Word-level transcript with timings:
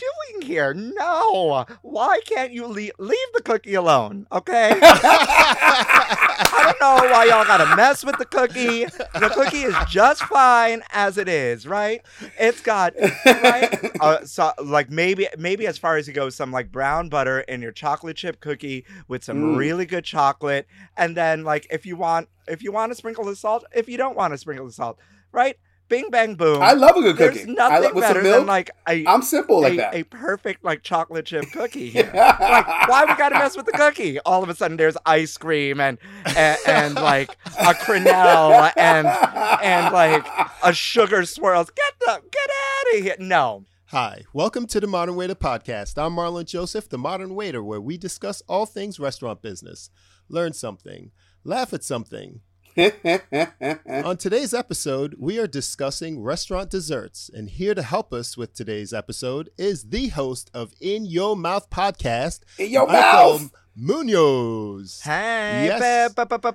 What 0.00 0.06
are 0.06 0.14
we 0.34 0.40
doing 0.40 0.48
here? 0.52 0.74
No. 0.74 1.66
Why 1.82 2.20
can't 2.24 2.52
you 2.52 2.66
leave, 2.66 2.92
leave 2.98 3.18
the 3.34 3.42
cookie 3.42 3.74
alone? 3.74 4.26
Okay. 4.30 4.78
I 4.82 6.74
don't 6.78 6.80
know 6.80 7.10
why 7.10 7.24
y'all 7.24 7.44
gotta 7.44 7.74
mess 7.76 8.04
with 8.04 8.16
the 8.18 8.24
cookie. 8.24 8.84
The 8.84 9.30
cookie 9.34 9.62
is 9.62 9.74
just 9.88 10.22
fine 10.24 10.82
as 10.90 11.18
it 11.18 11.28
is, 11.28 11.66
right? 11.66 12.02
It's 12.38 12.60
got 12.60 12.94
right, 13.26 13.90
uh, 14.00 14.24
so 14.24 14.52
like 14.62 14.90
maybe 14.90 15.28
maybe 15.38 15.66
as 15.66 15.78
far 15.78 15.96
as 15.96 16.08
it 16.08 16.12
goes, 16.12 16.34
some 16.34 16.52
like 16.52 16.70
brown 16.70 17.08
butter 17.08 17.40
in 17.40 17.60
your 17.62 17.72
chocolate 17.72 18.16
chip 18.16 18.40
cookie 18.40 18.84
with 19.08 19.24
some 19.24 19.38
Mm. 19.38 19.56
really 19.56 19.86
good 19.86 20.04
chocolate, 20.04 20.66
and 20.96 21.16
then 21.16 21.44
like 21.44 21.66
if 21.70 21.86
you 21.86 21.96
want 21.96 22.28
if 22.48 22.62
you 22.62 22.72
want 22.72 22.90
to 22.92 22.96
sprinkle 22.96 23.24
the 23.24 23.36
salt, 23.36 23.64
if 23.74 23.88
you 23.88 23.96
don't 23.96 24.16
want 24.16 24.32
to 24.34 24.38
sprinkle 24.38 24.66
the 24.66 24.72
salt, 24.72 24.98
right? 25.32 25.56
Bing 25.88 26.10
bang 26.10 26.34
boom. 26.34 26.60
I 26.60 26.72
love 26.74 26.96
a 26.96 27.00
good 27.00 27.16
There's 27.16 27.38
cookie. 27.38 27.50
I 27.50 27.52
nothing 27.54 27.94
love- 27.94 28.00
better 28.02 28.22
than 28.22 28.44
like 28.46 28.70
a 28.86 29.06
I'm 29.06 29.22
simple 29.22 29.62
like 29.62 29.72
a, 29.72 29.76
that. 29.76 29.94
a 29.94 30.02
perfect 30.04 30.62
like 30.62 30.82
chocolate 30.82 31.24
chip 31.24 31.46
cookie 31.52 31.88
here. 31.90 32.10
like, 32.14 32.88
why 32.88 33.06
we 33.08 33.14
gotta 33.16 33.36
mess 33.38 33.56
with 33.56 33.64
the 33.66 33.72
cookie? 33.72 34.18
All 34.20 34.42
of 34.42 34.50
a 34.50 34.54
sudden, 34.54 34.76
there's 34.76 34.98
ice 35.06 35.36
cream 35.38 35.80
and 35.80 35.96
and, 36.36 36.58
and 36.66 36.94
like 36.94 37.30
a 37.58 37.72
quenelle 37.74 38.70
and 38.76 39.06
and 39.06 39.94
like 39.94 40.26
a 40.62 40.74
sugar 40.74 41.24
swirls. 41.24 41.70
Get 41.70 41.92
the 42.00 42.22
get 42.30 42.50
out 42.50 42.98
of 42.98 43.04
here! 43.04 43.16
No, 43.18 43.64
Hi, 43.86 44.24
welcome 44.34 44.66
to 44.66 44.80
the 44.80 44.86
Modern 44.86 45.16
Waiter 45.16 45.34
Podcast. 45.34 45.96
I'm 45.96 46.14
Marlon 46.14 46.44
Joseph, 46.44 46.90
the 46.90 46.98
Modern 46.98 47.34
Waiter, 47.34 47.64
where 47.64 47.80
we 47.80 47.96
discuss 47.96 48.42
all 48.46 48.66
things 48.66 49.00
restaurant 49.00 49.40
business, 49.40 49.88
learn 50.28 50.52
something, 50.52 51.12
laugh 51.44 51.72
at 51.72 51.82
something. 51.82 52.40
On 52.78 54.16
today's 54.16 54.54
episode, 54.54 55.16
we 55.18 55.40
are 55.40 55.48
discussing 55.48 56.22
restaurant 56.22 56.70
desserts, 56.70 57.28
and 57.34 57.50
here 57.50 57.74
to 57.74 57.82
help 57.82 58.12
us 58.12 58.36
with 58.36 58.54
today's 58.54 58.92
episode 58.92 59.50
is 59.58 59.88
the 59.90 60.08
host 60.08 60.48
of 60.54 60.72
In 60.80 61.04
Your 61.04 61.36
Mouth 61.36 61.70
Podcast, 61.70 62.40
In 62.56 62.70
your 62.70 62.86
Michael 62.86 63.38
mouth. 63.40 63.50
Muñoz. 63.76 65.02
hey, 65.02 65.64
Yes. 65.66 66.14
ba- 66.14 66.24
ba- 66.26 66.38
ba- 66.38 66.52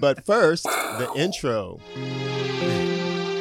but 0.00 0.26
first, 0.26 0.64
the 0.64 1.12
intro. 1.16 1.78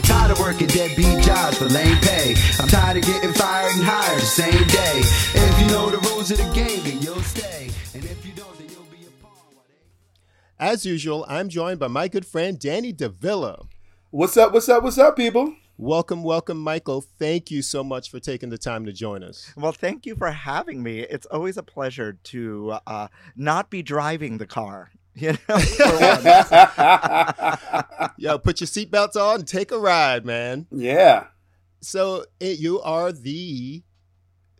Tired 0.03 0.31
of 0.31 0.39
working 0.39 0.67
deadbeat 0.67 1.23
jobs 1.23 1.57
for 1.57 1.65
lame 1.65 1.97
pay. 2.01 2.35
I'm 2.59 2.67
tired 2.67 2.97
of 2.97 3.03
getting 3.05 3.33
fired 3.33 3.71
and 3.73 3.83
hired 3.83 4.21
the 4.21 4.25
same 4.25 4.67
day. 4.67 5.01
If 5.33 5.59
you 5.61 5.67
know 5.67 5.89
the 5.89 5.97
rules 6.09 6.29
of 6.29 6.37
the 6.37 6.43
game, 6.53 6.83
then 6.83 7.01
you'll 7.01 7.21
stay. 7.23 7.69
And 7.95 8.03
if 8.05 8.23
you 8.25 8.26
As 10.59 10.85
usual, 10.85 11.25
I'm 11.27 11.49
joined 11.49 11.79
by 11.79 11.87
my 11.87 12.07
good 12.07 12.25
friend 12.25 12.57
Danny 12.59 12.91
DeVilla. 12.93 13.67
what's 14.09 14.35
up? 14.37 14.53
What's 14.53 14.67
up? 14.69 14.83
What's 14.83 14.97
up, 14.97 15.15
people? 15.15 15.53
Welcome, 15.77 16.23
welcome, 16.23 16.57
Michael. 16.57 17.01
Thank 17.01 17.51
you 17.51 17.61
so 17.61 17.83
much 17.83 18.09
for 18.09 18.19
taking 18.19 18.49
the 18.49 18.57
time 18.57 18.83
to 18.85 18.91
join 18.93 19.23
us. 19.23 19.53
Well, 19.55 19.71
thank 19.71 20.07
you 20.07 20.15
for 20.15 20.31
having 20.31 20.81
me. 20.81 21.01
It's 21.01 21.27
always 21.27 21.57
a 21.57 21.63
pleasure 21.63 22.13
to 22.23 22.77
uh, 22.87 23.09
not 23.35 23.69
be 23.69 23.83
driving 23.83 24.37
the 24.37 24.47
car. 24.47 24.91
You 25.19 25.31
know, 25.31 25.57
for 25.57 25.99
once. 25.99 26.51
Yo, 28.19 28.37
put 28.37 28.61
your 28.61 28.67
seatbelts 28.67 29.15
on 29.15 29.39
and 29.39 29.47
take 29.47 29.71
a 29.71 29.79
ride, 29.79 30.27
man. 30.27 30.67
yeah. 30.69 31.25
So 31.81 32.25
it, 32.39 32.59
you 32.59 32.79
are 32.81 33.11
the 33.11 33.81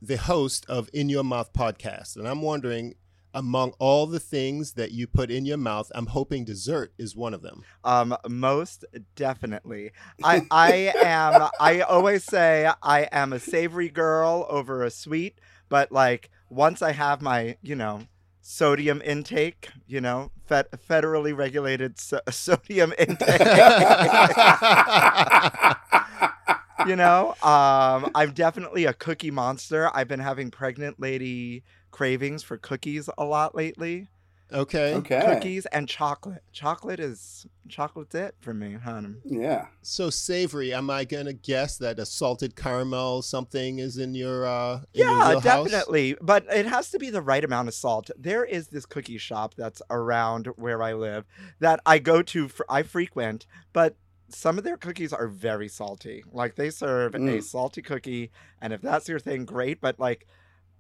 the 0.02 0.18
host 0.18 0.66
of 0.68 0.90
In 0.96 1.10
Your 1.10 1.24
Mouth 1.24 1.54
podcast, 1.54 2.16
and 2.16 2.28
I'm 2.28 2.42
wondering, 2.42 2.96
among 3.34 3.74
all 3.80 4.08
the 4.08 4.20
things 4.20 4.74
that 4.74 4.92
you 4.92 5.08
put 5.08 5.30
in 5.30 5.46
your 5.46 5.58
mouth, 5.58 5.92
I'm 5.94 6.08
hoping 6.08 6.46
dessert 6.46 6.94
is 6.98 7.16
one 7.16 7.34
of 7.34 7.42
them. 7.42 7.64
Um, 7.84 8.16
most 8.28 8.86
definitely. 9.16 9.92
I 10.24 10.46
I 10.52 10.94
am. 11.04 11.50
I 11.60 11.82
always 11.82 12.24
say 12.24 12.72
I 12.82 13.02
am 13.12 13.34
a 13.34 13.40
savory 13.40 13.90
girl 13.90 14.46
over 14.50 14.84
a 14.84 14.90
sweet, 14.90 15.40
but 15.70 15.92
like 15.92 16.30
once 16.50 16.82
I 16.82 16.94
have 16.94 17.22
my, 17.22 17.58
you 17.62 17.76
know, 17.76 18.04
sodium 18.42 19.02
intake, 19.04 19.70
you 19.88 20.00
know, 20.00 20.32
fed, 20.46 20.68
federally 20.90 21.36
regulated 21.36 22.00
so- 22.00 22.22
sodium 22.30 22.94
intake. 22.98 23.42
you 26.88 26.96
know, 26.96 27.36
um, 27.44 28.10
I'm 28.16 28.32
definitely 28.32 28.86
a 28.86 28.94
cookie 28.94 29.32
monster. 29.32 29.92
I've 29.94 30.08
been 30.08 30.22
having 30.22 30.50
pregnant 30.50 31.00
lady 31.00 31.64
cravings 32.02 32.44
for 32.44 32.58
cookies 32.58 33.10
a 33.18 33.26
lot 33.26 33.56
lately. 33.56 34.08
Okay. 34.54 34.94
Okay. 34.94 35.22
Cookies 35.26 35.66
and 35.68 35.90
chocolate. 35.90 36.44
Chocolate 36.54 37.00
is 37.00 37.48
chocolate's 37.68 38.14
it 38.16 38.36
for 38.40 38.54
me, 38.54 38.74
honey. 38.76 39.16
Yeah. 39.26 39.66
So 39.82 40.10
savory. 40.12 40.74
Am 40.74 40.90
I 40.92 41.04
gonna 41.06 41.34
guess 41.34 41.78
that 41.80 41.98
a 42.00 42.06
salted 42.06 42.56
caramel 42.56 43.24
something 43.24 43.80
is 43.80 43.98
in 43.98 44.14
your 44.14 44.46
uh 44.46 44.76
in 44.94 45.02
Yeah, 45.08 45.30
wheelhouse? 45.30 45.44
definitely. 45.44 46.16
But 46.22 46.46
it 46.52 46.68
has 46.68 46.92
to 46.92 47.00
be 47.00 47.10
the 47.10 47.22
right 47.22 47.44
amount 47.44 47.68
of 47.68 47.74
salt. 47.74 48.10
There 48.18 48.46
is 48.46 48.68
this 48.68 48.86
cookie 48.86 49.18
shop 49.18 49.56
that's 49.56 49.82
around 49.90 50.46
where 50.56 50.82
I 50.84 50.94
live 50.94 51.26
that 51.60 51.80
I 51.86 51.98
go 52.00 52.22
to, 52.22 52.48
for, 52.48 52.66
I 52.70 52.84
frequent, 52.84 53.48
but 53.74 53.96
some 54.30 54.58
of 54.58 54.64
their 54.64 54.78
cookies 54.78 55.12
are 55.14 55.28
very 55.28 55.68
salty. 55.68 56.24
Like 56.32 56.56
they 56.56 56.70
serve 56.70 57.16
a 57.16 57.20
Mm. 57.20 57.44
salty 57.44 57.82
cookie, 57.82 58.30
and 58.62 58.72
if 58.72 58.82
that's 58.82 59.10
your 59.10 59.20
thing, 59.20 59.46
great. 59.46 59.82
But 59.82 60.00
like, 60.00 60.28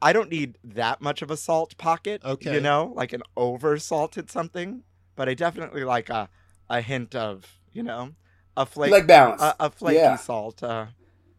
I 0.02 0.14
don't 0.14 0.30
need 0.30 0.58
that 0.64 1.02
much 1.02 1.22
of 1.22 1.32
a 1.32 1.38
salt 1.38 1.78
pocket. 1.78 2.22
Okay. 2.24 2.54
You 2.54 2.62
know, 2.62 2.94
like 2.96 3.14
an 3.14 3.24
over 3.36 3.78
salted 3.80 4.30
something. 4.30 4.84
But 5.16 5.28
I 5.28 5.34
definitely 5.34 5.84
like 5.84 6.10
a, 6.10 6.30
a 6.70 6.82
hint 6.82 7.16
of, 7.16 7.60
you 7.72 7.82
know, 7.84 8.12
a 8.56 8.66
flake, 8.66 8.92
like 8.92 9.08
balance. 9.08 9.42
a, 9.42 9.56
a 9.60 9.70
flaky 9.72 9.98
Yeah. 9.98 10.16
salt. 10.18 10.62
Uh, 10.62 10.88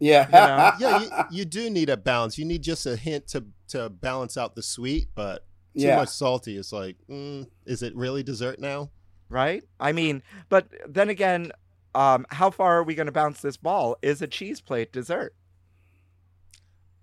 yeah. 0.00 0.76
yeah, 0.80 0.98
you, 0.98 1.08
you 1.30 1.44
do 1.44 1.70
need 1.70 1.88
a 1.88 1.96
balance. 1.96 2.38
You 2.38 2.44
need 2.44 2.62
just 2.62 2.86
a 2.86 2.96
hint 2.96 3.28
to 3.28 3.44
to 3.68 3.88
balance 3.90 4.36
out 4.36 4.54
the 4.56 4.62
sweet, 4.62 5.08
but 5.14 5.46
too 5.76 5.82
Yeah. 5.86 5.96
much 5.96 6.08
salty. 6.08 6.56
It's 6.56 6.72
like, 6.72 6.96
mm, 7.08 7.46
is 7.66 7.82
it 7.82 7.94
really 7.94 8.22
dessert 8.22 8.58
now? 8.58 8.90
right? 9.30 9.62
I 9.78 9.92
mean, 9.92 10.22
but 10.48 10.68
then 10.88 11.10
again, 11.10 11.52
um, 11.94 12.24
how 12.30 12.50
far 12.50 12.78
are 12.78 12.82
we 12.82 12.94
going 12.94 13.06
to 13.06 13.12
bounce 13.12 13.42
this 13.42 13.58
ball? 13.58 13.96
Is 14.00 14.22
a 14.22 14.26
cheese 14.26 14.62
plate 14.62 14.90
dessert? 14.90 15.34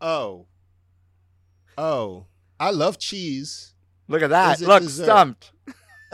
Oh, 0.02 0.48
oh, 1.78 2.26
I 2.60 2.72
love 2.72 2.98
cheese. 2.98 3.74
Look 4.08 4.22
at 4.22 4.30
that. 4.30 4.62
it 4.62 4.68
Look, 4.68 4.84
dessert? 4.84 5.04
stumped, 5.04 5.52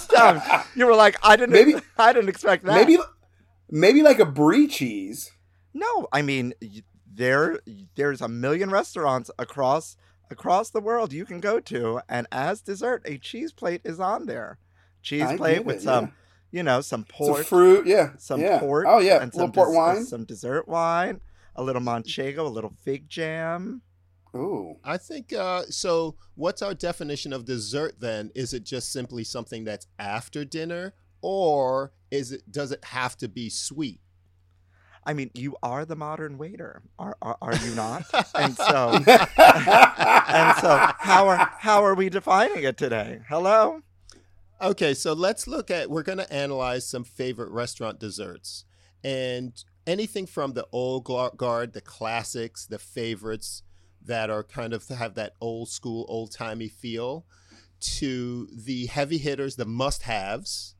stumped. 0.00 0.46
You 0.76 0.86
were 0.86 0.94
like, 0.94 1.16
I 1.22 1.36
didn't, 1.36 1.52
Maybe- 1.52 1.74
I 1.98 2.12
didn't 2.12 2.28
expect 2.28 2.64
that. 2.64 2.74
maybe, 2.74 2.98
maybe 3.70 4.02
like 4.02 4.18
a 4.18 4.26
brie 4.26 4.68
cheese. 4.68 5.30
no. 5.74 6.08
I 6.12 6.22
mean, 6.22 6.54
there, 7.12 7.58
there's 7.96 8.20
a 8.20 8.28
million 8.28 8.70
restaurants 8.70 9.30
across 9.38 9.96
across 10.30 10.70
the 10.70 10.80
world 10.80 11.12
you 11.12 11.24
can 11.24 11.40
go 11.40 11.58
to, 11.58 12.00
and 12.08 12.26
as 12.30 12.60
dessert, 12.62 13.02
a 13.04 13.18
cheese 13.18 13.52
plate 13.52 13.80
is 13.84 13.98
on 13.98 14.26
there. 14.26 14.58
Cheese 15.02 15.22
I 15.24 15.36
plate 15.36 15.64
with 15.64 15.76
it, 15.78 15.82
some, 15.82 16.04
yeah. 16.04 16.10
you 16.52 16.62
know, 16.62 16.80
some 16.82 17.00
Some 17.00 17.04
pork, 17.26 17.46
fruit. 17.46 17.86
Yeah. 17.86 18.10
some 18.18 18.40
yeah. 18.40 18.60
port. 18.60 18.86
Oh 18.88 19.00
yeah. 19.00 19.20
and 19.22 19.34
some 19.34 19.50
port 19.50 19.70
des- 19.70 19.76
wine. 19.76 20.04
some 20.04 20.24
dessert 20.24 20.68
wine, 20.68 21.20
a 21.56 21.64
little 21.64 21.82
manchego, 21.82 22.38
a 22.38 22.42
little 22.42 22.72
fig 22.84 23.08
jam. 23.08 23.82
Ooh. 24.34 24.76
I 24.84 24.96
think 24.96 25.32
uh, 25.32 25.62
so. 25.70 26.16
What's 26.34 26.62
our 26.62 26.74
definition 26.74 27.32
of 27.32 27.44
dessert 27.44 27.96
then? 28.00 28.30
Is 28.34 28.54
it 28.54 28.64
just 28.64 28.92
simply 28.92 29.24
something 29.24 29.64
that's 29.64 29.86
after 29.98 30.44
dinner, 30.44 30.94
or 31.20 31.92
is 32.10 32.32
it 32.32 32.50
does 32.50 32.72
it 32.72 32.84
have 32.86 33.16
to 33.18 33.28
be 33.28 33.50
sweet? 33.50 34.00
I 35.04 35.14
mean, 35.14 35.30
you 35.34 35.56
are 35.62 35.84
the 35.84 35.96
modern 35.96 36.38
waiter, 36.38 36.82
are 36.98 37.16
are, 37.20 37.38
are 37.42 37.56
you 37.56 37.74
not? 37.74 38.04
and 38.34 38.54
so, 38.54 38.92
and 39.06 40.56
so, 40.58 40.90
how 40.98 41.26
are 41.28 41.50
how 41.58 41.84
are 41.84 41.94
we 41.94 42.08
defining 42.08 42.62
it 42.64 42.76
today? 42.76 43.20
Hello. 43.28 43.82
Okay, 44.62 44.92
so 44.92 45.14
let's 45.14 45.46
look 45.46 45.70
at 45.70 45.90
we're 45.90 46.02
going 46.02 46.18
to 46.18 46.30
analyze 46.32 46.86
some 46.86 47.02
favorite 47.02 47.50
restaurant 47.50 47.98
desserts 47.98 48.66
and 49.02 49.64
anything 49.86 50.26
from 50.26 50.52
the 50.52 50.66
old 50.70 51.04
guard, 51.04 51.72
the 51.72 51.80
classics, 51.80 52.66
the 52.66 52.78
favorites 52.78 53.62
that 54.04 54.30
are 54.30 54.42
kind 54.42 54.72
of 54.72 54.86
have 54.88 55.14
that 55.14 55.34
old 55.40 55.68
school, 55.68 56.06
old 56.08 56.32
timey 56.32 56.68
feel, 56.68 57.26
to 57.80 58.48
the 58.52 58.86
heavy 58.86 59.18
hitters, 59.18 59.56
the 59.56 59.64
must 59.64 60.02
haves, 60.02 60.74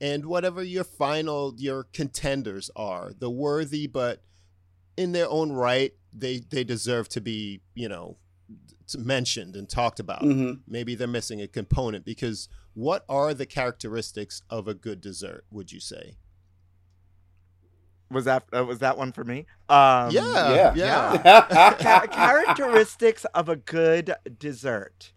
and 0.00 0.26
whatever 0.26 0.62
your 0.62 0.84
final 0.84 1.54
your 1.58 1.84
contenders 1.84 2.70
are, 2.76 3.12
the 3.18 3.30
worthy 3.30 3.86
but 3.86 4.22
in 4.96 5.12
their 5.12 5.28
own 5.28 5.52
right, 5.52 5.92
they 6.12 6.38
they 6.38 6.64
deserve 6.64 7.08
to 7.10 7.20
be 7.20 7.60
you 7.74 7.88
know 7.88 8.16
mentioned 8.96 9.56
and 9.56 9.68
talked 9.68 9.98
about. 9.98 10.22
Mhm. 10.22 10.60
Maybe 10.66 10.94
they're 10.94 11.08
missing 11.08 11.40
a 11.42 11.48
component 11.48 12.04
because 12.04 12.48
what 12.74 13.04
are 13.08 13.34
the 13.34 13.46
characteristics 13.46 14.42
of 14.48 14.68
a 14.68 14.74
good 14.74 15.00
dessert? 15.00 15.44
Would 15.50 15.72
you 15.72 15.80
say? 15.80 16.16
Was 18.10 18.24
that 18.26 18.44
uh, 18.56 18.64
was 18.64 18.78
that 18.80 18.96
one 18.96 19.12
for 19.12 19.24
me? 19.24 19.46
Um, 19.68 20.10
yeah, 20.10 20.54
yeah. 20.54 20.72
yeah. 20.74 21.70
Ca- 21.80 22.06
characteristics 22.06 23.24
of 23.34 23.48
a 23.48 23.56
good 23.56 24.14
dessert. 24.38 25.12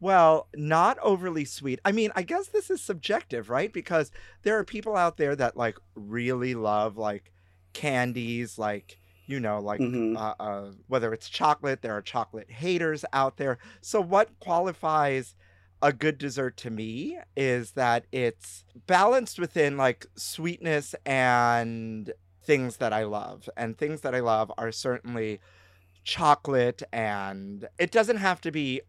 Well, 0.00 0.48
not 0.56 0.98
overly 1.02 1.44
sweet. 1.44 1.80
I 1.84 1.92
mean, 1.92 2.10
I 2.16 2.22
guess 2.22 2.48
this 2.48 2.70
is 2.70 2.80
subjective, 2.80 3.50
right? 3.50 3.70
Because 3.70 4.10
there 4.42 4.58
are 4.58 4.64
people 4.64 4.96
out 4.96 5.18
there 5.18 5.36
that 5.36 5.56
like 5.58 5.76
really 5.94 6.54
love 6.54 6.96
like 6.96 7.32
candies, 7.74 8.58
like 8.58 8.98
you 9.26 9.38
know, 9.38 9.60
like 9.60 9.80
Mhm. 9.80 10.16
uh, 10.16 10.34
uh, 10.42 10.70
whether 10.88 11.12
it's 11.12 11.28
chocolate. 11.28 11.82
There 11.82 11.92
are 11.96 12.02
chocolate 12.02 12.50
haters 12.50 13.04
out 13.12 13.36
there. 13.36 13.58
So, 13.80 14.00
what 14.00 14.30
qualifies 14.40 15.34
a 15.82 15.92
good 15.92 16.18
dessert 16.18 16.56
to 16.58 16.70
me 16.70 17.18
is 17.36 17.72
that 17.72 18.06
it's 18.12 18.64
balanced 18.86 19.38
within 19.38 19.76
like 19.76 20.06
sweetness 20.16 20.94
and 21.06 22.12
things 22.42 22.78
that 22.78 22.92
I 22.92 23.04
love. 23.04 23.48
And 23.56 23.76
things 23.76 24.00
that 24.02 24.14
I 24.14 24.20
love 24.20 24.52
are 24.58 24.72
certainly 24.72 25.40
chocolate, 26.04 26.82
and 26.92 27.68
it 27.78 27.90
doesn't 27.90 28.16
have 28.16 28.40
to 28.42 28.50
be 28.50 28.80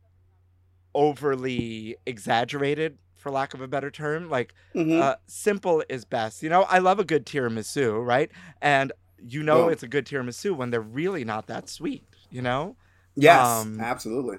overly 0.94 1.96
exaggerated, 2.06 2.98
for 3.16 3.32
lack 3.32 3.54
of 3.54 3.62
a 3.62 3.68
better 3.68 3.92
term. 3.92 4.30
Like, 4.30 4.54
Mhm. 4.74 5.00
uh, 5.00 5.16
simple 5.28 5.84
is 5.90 6.06
best. 6.06 6.42
You 6.42 6.50
know, 6.50 6.64
I 6.64 6.80
love 6.80 7.00
a 7.00 7.04
good 7.04 7.26
tiramisu, 7.26 8.04
right? 8.06 8.32
And 8.62 8.92
you 9.24 9.44
know 9.44 9.68
it's 9.68 9.84
a 9.84 9.88
good 9.88 10.06
tiramisu 10.06 10.56
when 10.56 10.72
they're 10.72 10.82
really 10.82 11.24
not 11.24 11.46
that 11.48 11.70
sweet, 11.70 12.04
you 12.32 12.42
know? 12.42 12.76
yes, 13.16 13.46
um, 13.46 13.80
absolutely. 13.80 14.38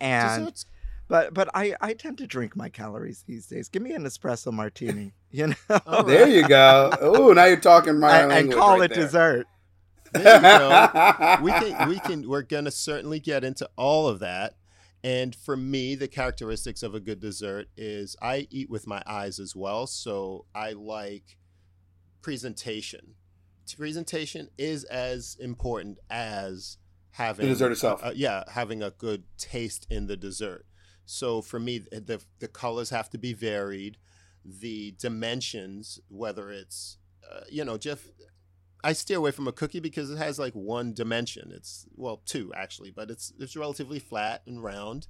And 0.00 0.46
Desserts. 0.46 0.66
But 1.08 1.34
but 1.34 1.48
I 1.54 1.74
I 1.80 1.94
tend 1.94 2.18
to 2.18 2.26
drink 2.26 2.56
my 2.56 2.68
calories 2.68 3.24
these 3.26 3.46
days. 3.46 3.68
Give 3.68 3.82
me 3.82 3.92
an 3.92 4.04
espresso 4.04 4.52
martini, 4.52 5.12
you 5.30 5.48
know, 5.48 5.54
All 5.86 6.02
There 6.04 6.28
you 6.28 6.46
go. 6.48 6.90
Oh, 7.00 7.32
now 7.32 7.44
you're 7.44 7.56
talking 7.58 7.98
my 8.00 8.20
and, 8.20 8.32
and 8.32 8.52
call 8.52 8.78
right 8.78 8.90
it 8.90 8.94
there. 8.94 9.04
dessert. 9.04 9.46
There 10.12 10.36
you 10.36 10.40
go. 10.42 11.38
we 11.42 11.50
can 11.74 11.88
we 11.88 11.98
can 12.00 12.28
we're 12.28 12.42
gonna 12.42 12.70
certainly 12.70 13.20
get 13.20 13.44
into 13.44 13.68
all 13.76 14.08
of 14.08 14.20
that. 14.20 14.54
And 15.02 15.34
for 15.34 15.54
me, 15.56 15.94
the 15.96 16.08
characteristics 16.08 16.82
of 16.82 16.94
a 16.94 17.00
good 17.00 17.20
dessert 17.20 17.68
is 17.76 18.16
I 18.22 18.46
eat 18.50 18.70
with 18.70 18.86
my 18.86 19.02
eyes 19.06 19.38
as 19.38 19.54
well. 19.54 19.86
So 19.86 20.46
I 20.54 20.72
like 20.72 21.36
presentation. 22.22 23.14
Presentation 23.76 24.48
is 24.58 24.84
as 24.84 25.36
important 25.40 25.98
as 26.08 26.78
having 27.12 27.46
The 27.46 27.52
dessert 27.52 27.72
itself. 27.72 28.04
uh, 28.04 28.12
yeah, 28.14 28.44
having 28.52 28.82
a 28.82 28.90
good 28.90 29.24
taste 29.36 29.86
in 29.90 30.06
the 30.06 30.16
dessert. 30.16 30.64
So 31.06 31.42
for 31.42 31.58
me, 31.60 31.78
the 31.78 32.22
the 32.38 32.48
colors 32.48 32.90
have 32.90 33.10
to 33.10 33.18
be 33.18 33.32
varied. 33.32 33.98
The 34.44 34.92
dimensions, 34.98 36.00
whether 36.08 36.50
it's 36.50 36.98
uh, 37.30 37.40
you 37.50 37.64
know, 37.64 37.78
Jeff, 37.78 38.06
I 38.82 38.92
steer 38.92 39.18
away 39.18 39.30
from 39.30 39.48
a 39.48 39.52
cookie 39.52 39.80
because 39.80 40.10
it 40.10 40.18
has 40.18 40.38
like 40.38 40.52
one 40.54 40.92
dimension. 40.94 41.50
It's 41.54 41.86
well, 41.96 42.22
two 42.26 42.52
actually, 42.54 42.90
but 42.90 43.10
it's 43.10 43.32
it's 43.38 43.56
relatively 43.56 43.98
flat 43.98 44.42
and 44.46 44.62
round. 44.62 45.06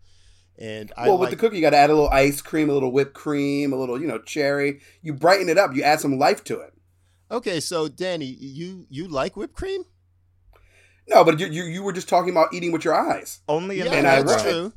And 0.56 0.92
I 0.96 1.08
well, 1.08 1.18
like, 1.18 1.20
with 1.20 1.30
the 1.30 1.36
cookie, 1.36 1.56
you 1.56 1.62
got 1.62 1.70
to 1.70 1.76
add 1.76 1.90
a 1.90 1.94
little 1.94 2.08
ice 2.10 2.40
cream, 2.40 2.70
a 2.70 2.72
little 2.74 2.92
whipped 2.92 3.14
cream, 3.14 3.72
a 3.72 3.76
little, 3.76 4.00
you 4.00 4.06
know, 4.06 4.18
cherry. 4.20 4.80
You 5.02 5.12
brighten 5.12 5.48
it 5.48 5.58
up. 5.58 5.74
You 5.74 5.82
add 5.82 6.00
some 6.00 6.18
life 6.18 6.44
to 6.44 6.60
it. 6.60 6.74
okay, 7.30 7.60
so 7.60 7.88
Danny, 7.88 8.26
you 8.26 8.86
you 8.88 9.08
like 9.08 9.36
whipped 9.36 9.54
cream? 9.54 9.84
No, 11.08 11.24
but 11.24 11.38
you 11.38 11.46
you, 11.46 11.64
you 11.64 11.82
were 11.82 11.92
just 11.92 12.08
talking 12.08 12.30
about 12.30 12.52
eating 12.54 12.72
with 12.72 12.84
your 12.84 12.94
eyes. 12.94 13.40
Only 13.48 13.80
in 13.80 13.86
Yeah, 13.86 13.90
the 13.90 13.96
And 13.98 14.06
I 14.06 14.22
that's 14.22 14.32
right. 14.32 14.42
true. 14.42 14.72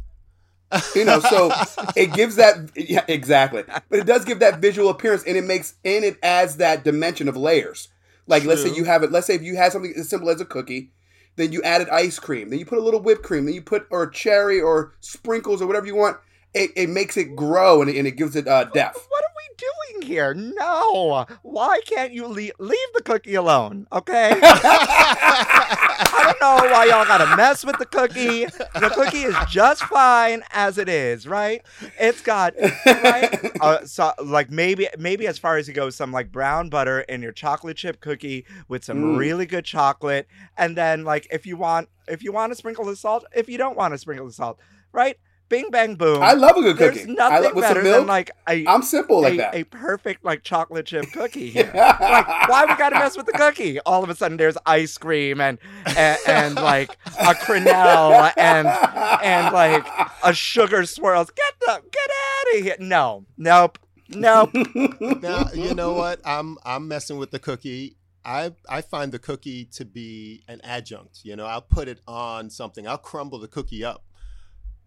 You 0.96 1.06
know, 1.06 1.20
so 1.22 1.52
it 1.96 2.14
gives 2.14 2.36
that 2.36 2.72
yeah, 2.76 3.06
exactly. 3.08 3.64
But 3.90 4.00
it 4.00 4.06
does 4.06 4.26
give 4.26 4.40
that 4.40 4.60
visual 4.60 4.90
appearance 4.90 5.24
and 5.26 5.38
it 5.38 5.44
makes 5.44 5.76
and 5.86 6.04
it 6.04 6.18
adds 6.22 6.58
that 6.58 6.84
dimension 6.84 7.28
of 7.28 7.38
layers. 7.38 7.90
Like 8.28 8.44
let's 8.44 8.62
say 8.62 8.74
you 8.74 8.84
have 8.84 9.04
it, 9.04 9.12
let's 9.12 9.28
say 9.28 9.36
if 9.36 9.42
you 9.42 9.56
had 9.56 9.72
something 9.72 9.94
as 9.96 10.10
simple 10.10 10.30
as 10.30 10.42
a 10.42 10.46
cookie, 10.46 10.92
then 11.38 11.54
you 11.54 11.64
added 11.64 11.88
ice 11.90 12.20
cream, 12.20 12.50
then 12.50 12.60
you 12.60 12.66
put 12.66 12.78
a 12.78 12.82
little 12.82 13.00
whipped 13.00 13.24
cream, 13.24 13.46
then 13.46 13.54
you 13.54 13.62
put 13.62 13.88
or 13.90 14.08
cherry 14.10 14.60
or 14.60 14.94
sprinkles 15.00 15.62
or 15.62 15.68
whatever 15.68 15.86
you 15.86 15.96
want. 15.96 16.18
It, 16.54 16.72
it 16.76 16.90
makes 16.90 17.16
it 17.18 17.36
grow 17.36 17.82
and 17.82 17.90
it, 17.90 17.98
and 17.98 18.08
it 18.08 18.18
gives 18.18 18.36
it 18.36 18.48
uh, 18.48 18.66
depth. 18.66 19.08
What 19.10 19.24
are 19.24 19.27
we 19.27 19.27
doing 19.58 20.08
here? 20.08 20.34
No. 20.34 21.26
Why 21.42 21.82
can't 21.86 22.14
you 22.14 22.28
leave, 22.28 22.54
leave 22.60 22.78
the 22.94 23.02
cookie 23.04 23.36
alone? 23.36 23.88
Okay. 23.92 24.32
I 24.42 26.36
don't 26.40 26.40
know 26.42 26.72
why 26.72 26.86
y'all 26.86 27.06
gotta 27.06 27.36
mess 27.36 27.66
with 27.66 27.78
the 27.80 27.86
cookie. 27.86 28.46
The 28.46 28.92
cookie 28.94 29.24
is 29.24 29.36
just 29.50 29.84
fine 29.84 30.44
as 30.52 30.78
it 30.78 30.90
is, 30.90 31.28
right? 31.28 31.62
It's 32.00 32.22
got 32.22 32.54
right, 32.86 33.52
uh, 33.62 33.86
so 33.86 34.12
like 34.24 34.52
maybe 34.52 34.88
maybe 34.98 35.28
as 35.28 35.38
far 35.38 35.58
as 35.58 35.68
you 35.68 35.74
go, 35.74 35.90
some 35.90 36.12
like 36.12 36.32
brown 36.32 36.70
butter 36.70 37.02
in 37.02 37.22
your 37.22 37.32
chocolate 37.32 37.78
chip 37.78 38.00
cookie 38.00 38.46
with 38.68 38.84
some 38.84 38.98
Mm. 38.98 39.18
really 39.18 39.46
good 39.46 39.64
chocolate, 39.66 40.28
and 40.58 40.76
then 40.76 41.04
like 41.04 41.28
if 41.32 41.46
you 41.46 41.56
want 41.58 41.90
if 42.08 42.24
you 42.24 42.32
want 42.32 42.52
to 42.52 42.56
sprinkle 42.56 42.86
the 42.86 42.96
salt, 42.96 43.26
if 43.36 43.48
you 43.50 43.58
don't 43.58 43.78
want 43.78 43.94
to 43.94 43.98
sprinkle 43.98 44.26
the 44.26 44.34
salt, 44.34 44.60
right? 44.92 45.18
Bing 45.50 45.70
bang 45.72 45.96
boom. 45.96 46.22
I 46.22 46.34
love 46.34 46.58
a 46.58 46.62
good 46.62 46.78
There's 46.78 46.98
cookie. 47.00 47.12
I 47.12 47.14
nothing 47.14 47.44
like 47.44 47.56
with 47.56 47.64
better 47.64 47.76
some 47.82 47.84
milk. 47.84 47.98
than 48.00 48.08
like 48.08 48.32
a 48.50 48.66
I'm 48.68 48.82
simple 48.82 49.22
like 49.22 49.36
a, 49.36 49.38
that. 49.38 49.56
a 49.56 49.64
perfect 49.64 50.26
like 50.26 50.44
chocolate 50.44 50.86
chip 50.88 51.06
cookie 51.14 51.50
here. 51.52 51.72
like 51.74 52.50
why 52.50 52.66
we 52.68 52.76
gotta 52.76 52.96
mess 53.00 53.16
with 53.16 53.28
the 53.28 53.32
cookie? 53.32 53.80
All 53.82 54.04
of 54.04 54.10
a 54.10 54.16
sudden 54.16 54.36
there's 54.38 54.58
ice 54.66 54.98
cream 54.98 55.40
and 55.40 55.58
and, 55.96 56.18
and 56.28 56.56
like 56.56 56.98
a 57.20 57.34
quenelle 57.34 58.34
and 58.36 58.68
and 58.68 59.54
like 59.54 59.88
a 60.24 60.34
sugar 60.34 60.86
swirls. 60.86 61.30
Get 61.32 61.54
the 61.62 61.82
get 61.92 62.10
out 62.10 62.58
of 62.60 62.64
here. 62.66 62.76
No. 62.80 63.26
Nope. 63.38 63.80
Nope. 64.10 64.52
now 65.22 65.50
you 65.54 65.74
know 65.74 65.94
what? 65.94 66.20
I'm 66.26 66.58
I'm 66.66 66.88
messing 66.88 67.18
with 67.18 67.32
the 67.32 67.40
cookie. 67.40 67.96
I 68.26 68.52
I 68.70 68.82
find 68.82 69.14
the 69.14 69.20
cookie 69.20 69.64
to 69.74 69.86
be 69.86 70.44
an 70.50 70.60
adjunct. 70.64 71.22
You 71.24 71.38
know, 71.38 71.46
I'll 71.46 71.62
put 71.62 71.88
it 71.88 72.02
on 72.06 72.50
something. 72.50 72.86
I'll 72.86 72.98
crumble 72.98 73.40
the 73.40 73.48
cookie 73.48 73.86
up. 73.86 74.04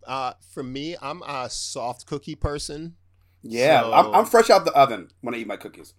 Uh, 0.07 0.33
for 0.53 0.63
me, 0.63 0.97
I'm 1.01 1.23
a 1.23 1.49
soft 1.51 2.07
cookie 2.07 2.35
person. 2.35 2.97
yeah, 3.43 3.83
So- 3.83 3.93
I'm, 3.93 4.15
I'm 4.15 4.25
fresh 4.27 4.51
out 4.51 4.65
the 4.65 4.73
oven 4.73 5.09
when 5.21 5.35
I 5.35 5.39
eat 5.39 5.47
my 5.47 5.57
cookies. 5.57 5.95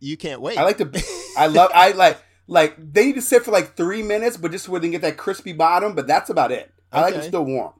You 0.00 0.16
can't 0.16 0.40
wait. 0.40 0.58
I 0.58 0.62
like 0.62 0.78
to. 0.78 0.90
I 1.36 1.46
love. 1.48 1.70
I 1.74 1.92
like. 1.92 2.22
Like 2.46 2.76
they 2.92 3.06
need 3.06 3.16
to 3.16 3.20
sit 3.22 3.44
for 3.44 3.50
like 3.50 3.76
three 3.76 4.02
minutes, 4.02 4.36
but 4.38 4.52
just 4.52 4.68
where 4.68 4.80
they 4.80 4.86
can 4.86 4.92
get 4.92 5.02
that 5.02 5.16
crispy 5.18 5.52
bottom. 5.52 5.94
But 5.94 6.06
that's 6.06 6.30
about 6.30 6.50
it. 6.52 6.72
I 6.92 7.00
like 7.02 7.14
them 7.14 7.22
still 7.28 7.44
warm. 7.44 7.74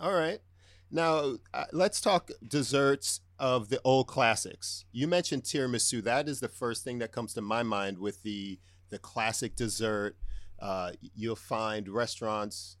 All 0.00 0.12
right. 0.12 0.38
Now, 0.92 1.36
uh, 1.54 1.64
let's 1.72 2.00
talk 2.00 2.30
desserts 2.46 3.20
of 3.38 3.68
the 3.68 3.80
old 3.84 4.06
classics. 4.06 4.84
You 4.92 5.08
mentioned 5.08 5.42
tiramisu. 5.44 6.02
That 6.04 6.28
is 6.28 6.40
the 6.40 6.48
first 6.48 6.84
thing 6.84 6.98
that 6.98 7.10
comes 7.10 7.32
to 7.34 7.40
my 7.40 7.62
mind 7.62 7.98
with 7.98 8.22
the 8.22 8.58
the 8.90 8.98
classic 8.98 9.56
dessert. 9.56 10.16
Uh, 10.60 10.92
you'll 11.16 11.34
find 11.36 11.88
restaurants 11.88 12.76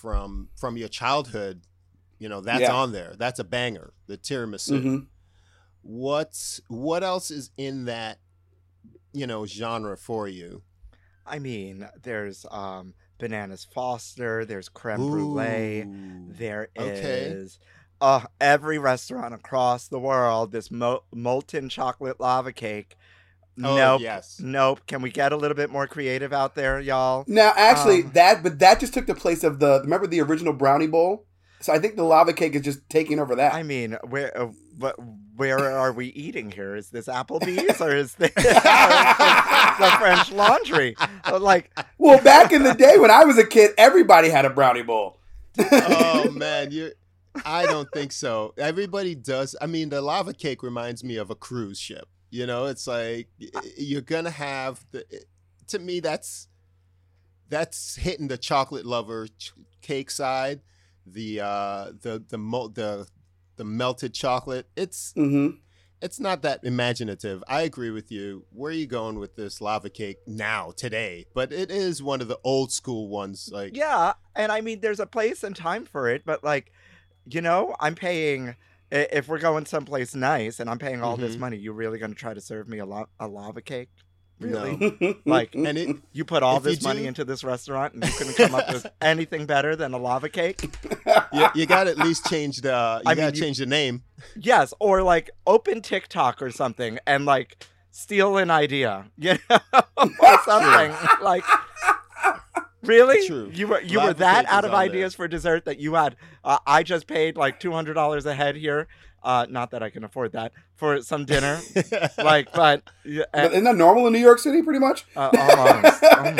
from 0.00 0.48
from 0.56 0.76
your 0.76 0.88
childhood. 0.88 1.62
You 2.18 2.28
know 2.28 2.40
that's 2.40 2.62
Yeah. 2.62 2.74
on 2.74 2.92
there. 2.92 3.14
That's 3.18 3.38
a 3.38 3.44
banger. 3.44 3.92
The 4.06 4.16
tiramisu. 4.18 4.82
Mhm. 4.82 5.06
What's 5.82 6.60
what 6.68 7.02
else 7.02 7.30
is 7.30 7.50
in 7.56 7.84
that 7.86 8.18
you 9.12 9.26
know 9.26 9.46
genre 9.46 9.96
for 9.96 10.28
you? 10.28 10.62
I 11.26 11.38
mean, 11.38 11.88
there's 12.02 12.44
um 12.50 12.94
bananas 13.18 13.66
Foster, 13.72 14.44
there's 14.44 14.68
creme 14.68 14.96
brulee. 15.08 15.82
Ooh. 15.82 16.32
There 16.32 16.68
Okay. 16.78 16.90
is 17.32 17.58
uh, 18.00 18.20
every 18.40 18.78
restaurant 18.78 19.34
across 19.34 19.88
the 19.88 19.98
world, 19.98 20.52
this 20.52 20.70
mo- 20.70 21.02
molten 21.12 21.68
chocolate 21.68 22.20
lava 22.20 22.52
cake. 22.52 22.96
Oh, 23.62 23.76
nope. 23.76 24.00
yes. 24.00 24.40
Nope. 24.42 24.80
Can 24.86 25.02
we 25.02 25.10
get 25.10 25.32
a 25.32 25.36
little 25.36 25.56
bit 25.56 25.70
more 25.70 25.86
creative 25.86 26.32
out 26.32 26.54
there, 26.54 26.80
y'all? 26.80 27.24
Now, 27.26 27.52
actually, 27.56 28.02
Um, 28.04 28.10
that 28.14 28.42
but 28.42 28.58
that 28.60 28.80
just 28.80 28.94
took 28.94 29.06
the 29.06 29.14
place 29.14 29.42
of 29.44 29.58
the 29.58 29.80
remember 29.82 30.06
the 30.06 30.20
original 30.20 30.52
brownie 30.52 30.86
bowl. 30.86 31.24
So 31.60 31.72
I 31.72 31.80
think 31.80 31.96
the 31.96 32.04
lava 32.04 32.32
cake 32.32 32.54
is 32.54 32.62
just 32.62 32.88
taking 32.88 33.18
over 33.18 33.34
that. 33.34 33.52
I 33.52 33.64
mean, 33.64 33.96
where 34.06 34.36
uh, 34.40 34.48
but 34.76 34.94
where 35.34 35.58
are 35.76 35.92
we 35.92 36.06
eating 36.08 36.50
here? 36.52 36.76
Is 36.76 36.90
this 36.90 37.06
Applebee's 37.06 37.80
or 37.80 37.94
is 37.96 38.14
this, 38.14 38.30
or 38.36 38.40
is 38.40 38.44
this 38.44 38.62
the 38.62 39.96
French 39.98 40.30
Laundry? 40.32 40.96
Like, 41.32 41.70
Well, 41.98 42.22
back 42.22 42.52
in 42.52 42.62
the 42.62 42.74
day 42.74 42.98
when 42.98 43.10
I 43.10 43.24
was 43.24 43.38
a 43.38 43.46
kid, 43.46 43.72
everybody 43.76 44.28
had 44.28 44.44
a 44.44 44.50
brownie 44.50 44.82
bowl. 44.82 45.18
oh 45.58 46.30
man, 46.34 46.70
you. 46.70 46.92
I 47.44 47.66
don't 47.66 47.88
think 47.92 48.10
so. 48.12 48.54
Everybody 48.56 49.14
does. 49.14 49.54
I 49.60 49.66
mean, 49.66 49.88
the 49.90 50.00
lava 50.00 50.32
cake 50.34 50.62
reminds 50.62 51.02
me 51.04 51.16
of 51.16 51.30
a 51.30 51.34
cruise 51.34 51.78
ship. 51.78 52.08
You 52.30 52.46
know, 52.46 52.66
it's 52.66 52.86
like 52.86 53.28
you're 53.76 54.02
gonna 54.02 54.30
have 54.30 54.84
the. 54.90 55.04
To 55.68 55.78
me, 55.78 56.00
that's 56.00 56.48
that's 57.48 57.96
hitting 57.96 58.28
the 58.28 58.38
chocolate 58.38 58.86
lover 58.86 59.28
ch- 59.28 59.52
cake 59.80 60.10
side. 60.10 60.60
The 61.06 61.40
uh, 61.40 61.92
the 62.00 62.22
the 62.28 62.38
mo- 62.38 62.68
the 62.68 63.06
the 63.56 63.64
melted 63.64 64.14
chocolate. 64.14 64.68
It's 64.76 65.12
hmm 65.14 65.48
it's 66.00 66.20
not 66.20 66.42
that 66.42 66.60
imaginative. 66.62 67.42
I 67.48 67.62
agree 67.62 67.90
with 67.90 68.12
you. 68.12 68.44
Where 68.52 68.70
are 68.70 68.74
you 68.74 68.86
going 68.86 69.18
with 69.18 69.34
this 69.34 69.60
lava 69.60 69.90
cake 69.90 70.18
now, 70.28 70.72
today? 70.76 71.26
But 71.34 71.52
it 71.52 71.72
is 71.72 72.00
one 72.02 72.20
of 72.20 72.28
the 72.28 72.38
old 72.44 72.70
school 72.70 73.08
ones. 73.08 73.50
Like, 73.52 73.76
yeah, 73.76 74.12
and 74.36 74.52
I 74.52 74.60
mean, 74.60 74.80
there's 74.80 75.00
a 75.00 75.06
place 75.06 75.42
and 75.42 75.56
time 75.56 75.84
for 75.84 76.08
it, 76.08 76.22
but 76.24 76.44
like, 76.44 76.72
you 77.26 77.40
know, 77.40 77.74
I'm 77.80 77.94
paying. 77.94 78.54
If 78.90 79.28
we're 79.28 79.38
going 79.38 79.66
someplace 79.66 80.14
nice 80.14 80.60
and 80.60 80.70
I'm 80.70 80.78
paying 80.78 81.02
all 81.02 81.16
this 81.16 81.36
Mhm. 81.36 81.40
money, 81.40 81.56
you 81.58 81.72
really 81.72 81.98
gonna 81.98 82.14
try 82.14 82.32
to 82.34 82.40
serve 82.40 82.68
me 82.68 82.78
a, 82.78 82.86
la- 82.86 83.06
a 83.20 83.26
lava 83.28 83.60
cake? 83.60 83.90
No. 84.40 84.62
Really? 84.62 85.16
Like, 85.26 85.54
and 85.54 85.76
it 85.76 85.96
you 86.12 86.24
put 86.24 86.42
all 86.42 86.60
this 86.60 86.82
money 86.82 87.00
do- 87.02 87.08
into 87.08 87.24
this 87.24 87.42
restaurant 87.44 87.94
and 87.94 88.04
you 88.06 88.12
couldn't 88.12 88.36
come 88.36 88.54
up 88.54 88.72
with 88.72 88.86
anything 89.02 89.46
better 89.46 89.74
than 89.76 89.92
a 89.94 89.98
lava 89.98 90.28
cake? 90.28 90.62
you, 91.32 91.46
you 91.54 91.66
got 91.66 91.84
to 91.84 91.90
at 91.90 91.98
least 91.98 92.26
change 92.26 92.58
the 92.62 93.00
you 93.04 93.10
I 93.10 93.14
got 93.14 93.34
to 93.34 93.40
change 93.40 93.58
the 93.58 93.66
name. 93.66 94.04
Yes, 94.36 94.72
or 94.80 95.02
like 95.02 95.30
open 95.46 95.82
TikTok 95.82 96.40
or 96.40 96.50
something 96.50 96.98
and 97.06 97.24
like 97.26 97.66
steal 97.90 98.36
an 98.38 98.50
idea, 98.50 99.06
you 99.18 99.36
know, 99.50 99.58
or 100.20 100.38
something 100.44 100.94
like. 101.22 101.44
Really? 102.82 103.26
True. 103.26 103.50
You 103.52 103.66
were 103.68 103.80
you 103.80 104.00
were 104.00 104.14
that 104.14 104.46
out 104.46 104.64
of 104.64 104.72
on 104.72 104.78
ideas 104.78 105.14
for 105.14 105.26
dessert 105.28 105.64
that 105.64 105.78
you 105.78 105.94
had. 105.94 106.16
Uh, 106.44 106.58
I 106.66 106.82
just 106.82 107.06
paid 107.06 107.36
like 107.36 107.58
two 107.60 107.72
hundred 107.72 107.94
dollars 107.94 108.24
a 108.26 108.34
head 108.34 108.56
here. 108.56 108.86
Uh, 109.22 109.46
not 109.50 109.72
that 109.72 109.82
I 109.82 109.90
can 109.90 110.04
afford 110.04 110.32
that 110.32 110.52
for 110.76 111.02
some 111.02 111.24
dinner. 111.24 111.60
like, 112.18 112.52
but 112.52 112.82
yeah, 113.04 113.24
But 113.32 113.50
isn't 113.52 113.64
that 113.64 113.74
normal 113.74 114.06
in 114.06 114.12
New 114.12 114.20
York 114.20 114.38
City, 114.38 114.62
pretty 114.62 114.78
much? 114.78 115.04
uh, 115.16 115.30
almost, 115.36 116.04
almost, 116.04 116.38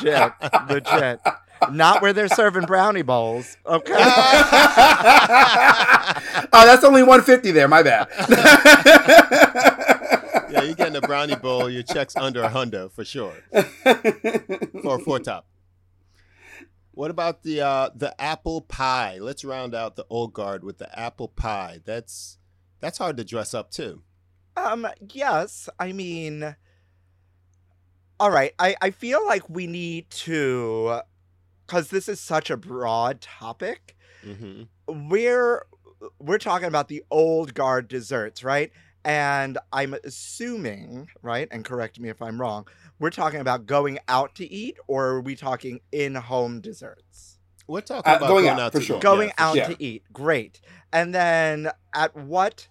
yeah. 0.00 0.32
legit, 0.32 0.32
legit. 0.68 1.20
Not 1.70 2.02
where 2.02 2.12
they're 2.12 2.26
serving 2.28 2.66
brownie 2.66 3.02
bowls. 3.02 3.56
Okay. 3.64 3.94
oh, 3.96 4.02
that's 6.52 6.82
only 6.84 7.02
150 7.02 7.52
there. 7.52 7.68
My 7.68 7.82
bad. 7.84 8.08
Yeah, 10.54 10.62
you're 10.62 10.74
getting 10.74 10.96
a 10.96 11.00
brownie 11.00 11.36
bowl. 11.36 11.68
Your 11.68 11.82
check's 11.82 12.16
under 12.16 12.42
a 12.42 12.48
hundo 12.48 12.90
for 12.90 13.04
sure 13.04 13.34
for 14.82 14.96
a 14.96 14.98
four 15.00 15.18
top. 15.18 15.46
What 16.92 17.10
about 17.10 17.42
the 17.42 17.60
uh, 17.60 17.90
the 17.94 18.18
apple 18.20 18.60
pie? 18.62 19.18
Let's 19.20 19.44
round 19.44 19.74
out 19.74 19.96
the 19.96 20.06
old 20.08 20.32
guard 20.32 20.62
with 20.62 20.78
the 20.78 20.96
apple 20.98 21.28
pie. 21.28 21.80
That's 21.84 22.38
that's 22.80 22.98
hard 22.98 23.16
to 23.16 23.24
dress 23.24 23.54
up 23.54 23.70
too. 23.70 24.02
Um, 24.56 24.86
yes. 25.12 25.68
I 25.78 25.92
mean, 25.92 26.54
all 28.20 28.30
right. 28.30 28.52
I, 28.58 28.76
I 28.80 28.90
feel 28.90 29.24
like 29.26 29.48
we 29.48 29.66
need 29.66 30.10
to, 30.10 31.00
because 31.66 31.88
this 31.88 32.08
is 32.08 32.20
such 32.20 32.50
a 32.50 32.56
broad 32.56 33.20
topic, 33.20 33.96
hmm 34.22 34.64
we're, 34.86 35.64
we're 36.18 36.38
talking 36.38 36.68
about 36.68 36.88
the 36.88 37.02
old 37.10 37.54
guard 37.54 37.88
desserts, 37.88 38.44
right? 38.44 38.70
And 39.04 39.58
I'm 39.72 39.94
assuming, 40.04 41.08
right? 41.22 41.48
And 41.50 41.64
correct 41.64 42.00
me 42.00 42.08
if 42.08 42.22
I'm 42.22 42.40
wrong, 42.40 42.66
we're 42.98 43.10
talking 43.10 43.40
about 43.40 43.66
going 43.66 43.98
out 44.08 44.34
to 44.36 44.50
eat, 44.50 44.76
or 44.86 45.06
are 45.06 45.20
we 45.20 45.36
talking 45.36 45.80
in 45.92 46.14
home 46.14 46.60
desserts? 46.60 47.38
We're 47.66 47.80
talking 47.82 48.10
Uh, 48.12 48.16
about 48.16 48.28
going 48.28 48.44
going, 48.44 48.48
out, 48.54 48.60
out, 48.60 48.72
for 48.72 48.78
to 48.80 48.84
sure. 48.84 48.96
eat. 48.96 49.02
going 49.02 49.28
Yeah, 49.28 49.34
for 49.34 49.42
out 49.42 49.56
sure. 49.56 49.66
to 49.76 49.82
eat 49.82 50.02
great 50.12 50.60
and 50.92 51.14
then 51.14 51.70
at 51.94 52.14
what 52.14 52.68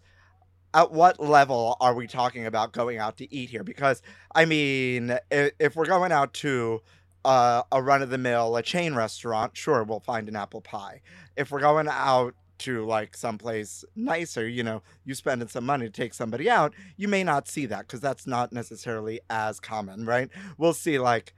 at 0.74 0.92
what 0.92 1.20
level 1.20 1.78
are 1.82 1.94
we 1.96 2.08
talking 2.08 2.46
about 2.46 2.74
going 2.74 2.98
out 3.00 3.18
to 3.18 3.34
eat 3.34 3.50
here 3.50 3.64
because 3.64 4.02
i 4.36 4.46
mean 4.46 5.18
if, 5.32 5.52
if 5.60 5.76
we're 5.76 5.86
going 5.86 6.12
out 6.12 6.34
to 6.34 6.82
uh, 7.26 7.64
a 7.72 7.82
run-of-the-mill 7.82 8.56
a 8.56 8.62
chain 8.62 8.94
restaurant 8.94 9.56
sure 9.58 9.84
we'll 9.84 10.00
find 10.00 10.28
an 10.30 10.36
apple 10.36 10.62
pie 10.62 11.02
if 11.38 11.50
we're 11.52 11.60
going 11.60 11.88
out 11.90 12.36
to 12.60 12.86
like 12.86 13.18
someplace 13.18 13.84
nicer 13.96 14.48
you 14.48 14.64
know 14.64 14.82
you 15.06 15.14
spending 15.16 15.48
some 15.48 15.66
money 15.66 15.86
to 15.86 15.92
take 15.92 16.14
somebody 16.14 16.50
out 16.50 16.74
you 16.98 17.08
may 17.08 17.24
not 17.24 17.48
see 17.48 17.66
that 17.66 17.80
because 17.82 18.00
that's 18.00 18.28
not 18.28 18.54
necessarily 18.54 19.20
as 19.30 19.60
common 19.60 20.06
right 20.06 20.30
we'll 20.58 20.74
see 20.74 21.00
like 21.00 21.34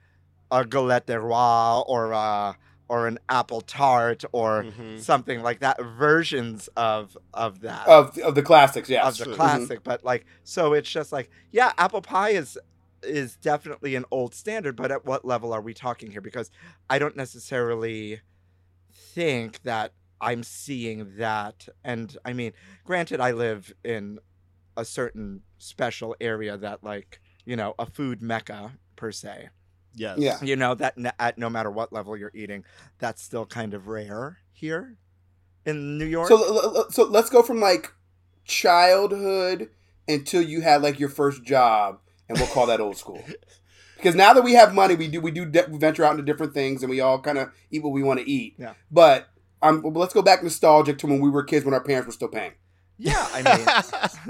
a 0.50 0.64
galette 0.64 1.06
de 1.06 1.18
roi 1.18 1.80
or 1.86 2.12
uh 2.14 2.52
or 2.88 3.08
an 3.08 3.18
apple 3.28 3.60
tart 3.62 4.24
or 4.32 4.62
Mhm. 4.64 5.00
something 5.00 5.42
like 5.42 5.60
that 5.60 5.82
versions 5.82 6.68
of 6.76 7.16
of 7.34 7.60
that 7.62 7.88
of 7.88 8.16
of 8.18 8.34
the 8.36 8.42
classics, 8.42 8.88
yeah. 8.88 9.06
of 9.08 9.16
the 9.16 9.24
true. 9.24 9.34
classic 9.34 9.82
but 9.82 10.04
like 10.04 10.24
so 10.44 10.72
it's 10.74 10.88
just 10.90 11.10
like 11.12 11.30
yeah 11.50 11.72
apple 11.78 12.02
pie 12.02 12.30
is 12.30 12.56
is 13.02 13.36
definitely 13.36 13.94
an 13.96 14.04
old 14.10 14.34
standard 14.34 14.76
but 14.76 14.90
at 14.92 15.04
what 15.04 15.24
level 15.24 15.52
are 15.52 15.60
we 15.60 15.72
talking 15.74 16.10
here 16.10 16.20
because 16.20 16.50
i 16.90 16.98
don't 16.98 17.16
necessarily 17.16 18.20
think 18.92 19.62
that 19.62 19.92
i'm 20.20 20.42
seeing 20.42 21.16
that 21.16 21.68
and 21.84 22.16
i 22.24 22.32
mean 22.32 22.52
granted 22.84 23.20
i 23.20 23.30
live 23.32 23.72
in 23.84 24.18
a 24.76 24.84
certain 24.84 25.42
special 25.58 26.14
area 26.20 26.56
that 26.56 26.82
like 26.84 27.20
you 27.44 27.56
know 27.56 27.74
a 27.78 27.86
food 27.86 28.20
mecca 28.22 28.72
per 28.96 29.10
se 29.12 29.48
Yes. 29.98 30.18
Yeah. 30.18 30.36
you 30.42 30.56
know 30.56 30.74
that 30.74 30.94
n- 30.98 31.12
at 31.18 31.38
no 31.38 31.48
matter 31.48 31.70
what 31.70 31.90
level 31.92 32.16
you're 32.16 32.32
eating 32.34 32.64
that's 32.98 33.22
still 33.22 33.46
kind 33.46 33.72
of 33.72 33.88
rare 33.88 34.38
here 34.52 34.96
in 35.64 35.96
new 35.98 36.04
york 36.04 36.28
So 36.28 36.36
l- 36.36 36.76
l- 36.76 36.90
so 36.90 37.04
let's 37.04 37.30
go 37.30 37.42
from 37.42 37.60
like 37.60 37.92
childhood 38.44 39.70
until 40.08 40.42
you 40.42 40.60
had 40.60 40.82
like 40.82 40.98
your 41.00 41.08
first 41.08 41.44
job, 41.44 41.98
and 42.28 42.38
we'll 42.38 42.46
call 42.48 42.66
that 42.66 42.80
old 42.80 42.96
school. 42.96 43.22
Because 43.96 44.14
now 44.14 44.34
that 44.34 44.44
we 44.44 44.52
have 44.52 44.74
money, 44.74 44.94
we 44.94 45.08
do 45.08 45.22
we 45.22 45.30
do 45.30 45.46
de- 45.46 45.66
venture 45.70 46.04
out 46.04 46.10
into 46.12 46.22
different 46.22 46.52
things, 46.52 46.82
and 46.82 46.90
we 46.90 47.00
all 47.00 47.18
kind 47.18 47.38
of 47.38 47.50
eat 47.70 47.82
what 47.82 47.94
we 47.94 48.02
want 48.02 48.20
to 48.20 48.30
eat. 48.30 48.54
Yeah. 48.58 48.74
But 48.90 49.26
um, 49.62 49.82
well, 49.82 49.92
let's 49.92 50.14
go 50.14 50.22
back 50.22 50.42
nostalgic 50.42 50.98
to 50.98 51.06
when 51.06 51.20
we 51.20 51.30
were 51.30 51.42
kids, 51.42 51.64
when 51.64 51.74
our 51.74 51.82
parents 51.82 52.06
were 52.06 52.12
still 52.12 52.28
paying. 52.28 52.52
yeah 52.98 53.26
i 53.32 53.42
mean 53.42 53.66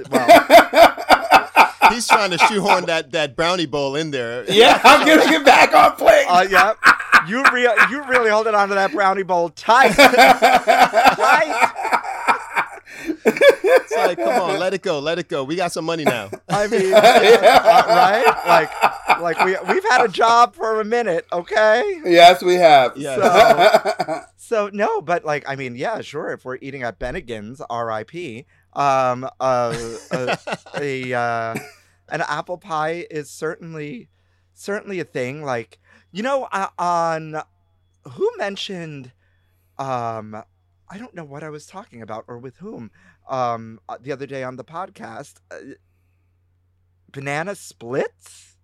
well 0.10 1.02
He's 1.92 2.08
trying 2.08 2.32
to 2.32 2.38
shoehorn 2.38 2.86
that, 2.86 3.12
that 3.12 3.36
brownie 3.36 3.66
bowl 3.66 3.94
in 3.94 4.10
there. 4.10 4.44
yeah, 4.50 4.80
I'm 4.82 5.06
getting 5.06 5.32
it 5.34 5.44
back 5.44 5.72
on 5.72 5.92
plate. 5.96 6.26
Uh, 6.28 6.44
yeah, 6.50 6.74
you 7.28 7.44
real 7.52 7.72
you 7.90 8.02
really 8.08 8.28
holding 8.28 8.56
on 8.56 8.68
to 8.70 8.74
that 8.74 8.90
brownie 8.90 9.22
bowl 9.22 9.50
tight, 9.50 9.92
tight. 9.94 11.72
It's 13.66 13.94
like, 13.94 14.18
come 14.18 14.40
on, 14.40 14.58
let 14.58 14.74
it 14.74 14.82
go, 14.82 14.98
let 14.98 15.18
it 15.18 15.28
go. 15.28 15.44
We 15.44 15.56
got 15.56 15.72
some 15.72 15.84
money 15.84 16.04
now. 16.04 16.30
I 16.48 16.66
mean, 16.66 16.92
uh, 16.92 17.00
right? 17.00 18.24
Like, 18.46 19.20
like 19.20 19.44
we 19.44 19.56
we've 19.72 19.84
had 19.84 20.04
a 20.04 20.08
job 20.08 20.54
for 20.54 20.80
a 20.80 20.84
minute, 20.84 21.26
okay? 21.32 22.00
yes, 22.04 22.42
we 22.42 22.54
have. 22.54 22.96
Yeah. 22.96 24.24
So 24.38 24.70
no, 24.72 25.00
but 25.00 25.24
like, 25.24 25.42
I 25.48 25.56
mean, 25.56 25.74
yeah, 25.74 26.00
sure. 26.02 26.30
If 26.30 26.44
we're 26.44 26.58
eating 26.60 26.84
at 26.84 27.00
Bennigan's, 27.00 27.60
R.I.P. 27.68 28.46
Um, 28.74 29.28
uh, 29.40 29.96
a, 30.12 30.38
a 30.80 31.12
uh, 31.12 31.54
an 32.10 32.20
apple 32.20 32.56
pie 32.56 33.06
is 33.10 33.28
certainly 33.28 34.08
certainly 34.54 35.00
a 35.00 35.04
thing. 35.04 35.42
Like, 35.42 35.80
you 36.12 36.22
know, 36.22 36.44
uh, 36.52 36.68
on 36.78 37.42
who 38.12 38.30
mentioned, 38.36 39.12
um, 39.78 40.42
I 40.88 40.98
don't 40.98 41.14
know 41.14 41.24
what 41.24 41.42
I 41.42 41.50
was 41.50 41.66
talking 41.66 42.00
about 42.02 42.24
or 42.28 42.38
with 42.38 42.58
whom, 42.58 42.90
um, 43.28 43.80
uh, 43.88 43.98
the 44.00 44.12
other 44.12 44.26
day 44.26 44.42
on 44.42 44.56
the 44.56 44.64
podcast, 44.64 45.34
uh, 45.50 45.56
banana 47.12 47.54
splits. 47.54 48.56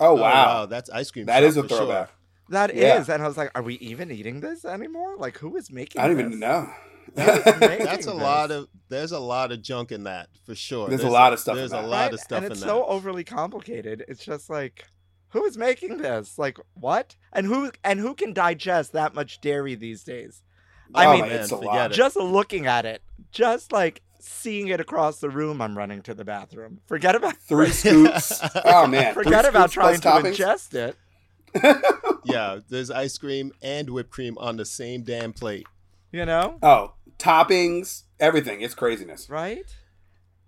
oh 0.00 0.14
wow, 0.14 0.66
That's 0.66 0.90
ice 0.90 1.10
cream. 1.10 1.26
That 1.26 1.42
is 1.44 1.56
a 1.56 1.62
for 1.62 1.68
sure. 1.68 1.78
throwback. 1.78 2.10
That 2.50 2.70
is, 2.72 3.08
Yeah. 3.08 3.14
and 3.14 3.22
I 3.22 3.26
was 3.26 3.36
like, 3.38 3.50
are 3.54 3.62
we 3.62 3.74
even 3.76 4.10
eating 4.10 4.40
this 4.40 4.64
anymore? 4.64 5.16
Like, 5.16 5.38
who 5.38 5.56
is 5.56 5.70
making? 5.70 6.00
I 6.00 6.06
don't 6.08 6.16
this? 6.16 6.26
even 6.26 6.40
know. 6.40 6.68
That 7.14 7.38
is. 7.38 7.44
That's 7.84 8.06
a 8.06 8.10
this. 8.10 8.18
lot 8.20 8.50
of 8.50 8.66
there's 8.88 9.12
a 9.12 9.18
lot 9.20 9.52
of 9.52 9.62
junk 9.62 9.92
in 9.92 10.04
that 10.04 10.28
for 10.44 10.54
sure. 10.54 10.88
There's 10.88 11.04
a 11.04 11.08
lot 11.10 11.32
of 11.32 11.38
stuff 11.38 11.52
in 11.54 11.58
There's 11.58 11.72
a 11.72 11.76
that. 11.76 11.88
lot 11.88 12.04
Right? 12.06 12.12
of 12.14 12.20
stuff 12.20 12.36
and 12.38 12.46
in 12.46 12.52
it's 12.52 12.60
that. 12.62 12.66
so 12.66 12.84
overly 12.86 13.24
complicated. 13.24 14.04
It's 14.08 14.24
just 14.24 14.48
like, 14.50 14.86
who 15.28 15.44
is 15.44 15.56
making 15.58 15.98
this? 15.98 16.38
Like, 16.38 16.58
what? 16.74 17.16
And 17.32 17.46
who 17.46 17.70
and 17.84 18.00
who 18.00 18.14
can 18.14 18.32
digest 18.32 18.92
that 18.94 19.14
much 19.14 19.40
dairy 19.42 19.74
these 19.74 20.02
days? 20.02 20.42
I 20.94 21.06
oh, 21.06 21.12
mean, 21.12 21.20
man, 21.28 21.32
it's 21.32 21.50
a 21.50 21.56
lot. 21.56 21.92
Just 21.92 22.16
looking 22.16 22.66
at 22.66 22.84
it, 22.86 23.02
just 23.34 23.72
like 23.72 24.00
seeing 24.20 24.68
it 24.68 24.80
across 24.80 25.18
the 25.18 25.28
room, 25.28 25.60
I'm 25.60 25.76
running 25.76 26.00
to 26.02 26.14
the 26.14 26.24
bathroom. 26.24 26.80
Forget 26.86 27.14
about 27.14 27.36
Three 27.36 27.68
scoops. 27.70 28.40
Oh 28.64 28.86
man, 28.86 29.12
Three 29.14 29.24
forget 29.24 29.44
about 29.44 29.70
trying 29.70 30.00
plus 30.00 30.22
to 30.22 30.28
toppings? 30.28 30.36
ingest 30.36 30.74
it. 30.74 30.96
yeah, 32.24 32.58
there's 32.68 32.90
ice 32.90 33.18
cream 33.18 33.52
and 33.62 33.90
whipped 33.90 34.10
cream 34.10 34.36
on 34.38 34.56
the 34.56 34.64
same 34.64 35.02
damn 35.02 35.32
plate. 35.32 35.66
You 36.12 36.24
know, 36.24 36.58
Oh, 36.62 36.94
toppings, 37.18 38.04
everything. 38.20 38.60
It's 38.60 38.74
craziness. 38.74 39.28
right? 39.28 39.64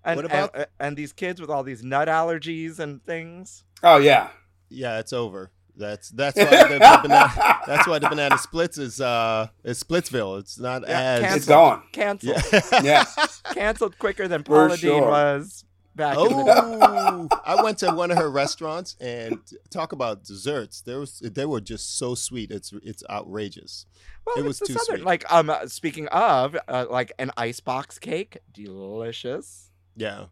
And, 0.05 0.17
What 0.17 0.25
about- 0.25 0.51
and, 0.55 0.67
and 0.79 0.97
these 0.97 1.13
kids 1.13 1.41
with 1.41 1.51
all 1.51 1.63
these 1.65 1.83
nut 1.83 2.09
allergies 2.09 2.79
and 2.79 3.05
things? 3.05 3.65
Oh 3.83 3.99
yeah. 3.99 4.29
Yeah, 4.69 4.99
it's 4.99 5.13
over. 5.13 5.51
That's 5.77 6.09
that's 6.11 6.37
why 6.39 6.45
the, 6.45 6.79
the 6.79 6.99
banana, 7.03 7.33
that's 7.67 7.87
why 7.87 7.99
the 7.99 8.09
banana 8.09 8.39
splits 8.39 8.79
is 8.79 9.01
uh 9.01 9.49
is 9.65 9.83
Splitsville. 9.83 10.39
It's 10.41 10.59
not 10.59 10.83
Yeah, 10.89 11.01
as 11.01 11.21
can't- 11.23 11.37
It's 11.37 11.47
gone. 11.47 11.83
Canceled. 11.93 12.37
Yeah. 12.53 12.61
Yeah. 12.83 13.05
Canceled 13.53 13.99
quicker 13.99 14.27
than 14.29 14.43
For 14.43 14.67
Paula 14.69 14.77
Deen 14.79 15.03
was 15.03 15.65
back 15.95 16.17
in 16.17 16.25
the 16.25 16.45
day. 16.45 16.53
Oh, 16.55 17.29
I 17.45 17.63
went 17.63 17.79
to 17.79 17.91
one 17.93 18.11
of 18.11 18.17
her 18.19 18.31
restaurants 18.31 18.97
and 19.01 19.39
talk 19.71 19.93
about 19.93 20.25
desserts. 20.25 20.81
There 20.81 20.99
was 20.99 21.19
they 21.21 21.45
were 21.47 21.61
just 21.61 21.99
so 21.99 22.15
sweet. 22.15 22.51
It's 22.51 22.73
it's 22.83 23.03
outrageous. 23.11 23.85
Well, 24.27 24.39
It 24.39 24.45
was 24.45 24.59
too 24.59 24.73
southern. 24.73 24.97
sweet. 24.97 25.05
Like, 25.05 25.33
um, 25.33 25.51
uh, 25.51 25.69
speaking 25.69 26.09
of, 26.09 26.57
uh, 26.67 26.87
like 26.91 27.13
an 27.21 27.31
icebox 27.37 27.99
cake, 28.01 28.39
delicious, 28.53 29.71
Yeah. 29.97 30.25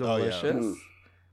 Oh, 0.00 0.16
yeah. 0.16 0.24
delicious. 0.30 0.64
Mm. 0.66 0.74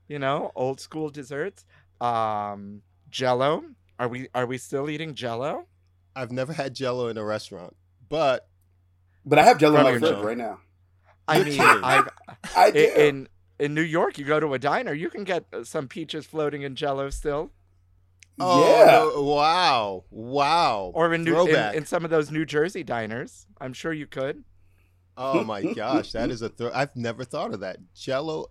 You 0.08 0.18
know, 0.18 0.50
old 0.56 0.80
school 0.80 1.10
desserts. 1.10 1.64
Um, 2.00 2.82
Jello. 3.10 3.64
Are 3.98 4.08
we 4.08 4.28
are 4.34 4.46
we 4.46 4.58
still 4.58 4.88
eating 4.88 5.14
Jello? 5.14 5.66
I've 6.14 6.32
never 6.32 6.52
had 6.52 6.74
Jello 6.74 7.08
in 7.08 7.16
a 7.16 7.24
restaurant, 7.24 7.76
but 8.08 8.48
But 9.24 9.38
I 9.38 9.44
have 9.44 9.58
Jello 9.58 9.78
in 9.78 9.84
my 9.84 9.92
From 9.92 10.00
fridge 10.00 10.24
right 10.24 10.36
now. 10.36 10.60
I 11.26 11.42
mean. 11.42 11.60
I've, 11.60 12.08
I 12.56 12.70
do. 12.70 12.78
in 12.78 13.28
in 13.58 13.74
New 13.74 13.82
York, 13.82 14.18
you 14.18 14.24
go 14.24 14.38
to 14.40 14.54
a 14.54 14.58
diner, 14.58 14.92
you 14.92 15.10
can 15.10 15.24
get 15.24 15.44
uh, 15.52 15.64
some 15.64 15.88
peaches 15.88 16.26
floating 16.26 16.62
in 16.62 16.76
Jello 16.76 17.10
still, 17.10 17.50
oh 18.40 18.78
yeah. 18.78 18.86
no- 18.92 19.22
wow, 19.22 20.04
wow, 20.10 20.92
or 20.94 21.12
in, 21.12 21.24
New, 21.24 21.46
in 21.48 21.74
in 21.74 21.84
some 21.84 22.04
of 22.04 22.10
those 22.10 22.30
New 22.30 22.44
Jersey 22.44 22.82
diners. 22.82 23.46
I'm 23.60 23.72
sure 23.72 23.92
you 23.92 24.06
could. 24.06 24.44
Oh 25.16 25.42
my 25.44 25.62
gosh, 25.74 26.12
that 26.12 26.30
is 26.30 26.42
a 26.42 26.48
throw. 26.48 26.70
I've 26.72 26.94
never 26.96 27.24
thought 27.24 27.52
of 27.52 27.60
that. 27.60 27.78
Jello, 27.94 28.50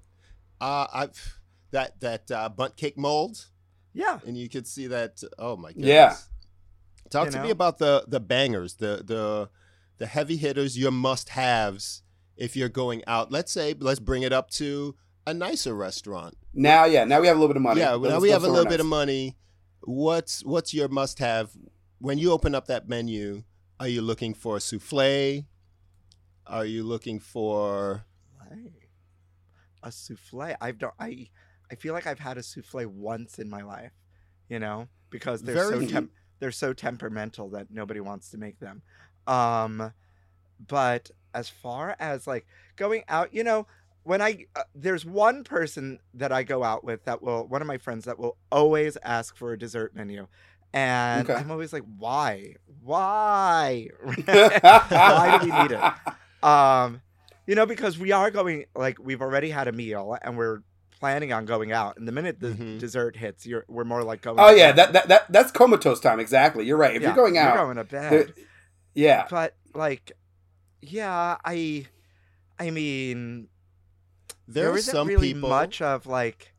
uh, 0.60 0.88
I've 0.94 1.40
that 1.72 2.00
that 2.02 2.30
uh, 2.32 2.50
bundt 2.50 2.76
cake 2.76 2.98
mold, 2.98 3.48
Yeah, 3.94 4.20
and 4.26 4.38
you 4.38 4.50
could 4.50 4.68
see 4.68 4.88
that. 4.88 5.22
Oh 5.38 5.58
my 5.58 5.70
goodness. 5.70 5.88
Yeah. 5.88 6.16
Talk 7.10 7.28
You 7.28 7.32
to 7.34 7.44
me 7.44 7.50
about 7.50 7.78
the 7.78 8.06
the 8.08 8.20
bangers, 8.20 8.76
the 8.76 9.02
the 9.04 9.50
the 9.98 10.06
heavy 10.06 10.38
hitters, 10.38 10.78
your 10.78 10.92
must 10.92 11.30
haves 11.30 12.04
if 12.36 12.56
you're 12.56 12.70
going 12.70 13.04
out. 13.08 13.32
Let's 13.32 13.52
say, 13.52 13.74
let's 13.80 14.00
bring 14.00 14.24
it 14.24 14.34
up 14.34 14.50
to 14.52 14.96
a 15.26 15.34
nicer 15.34 15.74
restaurant. 15.74 16.38
Now, 16.54 16.86
yeah. 16.86 17.04
Now 17.04 17.20
we 17.22 17.28
have 17.28 17.38
a 17.38 17.40
little 17.40 17.54
bit 17.54 17.58
of 17.58 17.64
money. 17.64 17.82
Yeah, 17.82 17.98
now 17.98 18.20
we 18.20 18.30
have 18.30 18.44
a 18.44 18.46
somewhere 18.46 18.64
little 18.64 18.70
bit 18.70 18.80
of 18.80 18.86
money. 18.86 19.38
What's 19.82 20.44
what's 20.44 20.74
your 20.74 20.88
must 20.90 21.20
have 21.20 21.52
when 22.00 22.18
you 22.18 22.32
open 22.32 22.54
up 22.54 22.68
that 22.68 22.88
menu? 22.88 23.44
Are 23.80 23.88
you 23.88 24.02
looking 24.02 24.34
for 24.34 24.58
a 24.58 24.60
souffle? 24.60 25.46
Are 26.46 26.66
you 26.66 26.84
looking 26.84 27.20
for 27.20 28.06
a 29.84 29.92
souffle. 29.92 30.56
I've 30.60 30.78
done. 30.78 30.92
I 31.00 31.30
I 31.72 31.76
feel 31.76 31.94
like 31.94 32.08
I've 32.08 32.20
had 32.20 32.38
a 32.38 32.44
souffle 32.44 32.86
once 32.88 33.40
in 33.40 33.50
my 33.50 33.62
life. 33.64 33.92
You 34.50 34.60
know, 34.60 34.88
because 35.10 35.42
they're 35.42 35.56
Very- 35.56 35.88
so 35.90 36.08
they're 36.40 36.52
so 36.52 36.72
temperamental 36.74 37.50
that 37.50 37.70
nobody 37.72 38.00
wants 38.00 38.30
to 38.32 38.38
make 38.38 38.60
them. 38.60 38.82
Um, 39.26 39.92
but 40.66 41.12
as 41.34 41.50
far 41.50 41.96
as 42.00 42.28
like 42.28 42.46
going 42.78 43.04
out, 43.10 43.34
you 43.34 43.44
know, 43.44 43.68
when 44.04 44.22
I 44.22 44.46
uh, 44.56 44.64
there's 44.74 45.04
one 45.06 45.44
person 45.44 46.00
that 46.14 46.32
I 46.32 46.44
go 46.44 46.64
out 46.64 46.84
with 46.84 47.04
that 47.06 47.22
will 47.22 47.46
one 47.46 47.62
of 47.62 47.68
my 47.68 47.78
friends 47.78 48.06
that 48.06 48.18
will 48.18 48.38
always 48.52 48.98
ask 49.04 49.36
for 49.36 49.52
a 49.52 49.60
dessert 49.60 49.94
menu. 49.96 50.28
And 50.74 51.30
Okay. 51.30 51.40
I'm 51.40 51.52
always 51.52 51.74
like, 51.74 51.84
why? 51.98 52.56
Why? 52.84 53.88
Why 54.26 55.38
do 55.42 55.46
we 55.46 55.52
need 55.62 55.72
it? 55.72 55.82
Um, 56.44 57.02
you 57.48 57.56
know, 57.56 57.66
because 57.66 57.98
we 57.98 58.12
are 58.12 58.30
going 58.30 58.66
like 58.76 59.00
we've 59.00 59.22
already 59.24 59.50
had 59.50 59.68
a 59.68 59.72
meal 59.72 60.16
and 60.22 60.38
we're 60.38 60.62
planning 60.98 61.32
on 61.32 61.46
going 61.46 61.72
out. 61.72 61.98
And 61.98 62.08
the 62.08 62.12
minute 62.12 62.40
the 62.40 62.50
Mhm. 62.50 62.80
dessert 62.80 63.16
hits, 63.16 63.46
you're 63.46 63.66
we're 63.68 63.84
more 63.86 64.04
like 64.04 64.22
going. 64.22 64.38
Oh 64.40 64.50
yeah, 64.50 64.72
that, 64.74 64.94
that 64.94 65.08
that 65.08 65.32
that's 65.32 65.52
comatose 65.52 66.00
time. 66.00 66.20
Exactly. 66.20 66.66
You're 66.66 66.78
right. 66.78 66.96
If 66.96 67.02
Yeah, 67.02 67.10
you're 67.10 67.16
going 67.16 67.38
out, 67.38 67.56
you're 67.56 67.64
going 67.66 67.78
to 67.78 67.84
bed. 67.84 68.34
yeah. 68.94 69.26
But 69.30 69.56
like, 69.74 70.12
yeah, 70.82 71.38
I, 71.46 71.86
I 72.60 72.70
mean, 72.72 73.48
there, 74.48 74.66
there 74.66 74.78
isn't 74.78 74.92
some 74.94 75.08
really 75.08 75.34
people 75.34 75.50
much 75.50 75.82
of 75.82 76.06
like. 76.08 76.54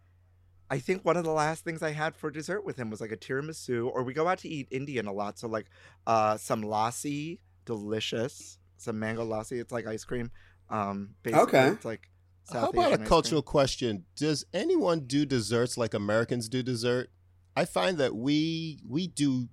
I 0.70 0.78
think 0.80 1.02
one 1.02 1.16
of 1.16 1.24
the 1.24 1.30
last 1.32 1.64
things 1.64 1.82
I 1.82 1.92
had 1.92 2.14
for 2.14 2.30
dessert 2.30 2.62
with 2.62 2.76
him 2.76 2.90
was 2.90 3.00
like 3.00 3.10
a 3.10 3.16
tiramisu, 3.16 3.90
or 3.90 4.02
we 4.02 4.12
go 4.12 4.28
out 4.28 4.38
to 4.40 4.48
eat 4.48 4.68
Indian 4.70 5.06
a 5.06 5.12
lot. 5.12 5.38
So 5.38 5.48
like, 5.48 5.64
uh, 6.06 6.36
some 6.36 6.62
lassi, 6.62 7.38
delicious. 7.64 8.58
Some 8.76 8.98
mango 8.98 9.24
lassi. 9.24 9.60
It's 9.60 9.72
like 9.72 9.86
ice 9.86 10.04
cream. 10.04 10.30
Um, 10.68 11.14
basically, 11.22 11.42
Okay. 11.44 11.68
It's 11.68 11.84
like. 11.86 12.10
How 12.52 12.70
about 12.70 12.88
Asian 12.88 12.92
a 12.92 12.92
ice 12.92 12.96
cream. 12.96 13.08
cultural 13.08 13.42
question? 13.42 14.04
Does 14.16 14.44
anyone 14.52 15.00
do 15.00 15.26
desserts 15.26 15.76
like 15.76 15.94
Americans 15.94 16.48
do 16.48 16.62
dessert? 16.62 17.10
I 17.56 17.64
find 17.64 17.98
that 17.98 18.14
we 18.14 18.80
we 18.88 19.06
do 19.06 19.48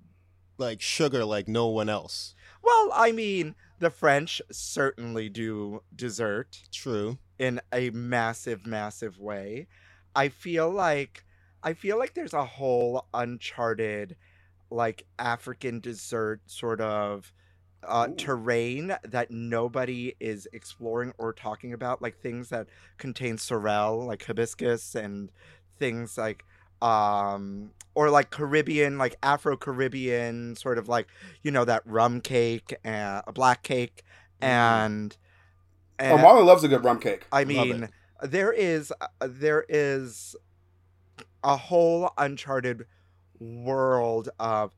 like 0.57 0.81
sugar 0.81 1.25
like 1.25 1.47
no 1.47 1.67
one 1.67 1.89
else. 1.89 2.35
Well, 2.61 2.91
I 2.93 3.11
mean, 3.11 3.55
the 3.79 3.89
French 3.89 4.41
certainly 4.51 5.29
do 5.29 5.81
dessert 5.95 6.61
True. 6.71 7.17
in 7.37 7.61
a 7.73 7.89
massive, 7.91 8.65
massive 8.65 9.19
way. 9.19 9.67
I 10.15 10.29
feel 10.29 10.69
like 10.69 11.25
I 11.63 11.73
feel 11.73 11.97
like 11.97 12.13
there's 12.13 12.33
a 12.33 12.45
whole 12.45 13.07
uncharted, 13.13 14.15
like 14.69 15.05
African 15.19 15.79
dessert 15.79 16.41
sort 16.45 16.79
of 16.79 17.33
uh, 17.87 18.07
terrain 18.17 18.95
that 19.03 19.31
nobody 19.31 20.15
is 20.19 20.47
exploring 20.53 21.13
or 21.17 21.33
talking 21.33 21.73
about, 21.73 22.01
like 22.01 22.19
things 22.19 22.49
that 22.49 22.67
contain 22.97 23.37
sorrel, 23.37 24.05
like 24.05 24.23
hibiscus, 24.25 24.95
and 24.95 25.31
things 25.77 26.17
like 26.17 26.45
um 26.81 27.71
or 27.95 28.09
like 28.09 28.29
caribbean 28.29 28.97
like 28.97 29.15
afro-caribbean 29.23 30.55
sort 30.57 30.77
of 30.77 30.89
like 30.89 31.07
you 31.41 31.49
know 31.49 31.63
that 31.63 31.81
rum 31.85 32.19
cake 32.19 32.75
and 32.83 33.23
a 33.25 33.31
black 33.31 33.63
cake 33.63 34.03
and, 34.41 35.17
Oh, 35.99 36.03
and 36.05 36.19
Marlon 36.19 36.45
loves 36.45 36.63
a 36.65 36.67
good 36.67 36.83
rum 36.83 36.99
cake. 36.99 37.25
I 37.31 37.45
mean, 37.45 37.89
there 38.21 38.51
is 38.51 38.91
uh, 38.99 39.07
there 39.21 39.65
is 39.69 40.35
a 41.43 41.55
whole 41.55 42.11
uncharted 42.17 42.85
world 43.39 44.29
of 44.39 44.75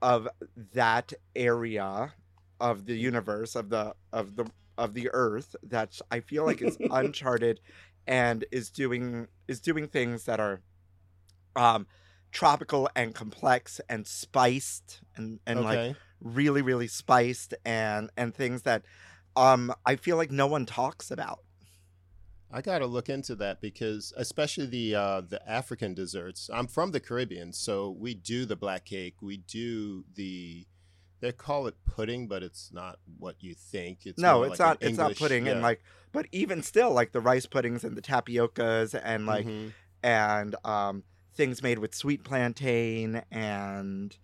of 0.00 0.28
that 0.74 1.12
area 1.34 2.12
of 2.60 2.86
the 2.86 2.96
universe 2.96 3.54
of 3.54 3.70
the 3.70 3.94
of 4.12 4.36
the 4.36 4.46
of 4.76 4.94
the 4.94 5.10
earth 5.12 5.56
that 5.62 6.00
I 6.10 6.20
feel 6.20 6.44
like 6.44 6.62
is 6.62 6.76
uncharted 6.90 7.60
and 8.06 8.44
is 8.50 8.70
doing 8.70 9.28
is 9.46 9.60
doing 9.60 9.88
things 9.88 10.24
that 10.24 10.40
are 10.40 10.60
um 11.56 11.86
tropical 12.30 12.88
and 12.94 13.14
complex 13.14 13.80
and 13.88 14.06
spiced 14.06 15.00
and 15.16 15.40
and 15.46 15.60
like 15.62 15.96
really 16.20 16.62
really 16.62 16.88
spiced 16.88 17.54
and 17.64 18.10
and 18.16 18.34
things 18.34 18.62
that 18.62 18.82
um 19.36 19.72
I 19.86 19.96
feel 19.96 20.16
like 20.16 20.30
no 20.30 20.46
one 20.46 20.66
talks 20.66 21.10
about. 21.10 21.40
I 22.50 22.62
gotta 22.62 22.86
look 22.86 23.08
into 23.08 23.34
that 23.36 23.60
because 23.60 24.12
especially 24.16 24.66
the 24.66 24.94
uh, 24.94 25.20
the 25.20 25.46
African 25.48 25.94
desserts. 25.94 26.48
I'm 26.52 26.66
from 26.66 26.92
the 26.92 27.00
Caribbean, 27.00 27.52
so 27.52 27.90
we 27.90 28.14
do 28.14 28.46
the 28.46 28.56
black 28.56 28.84
cake. 28.86 29.16
We 29.20 29.36
do 29.38 30.04
the 30.14 30.66
they 31.20 31.32
call 31.32 31.66
it 31.66 31.74
pudding, 31.84 32.26
but 32.28 32.42
it's 32.42 32.70
not 32.72 33.00
what 33.18 33.36
you 33.40 33.54
think. 33.54 34.06
It's 34.06 34.18
no, 34.20 34.44
it's 34.44 34.60
like 34.60 34.80
not 34.80 34.82
it's 34.82 34.96
not 34.98 35.16
pudding 35.16 35.48
and 35.48 35.62
like 35.62 35.82
but 36.12 36.26
even 36.32 36.62
still 36.62 36.92
like 36.92 37.12
the 37.12 37.20
rice 37.20 37.44
puddings 37.46 37.84
and 37.84 37.96
the 37.96 38.02
tapiocas 38.02 38.98
and 39.02 39.26
like 39.26 39.46
Mhm. 39.46 39.72
and 40.02 40.54
um 40.64 41.02
things 41.34 41.62
made 41.62 41.78
with 41.78 41.94
sweet 41.94 42.24
plantain 42.24 43.22
and 43.30 44.16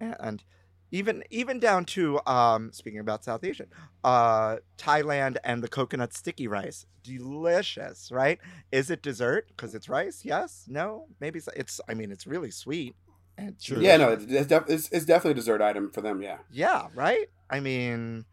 and 0.00 0.42
even 0.90 1.24
even 1.30 1.60
down 1.60 1.84
to 1.84 2.20
um 2.26 2.72
speaking 2.72 3.00
about 3.00 3.24
South 3.24 3.44
Asian, 3.44 3.66
uh 4.04 4.56
Thailand 4.78 5.36
and 5.44 5.62
the 5.62 5.68
coconut 5.68 6.12
sticky 6.14 6.48
rice. 6.48 6.86
Delicious, 7.02 8.10
right? 8.12 8.38
Is 8.72 8.90
it 8.90 9.02
dessert 9.02 9.48
because 9.48 9.74
it's 9.74 9.88
rice? 9.88 10.22
Yes? 10.24 10.66
No? 10.68 11.06
Maybe 11.20 11.38
it's, 11.38 11.48
it's 11.56 11.80
I 11.88 11.94
mean 11.94 12.10
it's 12.10 12.26
really 12.26 12.50
sweet. 12.50 12.94
And. 13.38 13.56
Yeah, 13.68 13.96
no, 13.96 14.10
it's, 14.10 14.24
it's, 14.24 14.46
def- 14.48 14.68
it's, 14.68 14.90
it's 14.92 15.06
definitely 15.06 15.30
a 15.30 15.34
dessert 15.34 15.62
item 15.62 15.90
for 15.90 16.02
them. 16.02 16.20
Yeah. 16.20 16.38
Yeah, 16.50 16.88
right? 16.94 17.28
I 17.48 17.60
mean, 17.60 18.26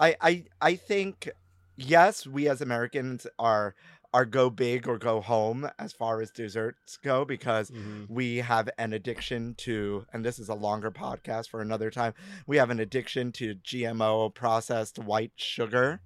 I 0.00 0.16
I 0.20 0.44
I 0.60 0.74
think 0.74 1.28
yes, 1.76 2.26
we 2.26 2.48
as 2.48 2.60
Americans 2.60 3.26
are 3.38 3.76
are 4.14 4.24
go 4.24 4.48
big 4.48 4.88
or 4.88 4.96
go 4.98 5.20
home 5.20 5.68
as 5.78 5.92
far 5.92 6.20
as 6.22 6.30
desserts 6.30 6.96
go 6.96 7.24
because 7.24 7.70
Mhm. 7.70 8.08
we 8.08 8.38
have 8.38 8.70
an 8.78 8.92
addiction 8.94 9.54
to 9.56 10.06
and 10.12 10.24
this 10.24 10.38
is 10.38 10.48
a 10.48 10.54
longer 10.54 10.90
podcast 10.90 11.48
for 11.50 11.60
another 11.60 11.90
time. 11.90 12.14
We 12.46 12.56
have 12.56 12.70
an 12.70 12.80
addiction 12.80 13.32
to 13.32 13.54
GMO 13.56 14.30
processed 14.30 14.98
white 14.98 15.32
sugar, 15.36 16.00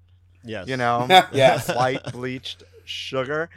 Yes. 0.44 0.66
you 0.66 0.76
know? 0.76 1.06
Yes. 1.32 1.68
white 1.74 2.02
bleached 2.12 2.64
sugar. 2.84 3.50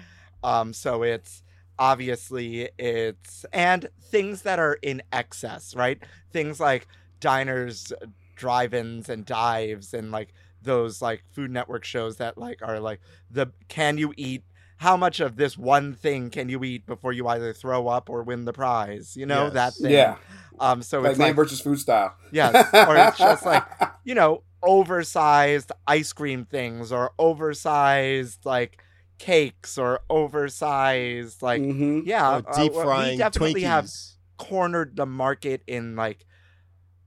Um, 0.44 0.74
so 0.74 1.02
it's 1.02 1.42
obviously 1.80 2.70
it's 2.78 3.46
and 3.52 3.90
things 4.00 4.44
that 4.44 4.60
are 4.60 4.76
in 4.82 5.02
excess, 5.12 5.76
right? 5.76 6.02
Things 6.32 6.60
like 6.60 6.88
diners 7.20 7.92
drive-ins 8.36 9.10
and 9.10 9.26
dives 9.26 9.94
and 9.94 10.12
like 10.12 10.34
those 10.66 11.02
like 11.02 11.24
Food 11.32 11.52
Network 11.52 11.86
shows 11.86 12.18
that 12.18 12.38
like 12.38 12.60
are 12.62 12.80
like 12.80 13.00
the 13.32 13.48
can 13.70 13.98
you 13.98 14.14
eat 14.18 14.44
how 14.78 14.98
much 14.98 15.22
of 15.22 15.38
this 15.38 15.58
one 15.58 15.94
thing 15.94 16.30
can 16.30 16.50
you 16.50 16.62
eat 16.66 16.86
before 16.86 17.14
you 17.14 17.28
either 17.28 17.54
throw 17.54 17.88
up 17.88 18.10
or 18.10 18.24
win 18.24 18.44
the 18.46 18.52
prize? 18.54 19.16
You 19.16 19.26
know 19.26 19.46
Yes. 19.46 19.54
that 19.54 19.74
thing. 19.76 19.92
Yeah. 19.92 20.18
Um. 20.60 20.82
So 20.82 21.02
like 21.02 21.12
it's 21.12 21.20
man 21.20 21.28
like 21.30 21.36
versus 21.38 21.62
food 21.62 21.80
style. 21.80 22.14
yes, 22.32 22.72
or 22.74 22.98
it's 22.98 23.18
just 23.18 23.46
like 23.46 23.64
you 24.04 24.16
know 24.16 24.44
oversized 24.64 25.72
ice 25.88 26.12
cream 26.12 26.44
things 26.46 26.92
or 26.92 27.12
oversized 27.20 28.46
like 28.46 28.82
cakes 29.18 29.78
or 29.78 30.02
oversized 30.10 31.42
like 31.42 31.62
hmm 31.62 32.02
yeah 32.04 32.38
Or 32.38 32.42
deep 32.42 32.74
uh, 32.74 32.76
we 32.76 32.82
frying 32.82 33.18
definitely 33.18 33.62
Twinkies. 33.62 34.12
have 34.38 34.48
cornered 34.50 34.96
the 34.98 35.06
market 35.06 35.62
in 35.68 35.96
like 35.96 36.26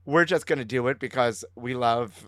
we're 0.05 0.25
just 0.25 0.47
gonna 0.47 0.65
do 0.65 0.87
it 0.87 0.99
because 0.99 1.45
we 1.55 1.75
love 1.75 2.27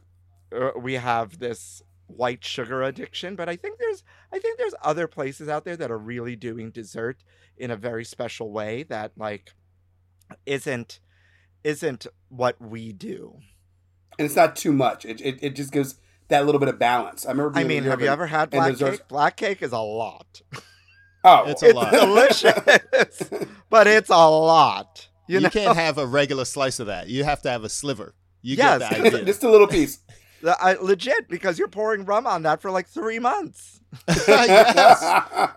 uh, 0.55 0.71
we 0.77 0.93
have 0.95 1.39
this 1.39 1.81
white 2.07 2.43
sugar 2.43 2.81
addiction 2.83 3.35
but 3.37 3.47
i 3.47 3.55
think 3.55 3.79
there's 3.79 4.03
i 4.33 4.37
think 4.39 4.57
there's 4.57 4.73
other 4.83 5.07
places 5.07 5.47
out 5.47 5.63
there 5.63 5.77
that 5.77 5.89
are 5.89 5.97
really 5.97 6.35
doing 6.35 6.69
dessert 6.69 7.23
in 7.57 7.71
a 7.71 7.75
very 7.77 8.03
special 8.03 8.51
way 8.51 8.83
that 8.83 9.11
like 9.15 9.53
isn't 10.45 10.99
isn't 11.63 12.07
what 12.29 12.59
we 12.61 12.91
do 12.91 13.37
And 14.17 14.25
it's 14.25 14.35
not 14.35 14.55
too 14.55 14.73
much. 14.73 15.05
It, 15.05 15.21
it 15.21 15.39
it 15.41 15.55
just 15.55 15.71
gives 15.71 15.95
that 16.27 16.45
little 16.45 16.59
bit 16.59 16.69
of 16.69 16.79
balance. 16.79 17.25
I 17.25 17.31
remember. 17.31 17.57
i 17.59 17.63
mean 17.63 17.83
have 17.83 18.01
you 18.01 18.07
ever 18.07 18.27
had 18.27 18.49
black 18.49 18.71
desserts- 18.71 18.97
cake 18.99 19.07
black 19.07 19.35
cake 19.37 19.61
is 19.61 19.71
a 19.71 19.79
lot 19.79 20.41
Oh, 21.23 21.43
It's 21.47 21.61
a 21.61 21.67
it's 21.67 21.75
lot. 21.75 21.91
delicious 21.91 23.29
but 23.69 23.85
it's 23.87 24.09
a 24.09 24.27
lot 24.29 25.07
you, 25.27 25.35
You, 25.35 25.41
know 25.43 25.49
can't 25.49 25.77
have 25.77 25.97
a 25.99 26.05
regular 26.07 26.45
slice 26.45 26.79
of 26.79 26.87
that. 26.87 27.07
You 27.09 27.23
have 27.23 27.41
to 27.43 27.49
have 27.51 27.63
a 27.63 27.69
sliver. 27.69 28.15
You 28.41 28.55
Yes. 28.57 28.79
get 28.79 28.89
the 28.89 29.07
idea. 29.07 29.25
just 29.31 29.43
a 29.43 29.49
little 29.51 29.67
piece. 29.67 29.99
I, 30.43 30.73
legit 30.81 31.27
because 31.29 31.59
you're 31.59 31.67
pouring 31.67 32.05
rum 32.05 32.25
on 32.27 32.43
that 32.43 32.61
for 32.61 32.71
like 32.71 32.87
three 32.87 33.19
months. 33.19 33.81
yes. 34.07 35.03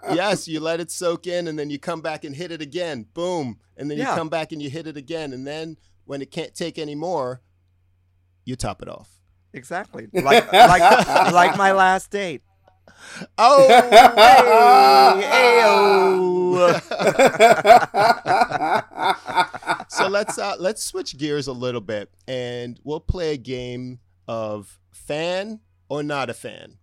yes, 0.12 0.48
you 0.48 0.60
let 0.60 0.80
it 0.80 0.90
soak 0.90 1.26
in 1.26 1.48
and 1.48 1.58
then 1.58 1.70
you 1.70 1.78
come 1.78 2.00
back 2.00 2.24
and 2.24 2.34
hit 2.34 2.50
it 2.52 2.60
again. 2.60 3.06
Boom. 3.14 3.58
And 3.76 3.90
then 3.90 3.98
you 3.98 4.04
Yeah. 4.04 4.14
come 4.14 4.28
back 4.28 4.52
and 4.52 4.60
you 4.62 4.68
hit 4.70 4.86
it 4.86 4.96
again. 4.96 5.32
And 5.32 5.46
then 5.46 5.76
when 6.04 6.20
it 6.22 6.30
can't 6.30 6.54
take 6.54 6.78
any 6.78 6.94
more, 6.94 7.40
you 8.44 8.56
top 8.56 8.82
it 8.82 8.88
off. 8.88 9.10
Exactly, 9.52 10.08
like 10.12 10.52
like 10.52 10.82
like 11.32 11.56
my 11.56 11.70
last 11.72 12.10
date. 12.10 12.42
Oh, 13.38 13.68
Hey, 13.68 15.60
ayo. 15.62 16.80
so 19.88 20.08
let's 20.08 20.38
uh, 20.38 20.56
let's 20.58 20.82
switch 20.84 21.16
gears 21.16 21.46
a 21.46 21.52
little 21.52 21.80
bit 21.80 22.10
and 22.26 22.80
we'll 22.84 23.00
play 23.00 23.32
a 23.34 23.36
game 23.36 24.00
of 24.26 24.78
fan 24.92 25.60
or 25.88 26.02
not 26.02 26.30
a 26.30 26.34
fan. 26.34 26.78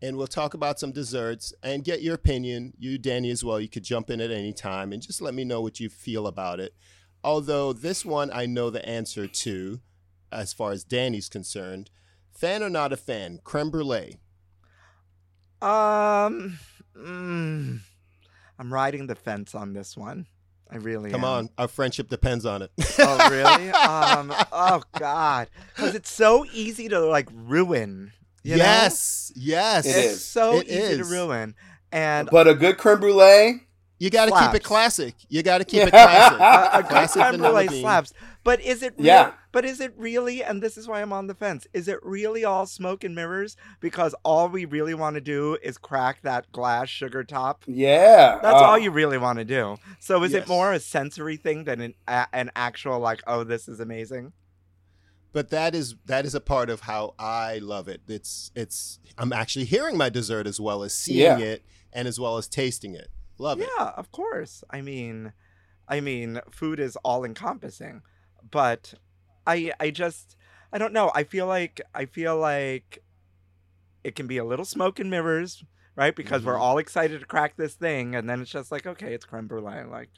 And 0.00 0.16
we'll 0.16 0.28
talk 0.28 0.54
about 0.54 0.78
some 0.78 0.92
desserts 0.92 1.52
and 1.62 1.82
get 1.84 2.02
your 2.02 2.14
opinion. 2.14 2.72
You, 2.78 2.98
Danny, 2.98 3.30
as 3.30 3.42
well. 3.42 3.60
You 3.60 3.68
could 3.68 3.82
jump 3.82 4.10
in 4.10 4.20
at 4.20 4.30
any 4.30 4.52
time 4.52 4.92
and 4.92 5.02
just 5.02 5.20
let 5.20 5.34
me 5.34 5.44
know 5.44 5.60
what 5.60 5.80
you 5.80 5.88
feel 5.88 6.26
about 6.26 6.60
it. 6.60 6.74
Although 7.24 7.72
this 7.72 8.04
one 8.04 8.30
I 8.32 8.46
know 8.46 8.70
the 8.70 8.86
answer 8.88 9.26
to, 9.26 9.80
as 10.30 10.52
far 10.52 10.72
as 10.72 10.84
Danny's 10.84 11.28
concerned. 11.28 11.90
Fan 12.30 12.62
or 12.62 12.70
not 12.70 12.92
a 12.92 12.96
fan? 12.96 13.40
Creme 13.42 13.70
brulee. 13.70 14.18
Um, 15.60 16.58
mm, 16.96 17.80
I'm 18.58 18.72
riding 18.72 19.06
the 19.08 19.16
fence 19.16 19.54
on 19.54 19.72
this 19.72 19.96
one. 19.96 20.26
I 20.70 20.76
really 20.76 21.10
Come 21.10 21.24
am. 21.24 21.30
on, 21.30 21.50
our 21.56 21.68
friendship 21.68 22.08
depends 22.08 22.44
on 22.46 22.62
it. 22.62 22.70
Oh 23.00 23.30
really? 23.30 23.70
um. 23.70 24.32
Oh 24.52 24.82
God. 24.98 25.48
Because 25.74 25.94
it's 25.94 26.10
so 26.10 26.44
easy 26.52 26.88
to 26.88 27.00
like 27.00 27.28
ruin. 27.32 28.12
You 28.42 28.52
know? 28.56 28.64
yes, 28.64 29.32
yes, 29.36 29.86
It 29.86 29.90
It's 29.90 30.12
is. 30.14 30.24
so 30.24 30.60
It 30.60 30.68
easy 30.68 30.96
to 30.98 31.04
ruin. 31.04 31.54
And 31.92 32.28
but 32.30 32.46
a 32.48 32.54
good 32.54 32.76
creme 32.78 33.00
brulee. 33.00 33.62
You 33.98 34.10
got 34.10 34.26
to 34.26 34.32
keep 34.46 34.54
it 34.54 34.62
classic. 34.64 35.14
You 35.28 35.42
got 35.42 35.58
to 35.58 35.64
keep 35.64 35.82
it 35.82 35.90
classic. 35.90 36.38
a, 36.40 36.78
a 36.78 36.82
Classic 36.84 37.20
creme 37.20 37.32
vanilla 37.32 37.64
brulee 37.64 37.80
slaps. 37.80 38.12
But 38.44 38.60
is 38.60 38.82
it 38.82 38.94
real, 38.96 39.06
Yeah. 39.06 39.32
But 39.50 39.64
is 39.64 39.80
it 39.80 39.92
really? 39.96 40.44
And 40.44 40.62
this 40.62 40.76
is 40.76 40.86
why 40.86 41.02
I'm 41.02 41.12
on 41.12 41.26
the 41.26 41.34
fence. 41.34 41.66
Is 41.72 41.88
it 41.88 41.98
really 42.04 42.44
all 42.44 42.64
smoke 42.66 43.02
and 43.02 43.14
mirrors? 43.14 43.56
Because 43.80 44.14
all 44.24 44.48
we 44.48 44.66
really 44.66 44.94
want 44.94 45.14
to 45.14 45.20
do 45.20 45.58
is 45.62 45.78
crack 45.78 46.22
that 46.22 46.50
glass 46.52 46.88
sugar 46.88 47.24
top. 47.24 47.64
Yeah, 47.66 48.38
That's 48.40 48.54
Oh. 48.54 48.64
all 48.64 48.72
uh, 48.74 48.76
you 48.76 48.90
really 48.92 49.18
want 49.18 49.40
to 49.40 49.44
do. 49.44 49.78
So 49.98 50.22
is 50.22 50.32
Yes. 50.32 50.44
it 50.44 50.48
more 50.48 50.72
a 50.72 50.78
sensory 50.78 51.36
thing 51.36 51.64
than 51.64 51.80
an 51.80 51.94
a, 52.06 52.26
an 52.32 52.50
actual 52.54 53.00
like, 53.00 53.22
oh, 53.26 53.42
this 53.42 53.66
is 53.68 53.80
amazing? 53.80 54.32
But 55.32 55.50
that 55.50 55.74
is 55.74 55.96
that 56.06 56.24
is 56.24 56.34
a 56.36 56.40
part 56.40 56.70
of 56.70 56.82
how 56.82 57.14
I 57.18 57.58
love 57.58 57.88
it. 57.88 58.00
It's 58.06 58.50
it's 58.54 58.98
I'm 59.18 59.32
actually 59.32 59.64
hearing 59.64 59.96
my 59.96 60.08
dessert 60.08 60.46
as 60.46 60.60
well 60.60 60.82
as 60.84 60.94
seeing 60.94 61.18
Yeah. 61.18 61.38
it 61.38 61.64
and 61.92 62.06
as 62.06 62.20
well 62.20 62.36
as 62.36 62.46
tasting 62.48 62.94
it. 62.94 63.10
Love 63.38 63.60
it. 63.60 63.68
Yeah, 63.78 63.92
of 63.96 64.10
course. 64.12 64.64
I 64.70 64.80
mean, 64.80 65.32
I 65.88 66.00
mean, 66.00 66.40
food 66.50 66.80
is 66.80 66.96
all 67.04 67.24
encompassing, 67.24 68.02
but 68.50 68.94
I 69.46 69.72
I 69.80 69.90
just 69.90 70.36
I 70.72 70.78
don't 70.78 70.92
know. 70.92 71.10
I 71.14 71.24
feel 71.24 71.46
like 71.46 71.80
I 71.94 72.04
feel 72.06 72.36
like 72.36 73.02
it 74.04 74.14
can 74.14 74.26
be 74.26 74.38
a 74.38 74.44
little 74.44 74.64
smoke 74.64 74.98
and 74.98 75.10
mirrors, 75.10 75.64
right? 75.96 76.14
Because 76.14 76.44
we're 76.44 76.54
Mhm. 76.54 76.60
all 76.60 76.78
excited 76.78 77.20
to 77.20 77.26
crack 77.26 77.56
this 77.56 77.74
thing, 77.74 78.14
and 78.14 78.28
then 78.28 78.40
it's 78.40 78.50
just 78.50 78.70
like, 78.72 78.86
okay, 78.86 79.14
it's 79.14 79.24
creme 79.24 79.46
brulee. 79.46 79.84
Like, 79.84 80.10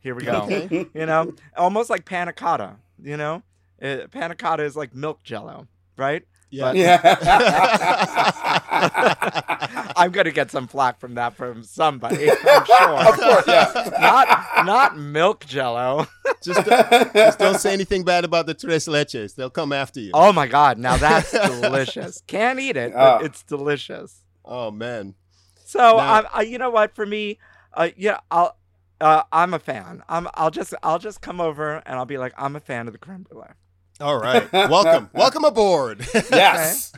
here 0.00 0.14
we 0.14 0.22
go. 0.24 0.42
Okay. 0.44 0.88
you 0.94 1.06
know, 1.06 1.32
almost 1.56 1.90
like 1.90 2.04
panna 2.04 2.32
cotta. 2.32 2.76
You 3.02 3.16
know, 3.16 3.42
uh, 3.82 4.06
panna 4.10 4.34
cotta 4.34 4.62
is 4.64 4.76
like 4.76 4.94
milk 4.94 5.22
jello, 5.22 5.66
right? 5.96 6.24
Yeah. 6.50 6.72
Yeah. 6.72 8.58
I'm 9.96 10.10
gonna 10.10 10.30
get 10.30 10.50
some 10.50 10.66
flack 10.66 11.00
from 11.00 11.14
that 11.14 11.36
from 11.36 11.62
somebody. 11.62 12.30
I'm 12.30 12.64
sure. 12.64 13.08
Of 13.08 13.18
course, 13.18 13.44
yeah. 13.46 13.90
not 14.00 14.66
not 14.66 14.98
milk 14.98 15.46
jello. 15.46 16.06
just, 16.42 16.64
don't, 16.66 17.12
just 17.12 17.38
don't 17.38 17.58
say 17.58 17.72
anything 17.72 18.04
bad 18.04 18.24
about 18.24 18.46
the 18.46 18.54
tres 18.54 18.86
leches. 18.86 19.34
They'll 19.34 19.50
come 19.50 19.72
after 19.72 20.00
you. 20.00 20.10
Oh 20.14 20.32
my 20.32 20.46
god, 20.46 20.78
now 20.78 20.96
that's 20.96 21.30
delicious. 21.60 22.22
Can't 22.26 22.58
eat 22.58 22.76
it, 22.76 22.92
but 22.94 23.24
it's 23.24 23.42
delicious. 23.42 24.22
Oh, 24.44 24.70
man. 24.70 25.14
So 25.64 25.78
Now- 25.78 25.98
I, 25.98 26.24
I, 26.32 26.42
you 26.42 26.58
know 26.58 26.70
what? 26.70 26.94
For 26.94 27.06
me, 27.06 27.38
uh, 27.74 27.90
yeah, 27.96 28.20
I'll, 28.30 28.56
uh, 29.00 29.22
I'm 29.30 29.54
a 29.54 29.58
fan. 29.58 30.02
I'm, 30.08 30.28
I'll 30.34 30.50
just, 30.50 30.74
I'll 30.82 30.98
just 30.98 31.20
come 31.20 31.40
over 31.40 31.82
and 31.86 31.96
I'll 31.96 32.06
be 32.06 32.18
like, 32.18 32.32
I'm 32.36 32.56
a 32.56 32.60
fan 32.60 32.86
of 32.86 32.92
the 32.92 32.98
creme 32.98 33.22
brulee. 33.28 33.48
All 34.00 34.18
right. 34.18 34.50
Welcome. 34.52 35.10
Welcome 35.12 35.44
aboard. 35.44 36.06
yes. 36.14 36.92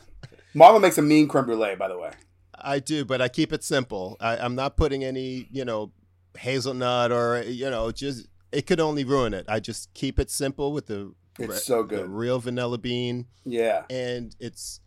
Marlon 0.54 0.80
makes 0.82 0.98
a 0.98 1.02
mean 1.02 1.28
creme 1.28 1.44
brulee, 1.46 1.74
by 1.76 1.88
the 1.88 1.98
way. 1.98 2.12
I 2.54 2.78
do, 2.78 3.04
but 3.04 3.20
I 3.20 3.28
keep 3.28 3.52
it 3.52 3.64
simple. 3.64 4.16
I, 4.20 4.36
I'm 4.36 4.54
not 4.54 4.76
putting 4.76 5.02
any, 5.04 5.48
you 5.50 5.64
know, 5.64 5.92
hazelnut 6.38 7.10
or, 7.10 7.42
you 7.42 7.68
know, 7.70 7.90
just, 7.90 8.28
it 8.52 8.66
could 8.66 8.80
only 8.80 9.04
ruin 9.04 9.34
it. 9.34 9.46
I 9.48 9.60
just 9.60 9.92
keep 9.94 10.18
it 10.18 10.30
simple 10.30 10.72
with 10.72 10.86
the, 10.86 11.14
It's 11.38 11.48
re- 11.48 11.56
so 11.56 11.82
good. 11.82 12.08
real 12.08 12.38
vanilla 12.38 12.78
bean. 12.78 13.26
Yeah. 13.44 13.82
and 13.90 14.36
it's 14.38 14.80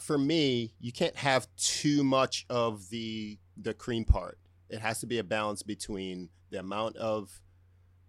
for 0.00 0.16
me 0.16 0.72
you 0.78 0.92
can't 0.92 1.16
have 1.16 1.48
too 1.56 2.04
much 2.04 2.46
of 2.48 2.88
the 2.90 3.36
the 3.60 3.74
cream 3.74 4.04
part 4.04 4.38
it 4.70 4.78
has 4.80 5.00
to 5.00 5.06
be 5.08 5.18
a 5.18 5.24
balance 5.24 5.64
between 5.64 6.28
the 6.50 6.60
amount 6.60 6.94
of 6.98 7.40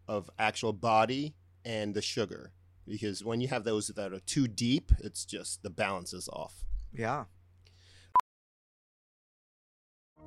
of 0.07 0.29
actual 0.37 0.71
body 0.71 1.33
and 1.65 1.95
the 1.95 2.01
sugar 2.03 2.51
because 2.87 3.23
when 3.25 3.41
you 3.41 3.47
have 3.47 3.63
those 3.63 3.87
that 3.87 4.13
are 4.13 4.19
too 4.19 4.47
deep 4.47 4.91
it's 4.99 5.25
just 5.25 5.63
the 5.63 5.69
balance 5.71 6.13
is 6.13 6.29
off 6.31 6.63
Yeah. 6.93 7.25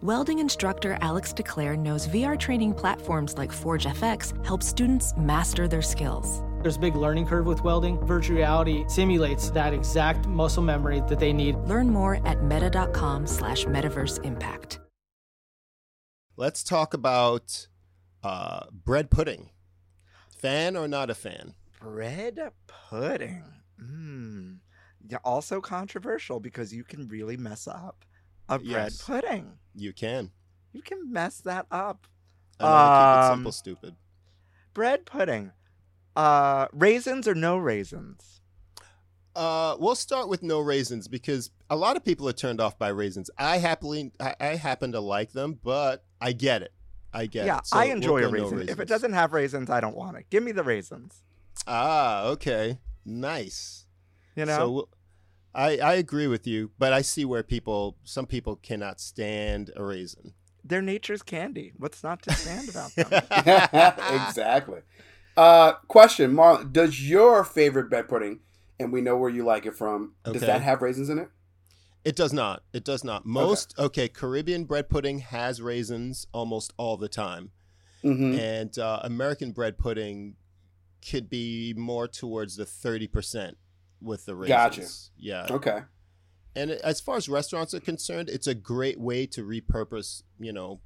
Welding 0.01 0.41
instructor 0.41 0.99
Alex 1.01 1.33
DeClaire 1.33 1.79
knows 1.79 2.09
VR 2.09 2.37
training 2.37 2.75
platforms 2.75 3.39
like 3.39 3.53
Forge 3.53 3.85
FX 3.87 4.45
help 4.45 4.63
students 4.63 5.15
master 5.17 5.69
their 5.69 5.83
skills. 5.83 6.43
There's 6.63 6.77
a 6.77 6.81
big 6.81 6.97
learning 6.97 7.27
curve 7.27 7.47
with 7.47 7.63
welding. 7.63 8.05
Virtual 8.05 8.37
reality 8.37 8.85
simulates 8.89 9.51
that 9.51 9.73
exact 9.73 10.27
muscle 10.27 10.63
memory 10.63 11.03
that 11.09 11.21
they 11.21 11.33
need. 11.33 11.57
Learn 11.67 11.89
more 11.89 12.25
at 12.27 12.43
meta.com 12.43 13.27
slash 13.29 13.65
metaverse 13.65 14.25
impact. 14.25 14.81
let's 16.37 16.65
talk 16.65 16.95
about 16.95 17.69
uh, 18.25 18.65
bread 18.73 19.11
pudding 19.11 19.51
fan 20.37 20.77
or 20.77 20.89
not 20.89 21.11
a 21.11 21.15
fan 21.15 21.55
Bread 21.81 22.39
pudding. 22.67 23.45
Mmm. 23.81 24.59
Yeah, 25.13 25.19
also 25.25 25.61
controversial 25.61 26.41
because 26.41 26.73
you 26.73 26.85
can 26.85 27.07
really 27.07 27.37
mess 27.37 27.69
up 27.69 28.07
a 28.49 28.59
bread 28.59 28.95
Yes. 28.95 29.03
pudding. 29.03 29.59
you 29.75 29.93
can 29.93 30.31
You 30.73 30.81
can 30.81 31.13
mess 31.13 31.37
that 31.41 31.67
up. 31.71 32.07
I 32.59 32.65
know, 32.65 32.89
keep 32.97 33.13
it 33.13 33.23
Um, 33.25 33.37
simple 33.37 33.53
stupid 33.53 33.95
Bread 34.73 35.05
pudding. 35.05 35.53
Uh, 36.17 36.67
raisins 36.73 37.29
or 37.29 37.35
no 37.35 37.59
raisins? 37.59 38.41
Uh, 39.37 39.77
we'll 39.79 39.95
start 39.95 40.31
with 40.31 40.43
no 40.43 40.61
raisins 40.61 41.09
because 41.09 41.51
a 41.69 41.77
lot 41.77 41.97
of 41.99 42.05
people 42.07 42.27
are 42.27 42.33
turned 42.33 42.59
off 42.59 42.79
by 42.79 42.89
raisins. 42.89 43.29
I 43.37 43.59
happily, 43.59 44.13
I, 44.19 44.35
I 44.41 44.47
happen 44.57 44.93
to 44.93 45.01
like 45.01 45.33
them, 45.33 45.59
but 45.63 46.05
I 46.23 46.33
get 46.33 46.63
it. 46.63 46.73
I 47.13 47.27
get 47.27 47.47
yeah, 47.47 47.59
it. 47.59 47.67
So 47.67 47.77
I 47.77 47.85
we'll 47.85 47.93
enjoy 47.93 48.21
go 48.23 48.29
a 48.29 48.31
no 48.33 48.45
raisin. 48.49 48.69
If 48.71 48.81
it 48.81 48.89
doesn't 48.89 49.13
have 49.13 49.35
raisins, 49.35 49.69
I 49.69 49.83
don't 49.83 49.95
want 49.95 50.17
it. 50.17 50.25
Give 50.31 50.43
me 50.43 50.53
the 50.53 50.63
raisins. 50.65 51.23
ah, 51.67 52.25
okay, 52.29 52.79
nice. 53.05 53.85
You 54.35 54.47
know, 54.47 54.57
So 54.59 54.89
I 55.55 55.79
I 55.79 55.95
agree 55.95 56.27
with 56.27 56.47
you, 56.47 56.71
but 56.79 56.93
I 56.93 57.03
see 57.03 57.25
where 57.25 57.43
people 57.43 57.97
some 58.05 58.27
people 58.27 58.57
cannot 58.57 59.01
stand 59.01 59.71
a 59.77 59.85
raisin. 59.85 60.35
they're 60.65 60.83
nature's 60.83 61.23
candy. 61.23 61.73
What's 61.77 62.03
not 62.03 62.23
to 62.23 62.33
stand 62.33 62.69
about 62.69 62.95
them? 62.95 63.07
exactly. 64.29 64.81
Uh, 65.37 65.73
question, 65.89 66.35
Marlon, 66.35 66.73
does 66.73 67.09
your 67.09 67.43
favorite 67.45 67.89
bread 67.91 68.09
pudding, 68.09 68.41
and 68.79 68.93
we 68.93 69.01
know 69.01 69.17
where 69.17 69.31
you 69.31 69.45
like 69.45 69.65
it 69.67 69.75
from, 69.75 70.15
does 70.25 70.43
that 70.43 70.61
have 70.63 70.83
raisins 70.83 71.09
in 71.09 71.19
it? 71.19 71.29
It 72.05 72.17
does 72.17 72.33
not. 72.33 72.63
It 72.73 72.85
does 72.85 73.05
not. 73.05 73.25
Most 73.25 73.75
okay, 73.79 74.09
Caribbean 74.09 74.65
bread 74.65 74.89
pudding 74.89 75.21
has 75.21 75.63
raisins 75.63 76.27
almost 76.33 76.73
all 76.77 76.97
the 76.97 77.09
time. 77.09 77.51
Mm-hmm. 78.05 78.37
and 78.37 78.79
uh, 78.81 78.99
American 79.05 79.53
bread 79.53 79.79
pudding 79.79 80.35
could 81.09 81.31
be 81.31 81.73
more 81.77 82.09
towards 82.09 82.57
the 82.57 82.67
thirty 82.67 83.07
percent 83.07 83.57
with 84.03 84.25
the 84.27 84.35
raisins. 84.35 84.49
Gotcha. 84.49 84.87
Yeah, 85.17 85.47
Okay. 85.51 85.81
and 86.55 86.71
as 86.73 87.01
far 87.01 87.17
as 87.17 87.29
restaurants 87.29 87.73
are 87.75 87.81
concerned, 87.81 88.29
it's 88.29 88.47
a 88.47 88.55
great 88.55 88.99
way 89.01 89.27
to 89.27 89.43
repurpose, 89.45 90.23
you 90.39 90.53
know, 90.53 90.81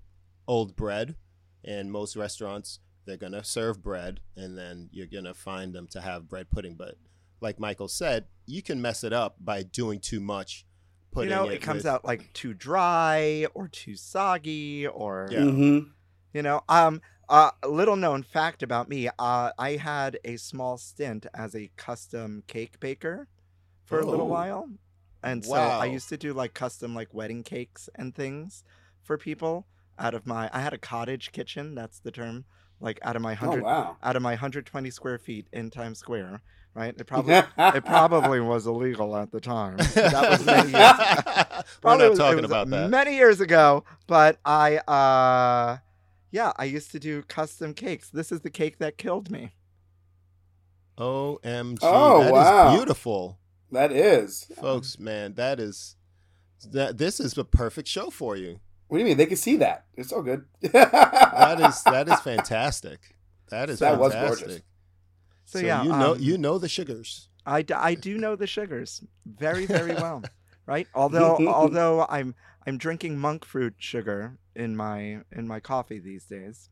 old 0.46 0.76
bread. 0.76 1.16
And 1.64 1.90
most 1.90 2.14
restaurants, 2.14 2.78
they're 3.06 3.16
gonna 3.16 3.42
serve 3.42 3.82
bread, 3.82 4.20
and 4.36 4.56
then 4.56 4.88
you're 4.92 5.08
gonna 5.08 5.34
find 5.34 5.74
them 5.74 5.88
to 5.88 6.00
have 6.00 6.28
bread 6.28 6.48
pudding. 6.50 6.76
But 6.76 6.96
like 7.40 7.58
Michael 7.58 7.88
said, 7.88 8.26
you 8.46 8.62
can 8.62 8.80
mess 8.80 9.02
it 9.02 9.12
up 9.12 9.36
by 9.44 9.62
doing 9.64 9.98
too 10.00 10.20
much. 10.20 10.64
you 10.64 11.22
Putting 11.22 11.30
know, 11.30 11.48
it, 11.48 11.54
it 11.54 11.62
comes 11.62 11.78
with- 11.84 11.86
out 11.86 12.04
like 12.04 12.32
too 12.34 12.52
dry 12.54 13.46
or 13.54 13.66
too 13.68 13.96
soggy 13.96 14.86
or 14.86 15.28
Yeah. 15.32 15.38
Mm-hmm. 15.40 15.88
You 16.34 16.42
know, 16.42 16.60
um, 16.68 17.00
uh, 17.28 17.50
a 17.62 17.68
little 17.68 17.96
known 17.96 18.22
fact 18.22 18.62
about 18.62 18.88
me: 18.88 19.08
uh, 19.18 19.50
I 19.58 19.72
had 19.76 20.18
a 20.24 20.36
small 20.36 20.76
stint 20.78 21.26
as 21.34 21.54
a 21.54 21.70
custom 21.76 22.42
cake 22.46 22.78
baker 22.80 23.28
for 23.84 24.00
a 24.00 24.06
little 24.06 24.26
Oh. 24.26 24.30
while, 24.30 24.70
and 25.22 25.44
so 25.44 25.52
Wow. 25.52 25.80
I 25.80 25.86
used 25.86 26.08
to 26.10 26.16
do 26.16 26.32
like 26.32 26.54
custom 26.54 26.94
like 26.94 27.12
wedding 27.14 27.42
cakes 27.42 27.88
and 27.94 28.14
things 28.14 28.64
for 29.02 29.16
people 29.18 29.66
out 29.98 30.14
of 30.14 30.26
my. 30.26 30.50
I 30.52 30.60
had 30.60 30.72
a 30.72 30.78
cottage 30.78 31.32
kitchen. 31.32 31.74
That's 31.74 31.98
the 32.00 32.10
term. 32.10 32.44
Like 32.78 32.98
out 33.02 33.16
of 33.16 33.22
my 33.22 33.32
Oh, 33.32 33.36
hundred, 33.36 33.62
wow. 33.64 33.96
out 34.02 34.16
of 34.16 34.22
my 34.22 34.32
120 34.32 34.90
square 34.90 35.18
feet 35.18 35.46
in 35.50 35.70
Times 35.70 35.98
Square, 35.98 36.42
right? 36.74 36.94
It 36.94 37.06
probably 37.06 37.32
it 37.34 37.84
probably 37.86 38.38
was 38.40 38.66
illegal 38.66 39.16
at 39.16 39.32
the 39.32 39.40
time. 39.40 39.78
That 39.78 40.28
was 40.30 40.44
many 40.44 40.72
years. 40.72 41.64
We're 41.82 41.96
not 41.96 42.10
was- 42.10 42.18
talking 42.18 42.44
about 42.44 42.68
that. 42.68 42.90
Many 42.90 43.16
years 43.16 43.40
ago, 43.40 43.84
but 44.06 44.38
I, 44.44 44.76
uh, 44.86 45.78
yeah, 46.30 46.52
I 46.56 46.64
used 46.64 46.90
to 46.92 46.98
do 46.98 47.22
custom 47.22 47.74
cakes. 47.74 48.10
This 48.10 48.32
is 48.32 48.40
the 48.40 48.50
cake 48.50 48.78
that 48.78 48.98
killed 48.98 49.30
me. 49.30 49.52
OMG. 50.98 51.78
Oh, 51.82 52.20
that 52.20 52.26
is 52.26 52.32
wow. 52.32 52.76
beautiful. 52.76 53.38
That 53.72 53.92
is. 53.92 54.50
Folks, 54.60 54.98
man, 54.98 55.34
that 55.34 55.60
is 55.60 55.96
that 56.72 56.98
this 56.98 57.20
is 57.20 57.34
the 57.34 57.44
perfect 57.44 57.88
show 57.88 58.10
for 58.10 58.36
you. 58.36 58.60
What 58.88 58.98
do 58.98 59.02
you 59.02 59.08
mean? 59.08 59.16
They 59.16 59.26
can 59.26 59.36
see 59.36 59.56
that. 59.56 59.86
It's 59.94 60.12
all 60.12 60.22
good. 60.22 60.44
That 60.60 61.60
is 61.60 61.82
that 61.84 62.08
is 62.08 62.20
fantastic. 62.20 63.16
That 63.50 63.68
is 63.68 63.80
That 63.80 63.98
was 63.98 64.12
fantastic. 64.12 64.46
gorgeous. 64.46 64.62
So, 65.44 65.58
yeah, 65.60 65.82
you 65.82 65.90
know 65.90 66.12
um, 66.12 66.20
you 66.20 66.38
know 66.38 66.58
the 66.58 66.68
sugars. 66.68 67.28
I, 67.44 67.62
d- 67.62 67.74
I 67.74 67.94
do 67.94 68.18
know 68.18 68.34
the 68.34 68.48
sugars 68.48 69.04
very 69.24 69.66
very 69.66 69.94
well, 69.94 70.22
right? 70.66 70.88
Although 70.94 71.36
although 71.48 72.06
I'm 72.08 72.34
I'm 72.66 72.78
drinking 72.78 73.18
monk 73.18 73.44
fruit 73.44 73.74
sugar 73.78 74.38
in 74.56 74.76
my 74.76 75.20
in 75.30 75.46
my 75.46 75.60
coffee 75.60 76.00
these 76.00 76.24
days. 76.24 76.68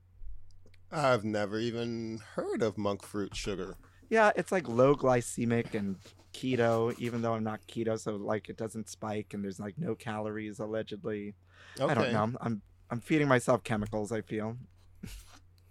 I've 0.91 1.25
never 1.25 1.59
even 1.59 2.21
heard 2.35 2.63
of 2.63 2.77
monk 2.77 3.05
fruit 3.05 3.35
sugar. 3.35 3.77
Yeah, 4.11 4.33
it's 4.37 4.53
like 4.53 4.69
low 4.69 4.95
glycemic 4.95 5.75
and 5.75 5.97
keto, 6.33 6.99
even 6.99 7.23
though 7.23 7.35
I'm 7.35 7.45
not 7.45 7.61
keto, 7.67 7.99
so 7.99 8.17
like 8.17 8.49
it 8.49 8.57
doesn't 8.57 8.89
spike 8.89 9.35
and 9.35 9.45
there's 9.45 9.61
like 9.61 9.79
no 9.79 9.95
calories 9.95 10.59
allegedly. 10.59 11.35
Okay. 11.79 11.91
I 11.91 11.95
don't 11.95 12.13
know. 12.13 12.39
I'm 12.41 12.63
I'm 12.91 13.01
feeding 13.01 13.29
myself 13.29 13.63
chemicals. 13.63 14.13
I 14.13 14.21
feel. 14.21 14.57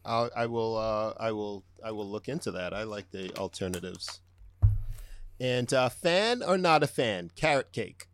I'll, 0.05 0.29
I 0.36 0.45
will 0.45 0.77
uh, 0.77 1.13
I 1.19 1.31
will 1.31 1.63
I 1.83 1.91
will 1.91 2.09
look 2.09 2.29
into 2.29 2.51
that. 2.51 2.73
I 2.73 2.83
like 2.83 3.12
the 3.12 3.36
alternatives. 3.38 4.21
And 5.39 5.73
uh, 5.73 5.89
fan 5.89 6.41
or 6.43 6.57
not 6.57 6.83
a 6.83 6.88
fan? 6.88 7.31
Carrot 7.36 7.73
cake. 7.73 8.07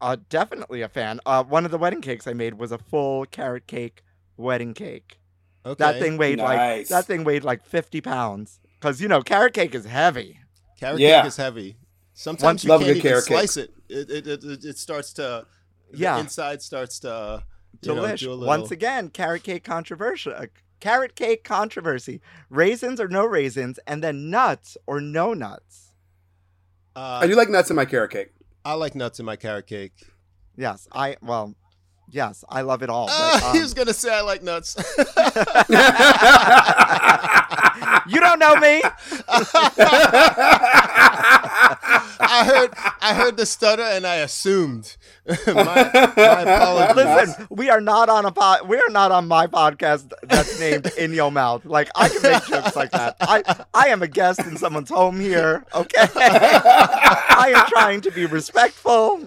Uh, 0.00 0.16
definitely 0.28 0.82
a 0.82 0.88
fan. 0.88 1.20
Uh, 1.24 1.42
one 1.44 1.64
of 1.64 1.70
the 1.70 1.78
wedding 1.78 2.00
cakes 2.00 2.26
I 2.26 2.32
made 2.32 2.54
was 2.54 2.72
a 2.72 2.78
full 2.78 3.24
carrot 3.26 3.66
cake 3.66 4.02
wedding 4.36 4.74
cake. 4.74 5.18
Okay. 5.64 5.76
That 5.82 5.98
thing 6.00 6.18
weighed 6.18 6.38
like 6.38 6.88
that 6.88 7.06
thing 7.06 7.24
weighed 7.24 7.42
like 7.44 7.64
fifty 7.64 8.00
pounds. 8.00 8.60
Cause 8.80 9.00
you 9.00 9.08
know 9.08 9.22
carrot 9.22 9.54
cake 9.54 9.74
is 9.74 9.86
heavy. 9.86 10.40
Carrot 10.78 11.00
Yeah. 11.00 11.20
cake 11.22 11.28
is 11.28 11.36
heavy. 11.36 11.76
Sometimes 12.12 12.42
Once- 12.42 12.64
you 12.64 12.70
Love 12.70 12.82
a 12.82 12.84
can't 12.84 12.94
good 12.94 12.98
even 12.98 13.10
carrot 13.10 13.26
cake. 13.26 13.36
slice 13.38 13.56
it. 13.56 13.74
It, 13.88 14.10
it, 14.10 14.26
it. 14.26 14.44
it 14.44 14.64
it 14.64 14.78
starts 14.78 15.12
to. 15.14 15.46
Yeah. 15.92 16.14
The 16.16 16.20
inside 16.20 16.60
starts 16.62 16.98
to. 17.00 17.44
You 17.82 17.94
know, 17.94 18.02
Delish. 18.02 18.20
do 18.20 18.30
a 18.30 18.32
little, 18.32 18.46
Once 18.46 18.70
again, 18.70 19.08
carrot 19.10 19.42
cake 19.42 19.64
controversy. 19.64 20.30
Uh, 20.32 20.46
carrot 20.80 21.16
cake 21.16 21.44
controversy. 21.44 22.20
Raisins 22.48 23.00
or 23.00 23.08
no 23.08 23.24
raisins, 23.26 23.78
and 23.86 24.02
then 24.02 24.30
nuts 24.30 24.76
or 24.86 25.00
no 25.00 25.34
nuts. 25.34 25.90
Uh, 26.94 27.20
I 27.22 27.26
do 27.26 27.34
like 27.34 27.48
nuts 27.48 27.70
in 27.70 27.76
my 27.76 27.84
carrot 27.84 28.12
cake. 28.12 28.30
I 28.64 28.74
like 28.74 28.94
nuts 28.94 29.20
in 29.20 29.26
my 29.26 29.36
carrot 29.36 29.66
cake. 29.66 29.92
Yes, 30.56 30.88
I 30.92 31.16
well, 31.20 31.54
yes, 32.10 32.44
I 32.48 32.62
love 32.62 32.82
it 32.82 32.90
all. 32.90 33.06
But, 33.06 33.40
he 33.52 33.58
um, 33.58 33.62
was 33.62 33.74
gonna 33.74 33.92
say 33.92 34.14
I 34.14 34.22
like 34.22 34.42
nuts. 34.42 34.74
you 38.06 38.20
don't 38.20 38.38
know 38.38 38.56
me. 38.56 38.82
I 42.20 42.44
heard 42.46 42.70
I 43.00 43.14
heard 43.14 43.36
the 43.36 43.46
stutter 43.46 43.82
and 43.82 44.06
I 44.06 44.16
assumed. 44.16 44.96
my, 45.46 45.54
my 45.54 46.42
apologies. 46.42 46.96
Listen, 46.96 47.46
we 47.48 47.70
are 47.70 47.80
not 47.80 48.10
on 48.10 48.26
a 48.26 48.30
pod. 48.30 48.68
We 48.68 48.76
are 48.76 48.90
not 48.90 49.10
on 49.10 49.26
my 49.26 49.46
podcast 49.46 50.12
that's 50.22 50.60
named 50.60 50.90
"In 50.98 51.14
Your 51.14 51.32
Mouth." 51.32 51.64
Like 51.64 51.88
I 51.94 52.10
can 52.10 52.20
make 52.22 52.44
jokes 52.44 52.76
like 52.76 52.90
that. 52.90 53.16
I 53.20 53.42
I 53.72 53.88
am 53.88 54.02
a 54.02 54.08
guest 54.08 54.40
in 54.40 54.58
someone's 54.58 54.90
home 54.90 55.18
here. 55.18 55.64
Okay, 55.74 56.06
I 56.16 57.52
am 57.56 57.66
trying 57.68 58.02
to 58.02 58.10
be 58.10 58.26
respectful. 58.26 59.26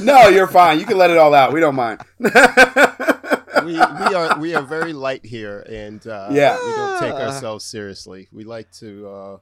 no, 0.00 0.28
you're 0.28 0.46
fine. 0.46 0.80
You 0.80 0.86
can 0.86 0.96
let 0.96 1.10
it 1.10 1.18
all 1.18 1.34
out. 1.34 1.52
We 1.52 1.60
don't 1.60 1.74
mind. 1.74 2.00
we, 3.64 3.72
we 3.72 3.78
are 4.14 4.38
we 4.38 4.54
are 4.54 4.62
very 4.62 4.92
light 4.92 5.24
here, 5.24 5.60
and 5.68 6.04
uh, 6.06 6.28
Yeah. 6.30 6.56
we 6.64 6.72
don't 6.72 7.00
take 7.00 7.12
ourselves 7.14 7.64
seriously. 7.64 8.28
We 8.32 8.44
like 8.44 8.70
to 8.72 9.08
uh, 9.08 9.38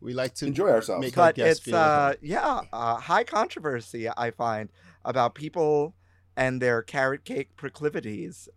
we 0.00 0.12
like 0.14 0.34
to 0.36 0.46
Enjoy 0.46 0.68
ourselves. 0.68 1.02
Make 1.04 1.14
but 1.14 1.34
guests 1.34 1.66
it's 1.66 1.74
uh 1.74 2.14
yeah 2.20 2.60
uh, 2.72 2.96
high 2.96 3.24
controversy 3.24 4.08
I 4.08 4.30
find 4.30 4.68
about 5.04 5.34
people 5.34 5.94
and 6.36 6.60
their 6.60 6.82
carrot 6.82 7.24
cake 7.24 7.56
proclivities, 7.56 8.48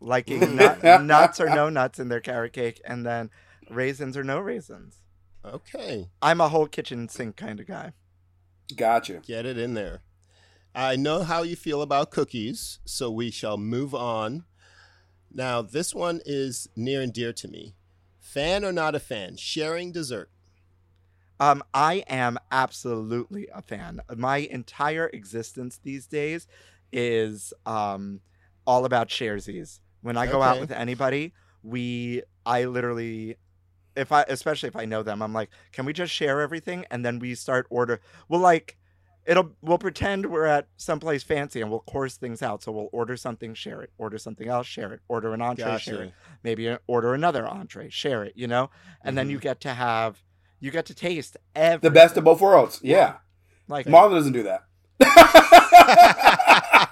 liking 0.00 0.56
nut, 0.56 0.82
nuts 1.02 1.40
or 1.40 1.48
no 1.48 1.68
nuts 1.68 1.98
in 1.98 2.08
their 2.08 2.20
carrot 2.20 2.52
cake, 2.52 2.80
and 2.84 3.06
then 3.06 3.30
raisins 3.70 4.16
or 4.16 4.24
no 4.24 4.38
raisins. 4.40 4.96
okay. 5.44 6.08
I'm 6.20 6.40
a 6.40 6.48
whole 6.48 6.66
kitchen 6.66 7.08
sink 7.08 7.36
kind 7.36 7.60
of 7.60 7.66
guy. 7.66 7.92
Gotcha. 8.76 9.20
Get 9.26 9.46
it 9.46 9.56
in 9.56 9.74
there. 9.74 10.02
I 10.74 10.96
know 10.96 11.22
how 11.22 11.42
you 11.42 11.56
feel 11.56 11.80
about 11.80 12.10
cookies, 12.10 12.80
so 12.84 13.10
we 13.10 13.30
shall 13.30 13.56
move 13.56 13.94
on. 13.94 14.44
Now, 15.32 15.62
this 15.62 15.94
one 15.94 16.20
is 16.24 16.68
near 16.74 17.00
and 17.00 17.12
dear 17.12 17.32
to 17.34 17.48
me. 17.48 17.74
Fan 18.18 18.64
or 18.64 18.72
not 18.72 18.94
a 18.94 19.00
fan? 19.00 19.36
Sharing 19.36 19.92
dessert. 19.92 20.30
Um, 21.40 21.62
I 21.72 22.04
am 22.08 22.38
absolutely 22.50 23.48
a 23.54 23.62
fan. 23.62 24.00
My 24.16 24.38
entire 24.38 25.06
existence 25.12 25.78
these 25.82 26.06
days 26.06 26.46
is 26.90 27.52
um 27.66 28.20
all 28.66 28.84
about 28.84 29.08
sharesies. 29.08 29.80
When 30.00 30.16
I 30.16 30.26
go 30.26 30.42
out 30.42 30.58
with 30.60 30.70
anybody, 30.70 31.32
we 31.62 32.22
I 32.44 32.64
literally 32.64 33.36
if 33.94 34.10
I 34.10 34.22
especially 34.28 34.68
if 34.68 34.76
I 34.76 34.84
know 34.84 35.02
them, 35.02 35.22
I'm 35.22 35.32
like, 35.32 35.50
can 35.72 35.84
we 35.84 35.92
just 35.92 36.12
share 36.12 36.40
everything? 36.40 36.86
And 36.90 37.04
then 37.04 37.18
we 37.18 37.34
start 37.34 37.66
order 37.70 38.00
well 38.28 38.40
like 38.40 38.77
it'll 39.28 39.52
we'll 39.62 39.78
pretend 39.78 40.26
we're 40.26 40.46
at 40.46 40.66
someplace 40.76 41.22
fancy 41.22 41.60
and 41.60 41.70
we'll 41.70 41.80
course 41.80 42.16
things 42.16 42.42
out. 42.42 42.64
So 42.64 42.72
we'll 42.72 42.88
order 42.90 43.16
something, 43.16 43.54
share 43.54 43.82
it, 43.82 43.92
order 43.98 44.18
something 44.18 44.48
else, 44.48 44.66
share 44.66 44.92
it, 44.92 45.00
order 45.06 45.32
an 45.34 45.42
entree, 45.42 45.78
share 45.78 46.02
it 46.02 46.14
maybe 46.42 46.76
order 46.86 47.14
another 47.14 47.46
entree, 47.46 47.90
share 47.90 48.24
it, 48.24 48.32
you 48.36 48.46
know, 48.46 48.70
and 49.04 49.16
then 49.16 49.30
you 49.30 49.38
get 49.38 49.60
to 49.60 49.74
have, 49.74 50.22
you 50.60 50.70
get 50.70 50.86
to 50.86 50.94
taste 50.94 51.36
every 51.54 51.78
Mm-hmm. 51.78 51.86
The 51.86 51.90
best 51.90 52.16
of 52.16 52.24
both 52.24 52.40
worlds. 52.40 52.80
Yeah. 52.82 53.16
like 53.68 53.86
Marlon 53.86 54.12
doesn't 54.12 54.32
do 54.32 54.42
that. 54.44 54.64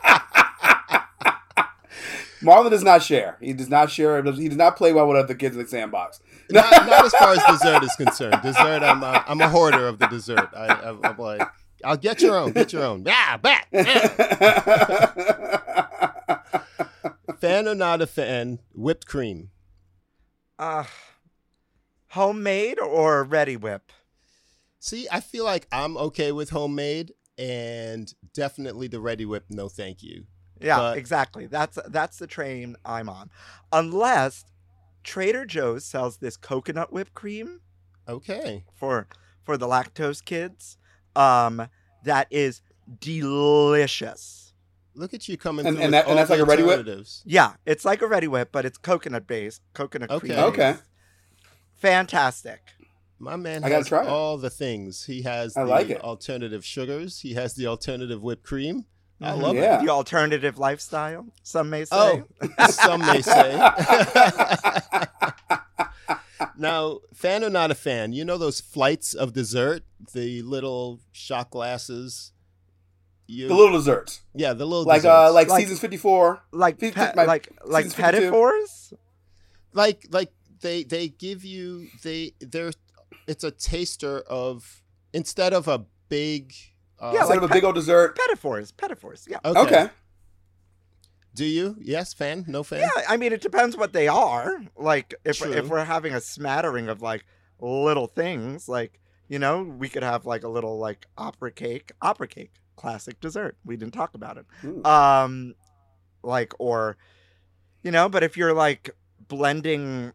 Marlon 2.42 2.70
does 2.70 2.84
not 2.84 3.02
share. 3.02 3.36
He 3.40 3.52
does 3.52 3.68
not 3.68 3.90
share. 3.90 4.22
He 4.22 4.48
does 4.48 4.56
not 4.56 4.76
play 4.76 4.92
well 4.92 5.08
with 5.08 5.16
other 5.16 5.34
kids 5.34 5.56
in 5.56 5.62
the 5.62 5.68
sandbox. 5.68 6.20
Not, 6.50 6.70
not 6.86 7.04
as 7.06 7.12
far 7.14 7.32
as 7.32 7.42
dessert 7.48 7.82
is 7.82 7.96
concerned. 7.96 8.40
Dessert, 8.42 8.82
I'm 8.82 9.02
a, 9.02 9.24
I'm 9.26 9.40
a 9.40 9.48
hoarder 9.48 9.88
of 9.88 9.98
the 9.98 10.06
dessert. 10.06 10.50
I, 10.54 10.66
I'm, 10.66 11.00
I'm 11.02 11.18
like, 11.18 11.42
I'll 11.84 11.96
get 11.96 12.20
your 12.22 12.36
own. 12.36 12.52
Get 12.52 12.72
your 12.72 12.84
own. 12.84 13.02
Yeah, 13.06 13.36
back. 13.36 13.68
fan 17.40 17.68
or 17.68 17.74
not 17.74 18.00
a 18.02 18.06
fan? 18.06 18.60
Whipped 18.74 19.06
cream. 19.06 19.50
uh, 20.58 20.84
homemade 22.10 22.78
or 22.80 23.24
Reddi-wip. 23.26 23.92
See, 24.78 25.06
I 25.10 25.20
feel 25.20 25.44
like 25.44 25.66
I'm 25.72 25.96
okay 25.96 26.32
with 26.32 26.50
homemade 26.50 27.12
and 27.36 28.12
definitely 28.32 28.88
the 28.88 28.98
Reddi-wip. 28.98 29.44
No, 29.50 29.68
thank 29.68 30.02
you. 30.02 30.24
Yeah, 30.60 30.78
But- 30.78 30.98
exactly. 30.98 31.46
That's 31.46 31.78
that's 31.88 32.16
the 32.18 32.26
train 32.26 32.76
I'm 32.84 33.08
on. 33.10 33.30
Unless 33.72 34.44
Trader 35.04 35.44
Joe's 35.44 35.84
sells 35.84 36.16
this 36.18 36.36
coconut 36.38 36.92
whipped 36.92 37.12
cream 37.14 37.60
Okay. 38.08 38.64
for 38.74 39.06
for 39.42 39.56
the 39.58 39.66
lactose 39.66 40.24
kids, 40.24 40.78
um, 41.16 41.68
that 42.04 42.26
is 42.30 42.60
delicious. 43.00 44.52
Look 44.94 45.12
at 45.12 45.28
you 45.28 45.36
coming 45.36 45.66
And- 45.66 45.78
and 45.78 45.92
that- 45.92 46.06
and 46.08 46.16
that's 46.16 46.30
like 46.30 46.40
a 46.40 46.44
Reddi-wip? 46.44 46.78
alternatives. 46.78 47.22
Yeah, 47.26 47.54
it's 47.66 47.84
like 47.84 48.00
a 48.02 48.06
Reddi-wip, 48.06 48.50
but 48.52 48.64
it's 48.64 48.78
coconut 48.78 49.26
based, 49.26 49.60
coconut 49.74 50.10
Okay. 50.10 50.28
cream. 50.28 50.38
Okay. 50.38 50.72
based. 50.72 50.82
Fantastic. 51.76 52.60
My 53.18 53.36
man 53.36 53.64
I 53.64 53.68
has 53.70 53.88
try 53.88 54.02
it. 54.04 54.08
all 54.08 54.36
the 54.38 54.50
things. 54.50 55.04
He 55.04 55.22
has 55.22 55.56
I 55.56 55.64
the 55.64 55.70
like 55.70 55.90
it. 55.90 56.00
alternative 56.02 56.64
sugars. 56.64 57.20
He 57.20 57.34
has 57.34 57.54
the 57.54 57.66
alternative 57.66 58.22
whipped 58.22 58.44
cream. 58.44 58.84
I 59.20 59.30
Mhm. 59.32 59.40
love 59.42 59.56
Yeah. 59.56 59.78
it. 59.80 59.84
The 59.86 59.90
alternative 59.90 60.58
lifestyle, 60.58 61.26
some 61.42 61.70
may 61.70 61.84
say. 61.86 61.96
Oh, 61.96 62.24
some 62.70 63.00
may 63.00 63.22
say. 63.22 63.58
now, 66.58 67.00
fan 67.14 67.44
or 67.44 67.50
not 67.50 67.70
a 67.70 67.74
fan, 67.74 68.12
you 68.12 68.24
know 68.24 68.38
those 68.38 68.60
flights 68.60 69.14
of 69.14 69.32
dessert, 69.32 69.82
the 70.12 70.42
little 70.42 71.00
shot 71.12 71.50
glasses. 71.50 72.32
You, 73.28 73.48
The 73.48 73.54
little 73.54 73.76
desserts, 73.76 74.20
yeah, 74.34 74.52
the 74.52 74.64
little 74.64 74.84
like 74.84 74.98
desserts. 75.02 75.12
uh, 75.30 75.32
like, 75.32 75.48
Like- 75.48 75.60
seasons 75.62 75.80
fifty 75.80 75.96
four. 75.96 76.42
like 76.52 76.78
Fe- 76.78 76.92
pe- 76.92 77.12
my- 77.16 77.24
like 77.24 77.48
like 77.64 77.86
seasons 77.86 77.94
52. 78.06 78.30
petitfours. 78.30 78.92
like 79.72 80.06
like 80.10 80.32
they 80.60 80.84
they 80.84 81.08
give 81.08 81.44
you 81.44 81.88
they 82.04 82.32
they're 82.40 82.70
it's 83.26 83.42
a 83.42 83.50
taster 83.50 84.20
of 84.20 84.82
instead 85.12 85.52
of 85.52 85.66
a 85.66 85.84
big 86.08 86.52
uh, 87.00 87.10
Yeah, 87.12 87.20
Instead 87.22 87.28
like 87.28 87.36
of 87.38 87.42
a 87.44 87.48
pe- 87.48 87.54
big 87.54 87.64
old 87.64 87.74
dessert. 87.74 88.16
Petitfours, 88.16 88.72
petitfours. 88.72 89.26
Yeah. 89.28 89.38
okay. 89.44 89.60
Okay. 89.60 89.90
Do 91.36 91.44
you? 91.44 91.76
Yes, 91.78 92.14
fan? 92.14 92.46
No 92.48 92.62
fan? 92.62 92.80
Yeah, 92.80 93.02
I 93.08 93.18
mean 93.18 93.32
it 93.32 93.42
depends 93.42 93.76
what 93.76 93.92
they 93.92 94.08
are. 94.08 94.62
Like 94.74 95.14
if 95.24 95.38
True. 95.38 95.52
if 95.52 95.68
we're 95.68 95.84
having 95.84 96.14
a 96.14 96.20
smattering 96.20 96.88
of 96.88 97.02
like 97.02 97.26
little 97.60 98.06
things, 98.06 98.68
like 98.68 98.98
you 99.28 99.38
know, 99.38 99.62
we 99.62 99.88
could 99.88 100.02
have 100.02 100.24
like 100.24 100.44
a 100.44 100.48
little 100.48 100.78
like 100.78 101.06
opera 101.18 101.50
cake, 101.50 101.92
opera 102.00 102.26
cake, 102.26 102.52
classic 102.76 103.20
dessert. 103.20 103.56
We 103.64 103.76
didn't 103.76 103.94
talk 103.94 104.14
about 104.14 104.38
it. 104.38 104.46
Mm. 104.62 104.86
Um, 104.86 105.54
like 106.22 106.54
or, 106.58 106.96
you 107.82 107.90
know, 107.90 108.08
but 108.08 108.22
if 108.22 108.36
you're 108.36 108.54
like 108.54 108.90
blending, 109.28 110.12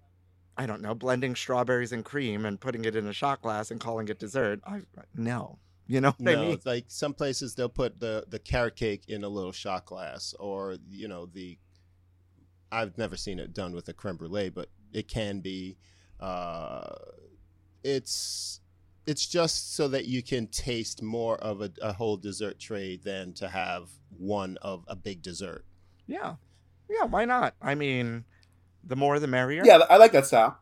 I 0.58 0.66
don't 0.66 0.82
know, 0.82 0.96
blending 0.96 1.36
strawberries 1.36 1.92
and 1.92 2.04
cream 2.04 2.46
and 2.46 2.60
putting 2.60 2.86
it 2.86 2.96
in 2.96 3.08
a 3.08 3.14
shot 3.14 3.42
glass 3.42 3.70
and 3.70 3.80
calling 3.80 4.08
it 4.08 4.18
dessert, 4.18 4.60
I 4.66 4.82
no, 5.16 5.60
you 5.92 6.00
know 6.00 6.12
what 6.12 6.22
No, 6.22 6.32
I 6.32 6.36
mean? 6.48 6.60
like 6.66 6.86
some 6.88 7.14
places 7.14 7.54
they'll 7.56 7.68
put 7.70 8.00
the 8.00 8.24
the 8.30 8.40
carrot 8.40 8.76
cake 8.78 9.04
in 9.10 9.24
a 9.26 9.30
little 9.30 9.52
shot 9.52 9.86
glass, 9.86 10.34
or 10.40 10.78
you 10.90 11.08
know 11.08 11.26
the. 11.26 11.58
I've 12.72 12.98
never 12.98 13.18
seen 13.18 13.38
it 13.40 13.54
done 13.54 13.74
with 13.76 13.90
a 13.90 13.94
creme 13.94 14.16
brulee, 14.16 14.50
but 14.50 14.70
it 14.94 15.10
can 15.10 15.42
be. 15.42 15.78
Uh, 16.20 16.96
it's 17.84 18.62
it's 19.06 19.28
just 19.28 19.76
so 19.76 19.90
that 19.90 20.06
you 20.06 20.24
can 20.24 20.48
taste 20.48 21.02
more 21.02 21.36
of 21.40 21.62
a, 21.62 21.72
a 21.82 21.92
whole 21.92 22.16
dessert 22.16 22.58
tray 22.60 22.96
than 22.96 23.34
to 23.34 23.50
have 23.50 23.90
one 24.18 24.58
of 24.62 24.86
a 24.88 24.96
big 24.96 25.22
dessert. 25.22 25.66
Yeah, 26.08 26.36
yeah. 26.90 27.04
Why 27.04 27.26
not? 27.26 27.56
I 27.62 27.76
mean, 27.76 28.24
the 28.84 28.96
more 28.96 29.20
the 29.20 29.28
merrier. 29.28 29.64
Yeah, 29.66 29.80
I 29.90 29.98
like 29.98 30.14
that 30.14 30.26
style. 30.28 30.58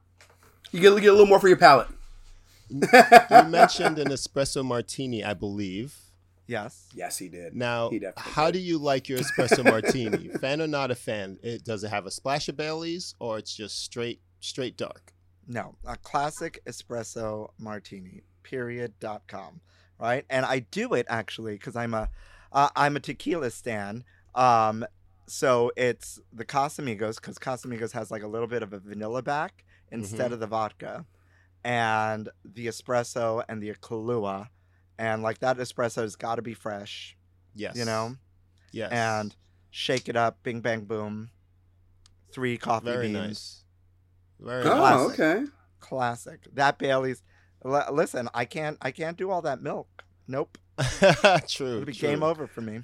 You 0.71 0.79
get, 0.81 0.89
get 1.01 1.09
a 1.09 1.11
little 1.11 1.27
more 1.27 1.39
for 1.39 1.47
your 1.49 1.57
palate. 1.57 1.87
You 2.69 3.43
mentioned 3.49 3.99
an 3.99 4.10
espresso 4.10 4.63
martini, 4.63 5.23
I 5.23 5.34
believe. 5.34 5.95
Yes. 6.47 6.88
Yes, 6.95 7.17
he 7.17 7.29
did. 7.29 7.55
Now, 7.55 7.89
He 7.89 8.01
how 8.17 8.47
did. 8.47 8.53
do 8.53 8.60
you 8.60 8.77
like 8.79 9.08
your 9.08 9.19
espresso 9.19 9.63
martini? 9.63 10.29
fan 10.39 10.62
or 10.62 10.67
not 10.67 10.89
a 10.91 10.95
fan? 10.95 11.38
It, 11.43 11.63
does 11.63 11.84
it 11.84 11.89
have 11.89 12.05
a 12.08 12.12
splash 12.12 12.49
of 12.49 12.58
Bailey's 12.58 13.13
or 13.19 13.38
it's 13.38 13.55
just 13.55 13.84
straight 13.84 14.21
straight 14.39 14.75
dark? 14.77 15.13
No, 15.47 15.75
a 15.86 15.95
classic 15.97 16.60
espresso 16.67 17.49
martini. 17.60 18.23
Period. 18.43 18.93
Dot 18.99 19.23
com. 19.27 19.62
Right, 19.99 20.25
and 20.29 20.45
I 20.45 20.60
do 20.60 20.93
it 20.93 21.05
actually 21.10 21.53
because 21.53 21.75
I'm 21.75 21.93
a 21.93 22.10
uh, 22.51 22.69
I'm 22.75 22.95
a 22.95 22.99
tequila 22.99 23.51
stan. 23.51 24.03
Um, 24.34 24.86
so 25.27 25.71
it's 25.77 26.19
the 26.34 26.45
Casamigos 26.45 27.15
because 27.17 27.38
Casamigos 27.38 27.91
has 27.91 28.10
like 28.10 28.23
a 28.23 28.27
little 28.27 28.47
bit 28.47 28.63
of 28.63 28.73
a 28.73 28.79
vanilla 28.79 29.21
back 29.21 29.65
instead 29.91 30.32
Mhm. 30.32 30.34
of 30.36 30.39
the 30.39 30.47
vodka, 30.47 31.05
and 31.63 32.30
the 32.45 32.67
espresso 32.67 33.43
and 33.50 33.62
the 33.62 33.74
Kahlua, 33.74 34.48
and 34.98 35.22
like 35.24 35.39
that 35.39 35.58
espresso's 35.58 36.15
got 36.15 36.36
to 36.36 36.41
be 36.41 36.54
fresh, 36.54 37.15
Yes. 37.56 37.76
you 37.76 37.86
know, 37.86 38.15
Yes. 38.72 38.91
and 38.91 39.36
shake 39.72 40.08
it 40.10 40.15
up, 40.15 40.41
bing 40.43 40.62
bang 40.62 40.86
boom, 40.86 41.30
three 42.32 42.58
coffee 42.58 42.86
very 42.86 43.08
beans. 43.08 43.15
nice. 43.28 43.63
Very 44.39 44.63
Oh, 44.63 44.69
nice. 44.69 44.80
Classic. 44.80 45.19
okay. 45.19 45.45
classic. 45.80 46.48
That 46.54 46.78
Bailey's. 46.78 47.22
L- 47.65 47.93
listen, 47.93 48.30
I 48.34 48.45
can't. 48.45 48.78
I 48.82 48.91
can't 48.91 49.17
do 49.17 49.30
all 49.32 49.41
that 49.41 49.62
milk. 49.62 50.04
Nope. 50.28 50.58
true. 50.78 51.74
It'll 51.74 51.86
be 51.86 51.93
true. 51.93 52.08
game 52.10 52.24
over 52.24 52.48
for 52.48 52.62
me. 52.62 52.82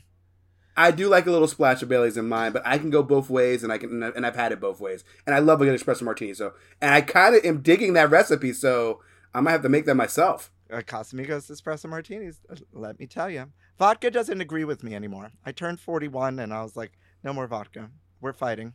I 0.78 0.92
do 0.92 1.08
like 1.08 1.26
a 1.26 1.32
little 1.32 1.48
splash 1.48 1.82
of 1.82 1.90
Bailey's 1.90 2.18
in 2.18 2.28
mine, 2.28 2.52
but 2.52 2.62
I 2.66 2.78
can 2.78 2.90
go 2.90 3.02
both 3.02 3.30
ways, 3.30 3.64
and 3.64 3.72
I 3.72 3.78
can, 3.78 4.04
and 4.04 4.26
I've 4.26 4.36
had 4.36 4.52
it 4.52 4.60
both 4.60 4.80
ways, 4.82 5.04
and 5.26 5.34
I 5.36 5.40
love 5.40 5.62
a 5.62 5.66
good 5.66 5.80
espresso 5.80 6.02
martini. 6.04 6.34
So, 6.34 6.54
and 6.82 6.94
I 6.94 7.02
kind 7.02 7.36
of 7.36 7.46
am 7.46 7.62
digging 7.62 7.94
that 7.94 8.10
recipe, 8.10 8.52
so 8.54 9.02
I 9.34 9.40
might 9.42 9.52
have 9.52 9.62
to 9.64 9.70
make 9.70 9.86
that 9.86 9.96
myself. 9.96 10.52
Uh, 10.72 10.82
Casamigos 10.82 11.50
espresso 11.52 11.88
martinis. 11.88 12.40
uh, 12.50 12.56
Let 12.74 13.00
me 13.00 13.06
tell 13.08 13.30
you, 13.30 13.52
vodka 13.78 14.10
doesn't 14.12 14.42
agree 14.42 14.66
with 14.66 14.84
me 14.84 14.96
anymore. 14.96 15.32
I 15.46 15.52
turned 15.52 15.80
forty-one, 15.80 16.40
and 16.40 16.54
I 16.54 16.64
was 16.64 16.76
like, 16.76 16.94
no 17.24 17.32
more 17.34 17.48
vodka. 17.48 17.90
We're 18.20 18.34
fighting. 18.34 18.74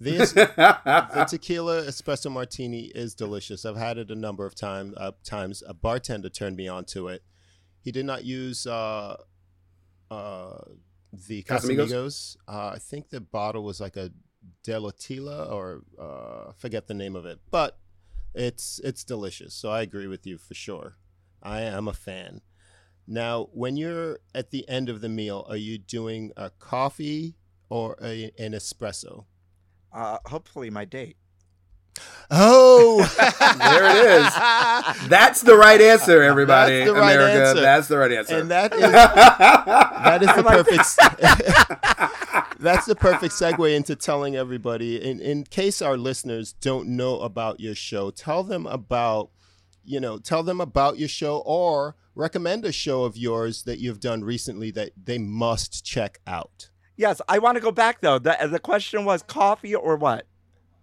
The, 0.00 0.18
es- 0.18 0.32
the 0.32 1.26
tequila 1.30 1.82
espresso 1.84 2.30
martini 2.30 2.90
is 2.94 3.14
delicious. 3.14 3.64
I've 3.64 3.76
had 3.76 3.96
it 3.96 4.10
a 4.10 4.14
number 4.16 4.44
of 4.44 4.54
time, 4.54 4.92
uh, 4.96 5.12
times. 5.24 5.62
A 5.66 5.72
bartender 5.72 6.28
turned 6.28 6.56
me 6.56 6.66
on 6.68 6.84
to 6.86 7.08
it. 7.08 7.22
He 7.80 7.92
did 7.92 8.04
not 8.04 8.24
use 8.24 8.66
uh, 8.66 9.16
uh, 10.10 10.58
the 11.28 11.42
Casamigos? 11.42 11.90
Casamigos. 11.90 12.36
Uh, 12.48 12.72
I 12.74 12.78
think 12.78 13.10
the 13.10 13.20
bottle 13.20 13.64
was 13.64 13.80
like 13.80 13.96
a 13.96 14.10
Delotila 14.66 15.50
or 15.50 15.82
uh, 15.98 16.52
forget 16.56 16.86
the 16.86 16.94
name 16.94 17.16
of 17.16 17.24
it, 17.26 17.40
but 17.50 17.78
it's 18.34 18.80
it's 18.84 19.04
delicious. 19.04 19.54
So 19.54 19.70
I 19.70 19.82
agree 19.82 20.06
with 20.06 20.26
you 20.26 20.38
for 20.38 20.54
sure. 20.54 20.96
I 21.42 21.60
am 21.62 21.88
a 21.88 21.92
fan. 21.92 22.40
Now, 23.06 23.48
when 23.52 23.76
you're 23.76 24.20
at 24.34 24.50
the 24.50 24.66
end 24.68 24.88
of 24.88 25.02
the 25.02 25.10
meal, 25.10 25.46
are 25.48 25.56
you 25.56 25.76
doing 25.76 26.32
a 26.36 26.48
coffee 26.48 27.36
or 27.68 27.96
a, 28.02 28.30
an 28.38 28.52
espresso? 28.52 29.26
Uh, 29.92 30.18
hopefully, 30.26 30.70
my 30.70 30.86
date. 30.86 31.16
Oh, 32.30 32.98
There 33.58 33.84
it 33.84 34.20
is. 34.20 34.34
That's 35.08 35.42
the 35.42 35.56
right 35.56 35.80
answer, 35.80 36.22
everybody. 36.22 36.78
That's 36.80 36.90
the 36.90 36.94
right 36.94 37.16
America. 37.16 37.48
answer. 37.48 37.60
That's 37.60 37.88
the 37.88 37.98
right 37.98 38.12
answer. 38.12 38.38
and 38.38 38.50
that 38.50 38.74
is 38.74 38.80
that 38.80 40.22
is 40.22 40.34
the 40.34 40.42
like 40.42 40.56
perfect. 40.56 42.56
that's 42.58 42.86
the 42.86 42.96
perfect 42.96 43.34
segue 43.34 43.76
into 43.76 43.94
telling 43.94 44.36
everybody. 44.36 45.02
In 45.02 45.20
in 45.20 45.44
case 45.44 45.82
our 45.82 45.96
listeners 45.96 46.52
don't 46.54 46.88
know 46.88 47.20
about 47.20 47.60
your 47.60 47.74
show, 47.74 48.10
tell 48.10 48.42
them 48.42 48.66
about 48.66 49.30
you 49.84 50.00
know 50.00 50.18
tell 50.18 50.42
them 50.42 50.60
about 50.60 50.98
your 50.98 51.08
show 51.08 51.38
or 51.44 51.94
recommend 52.14 52.64
a 52.64 52.72
show 52.72 53.04
of 53.04 53.16
yours 53.16 53.64
that 53.64 53.78
you've 53.78 54.00
done 54.00 54.24
recently 54.24 54.70
that 54.72 54.90
they 55.02 55.18
must 55.18 55.84
check 55.84 56.20
out. 56.26 56.70
Yes, 56.96 57.20
I 57.28 57.38
want 57.38 57.56
to 57.56 57.60
go 57.60 57.72
back 57.72 58.00
though. 58.00 58.18
The 58.18 58.36
the 58.50 58.60
question 58.60 59.04
was 59.04 59.22
coffee 59.22 59.74
or 59.74 59.96
what? 59.96 60.26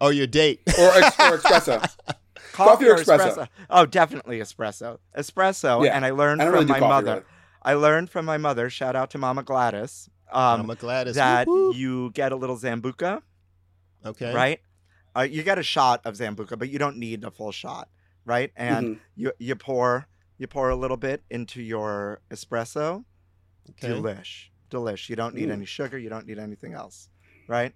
Oh, 0.02 0.10
your 0.10 0.28
date. 0.28 0.60
or, 0.80 0.90
ex- 0.98 1.20
or 1.20 1.38
espresso. 1.38 1.90
Coffee 2.52 2.90
or 2.90 2.98
espresso? 2.98 3.48
Oh, 3.70 3.86
definitely 3.86 4.40
espresso. 4.40 4.98
Espresso. 5.18 5.86
Yeah. 5.86 5.96
And 5.96 6.04
I 6.06 6.10
learned 6.10 6.42
I 6.42 6.46
from 6.46 6.54
really 6.56 6.66
my 6.66 6.80
coffee, 6.80 6.90
mother. 6.90 7.12
really. 7.14 7.26
I 7.64 7.74
learned 7.76 8.10
from 8.10 8.26
my 8.26 8.38
mother. 8.38 8.70
Shout 8.70 8.96
out 8.98 9.12
to 9.12 9.18
Mama 9.18 9.44
Gladys. 9.44 10.10
Um, 10.32 10.62
Mama 10.62 10.76
Gladys. 10.76 11.16
that 11.16 11.48
whoop. 11.48 11.76
you 11.78 12.12
get 12.14 12.32
a 12.32 12.36
little 12.36 12.58
sambuca, 12.58 13.22
okay. 14.06 14.34
right? 14.34 14.60
Uh, 15.16 15.22
you 15.22 15.44
get 15.44 15.58
a 15.60 15.64
shot 15.64 16.02
of 16.06 16.16
sambuca, 16.16 16.58
but 16.58 16.70
you 16.70 16.80
don't 16.80 16.98
need 16.98 17.24
a 17.24 17.32
full 17.32 17.52
shot, 17.52 17.90
right? 18.26 18.52
And 18.56 18.96
Mhm. 18.96 19.00
you 19.16 19.32
you 19.40 19.56
pour 19.56 20.08
you 20.38 20.48
pour 20.48 20.70
a 20.70 20.76
little 20.76 20.98
bit 20.98 21.24
into 21.30 21.62
your 21.62 22.22
espresso. 22.32 23.04
Okay. 23.72 23.90
Delish, 23.90 24.50
delish. 24.72 25.10
You 25.10 25.16
don't 25.16 25.36
need 25.36 25.50
Mm. 25.50 25.54
any 25.54 25.66
sugar. 25.66 25.98
You 25.98 26.10
don't 26.10 26.26
need 26.26 26.40
anything 26.40 26.74
else, 26.74 27.10
right? 27.48 27.74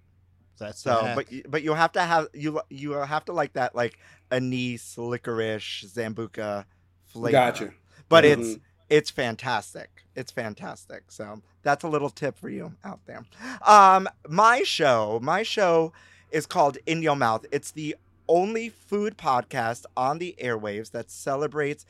That's 0.58 0.80
So, 0.80 0.90
the 0.90 1.14
but 1.14 1.26
hack. 1.26 1.30
you, 1.30 1.42
but 1.48 1.62
you 1.62 1.74
have 1.74 1.92
to 1.92 2.00
have 2.02 2.28
you 2.32 2.60
you 2.70 2.92
have 2.92 3.24
to 3.26 3.32
like 3.32 3.52
that 3.54 3.74
like 3.74 3.98
anise, 4.30 4.96
licorice, 4.98 5.84
sambuca 5.86 6.64
flavor. 7.04 7.32
Gotcha. 7.32 7.72
But 8.08 8.24
Mhm. 8.24 8.30
it's 8.54 8.58
it's 8.88 9.10
fantastic. 9.10 10.04
It's 10.14 10.30
fantastic. 10.32 11.04
So 11.10 11.42
that's 11.62 11.84
a 11.84 11.88
little 11.88 12.10
tip 12.10 12.38
for 12.38 12.48
you 12.48 12.74
out 12.84 13.00
there. 13.06 13.24
Um, 13.66 14.08
my 14.28 14.62
show, 14.62 15.18
my 15.22 15.42
show 15.42 15.92
is 16.30 16.46
called 16.46 16.78
In 16.86 17.02
Yo 17.02 17.14
Mouth. 17.14 17.44
It's 17.50 17.70
the 17.72 17.96
only 18.28 18.68
food 18.68 19.16
podcast 19.18 19.84
on 19.96 20.18
the 20.18 20.36
airwaves 20.40 20.90
that 20.92 21.10
celebrates 21.10 21.84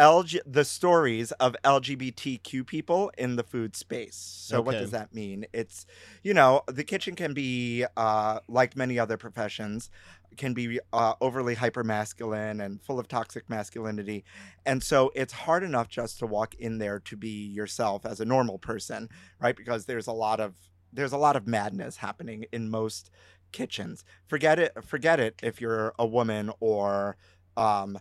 LG 0.00 0.40
the 0.46 0.64
stories 0.64 1.30
of 1.32 1.54
LGBTQ 1.62 2.66
people 2.66 3.12
in 3.18 3.36
the 3.36 3.44
food 3.44 3.76
space. 3.76 4.16
So 4.16 4.62
what 4.62 4.78
does 4.78 4.90
that 4.92 5.14
mean? 5.14 5.44
It's 5.52 5.84
you 6.24 6.32
know 6.32 6.62
the 6.66 6.84
kitchen 6.84 7.14
can 7.14 7.34
be 7.34 7.84
uh, 7.96 8.40
like 8.48 8.76
many 8.76 8.98
other 8.98 9.18
professions 9.18 9.90
can 10.36 10.54
be 10.54 10.80
uh, 10.92 11.14
overly 11.20 11.54
hyper 11.54 11.84
masculine 11.84 12.60
and 12.60 12.80
full 12.82 12.98
of 12.98 13.08
toxic 13.08 13.50
masculinity 13.50 14.24
and 14.64 14.82
so 14.82 15.10
it's 15.14 15.32
hard 15.32 15.62
enough 15.62 15.88
just 15.88 16.18
to 16.20 16.26
walk 16.26 16.54
in 16.54 16.78
there 16.78 17.00
to 17.00 17.16
be 17.16 17.46
yourself 17.48 18.06
as 18.06 18.20
a 18.20 18.24
normal 18.24 18.58
person 18.58 19.08
right 19.40 19.56
because 19.56 19.86
there's 19.86 20.06
a 20.06 20.12
lot 20.12 20.40
of 20.40 20.54
there's 20.92 21.12
a 21.12 21.18
lot 21.18 21.36
of 21.36 21.46
madness 21.46 21.96
happening 21.96 22.44
in 22.52 22.70
most 22.70 23.10
kitchens 23.52 24.04
forget 24.28 24.58
it 24.58 24.72
forget 24.84 25.18
it 25.18 25.34
if 25.42 25.60
you're 25.60 25.92
a 25.98 26.06
woman 26.06 26.50
or 26.60 27.16
um 27.56 27.98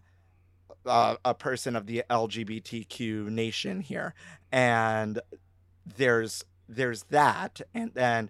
uh, 0.90 1.16
a 1.24 1.34
person 1.34 1.76
of 1.76 1.86
the 1.86 2.04
LGBTQ 2.10 3.30
nation 3.30 3.82
here, 3.82 4.14
and 4.52 5.22
there's 5.98 6.44
there's 6.68 7.04
that, 7.04 7.62
and 7.74 7.94
then 7.94 8.30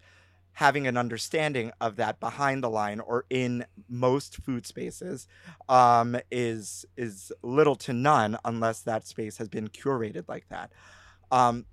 having 0.53 0.85
an 0.87 0.97
understanding 0.97 1.71
of 1.79 1.95
that 1.95 2.19
behind 2.19 2.61
the 2.63 2.69
line 2.69 2.99
or 2.99 3.25
in 3.29 3.65
most 3.87 4.37
food 4.43 4.65
spaces 4.65 5.27
um, 5.69 6.17
is 6.31 6.85
is 6.97 7.31
little 7.41 7.75
to 7.75 7.93
none 7.93 8.37
unless 8.43 8.81
that 8.81 9.07
space 9.07 9.37
has 9.37 9.47
been 9.47 9.67
curated 9.69 10.27
like 10.27 10.47
that. 10.49 10.71
Um, 11.31 11.65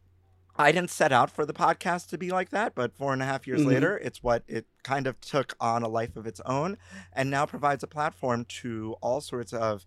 I 0.58 0.72
didn't 0.72 0.90
set 0.90 1.12
out 1.12 1.30
for 1.30 1.44
the 1.44 1.52
podcast 1.52 2.08
to 2.08 2.18
be 2.18 2.30
like 2.30 2.50
that, 2.50 2.74
but 2.74 2.96
four 2.96 3.12
and 3.12 3.20
a 3.22 3.26
half 3.26 3.46
years 3.46 3.62
Mhm. 3.62 3.66
later, 3.66 3.98
it's 3.98 4.22
what 4.22 4.42
it 4.46 4.66
kind 4.82 5.06
of 5.06 5.20
took 5.20 5.54
on 5.60 5.82
a 5.82 5.88
life 5.88 6.16
of 6.16 6.26
its 6.26 6.40
own 6.46 6.78
and 7.12 7.28
now 7.30 7.44
provides 7.44 7.82
a 7.82 7.86
platform 7.86 8.44
to 8.62 8.96
all 9.02 9.20
sorts 9.20 9.52
of 9.52 9.84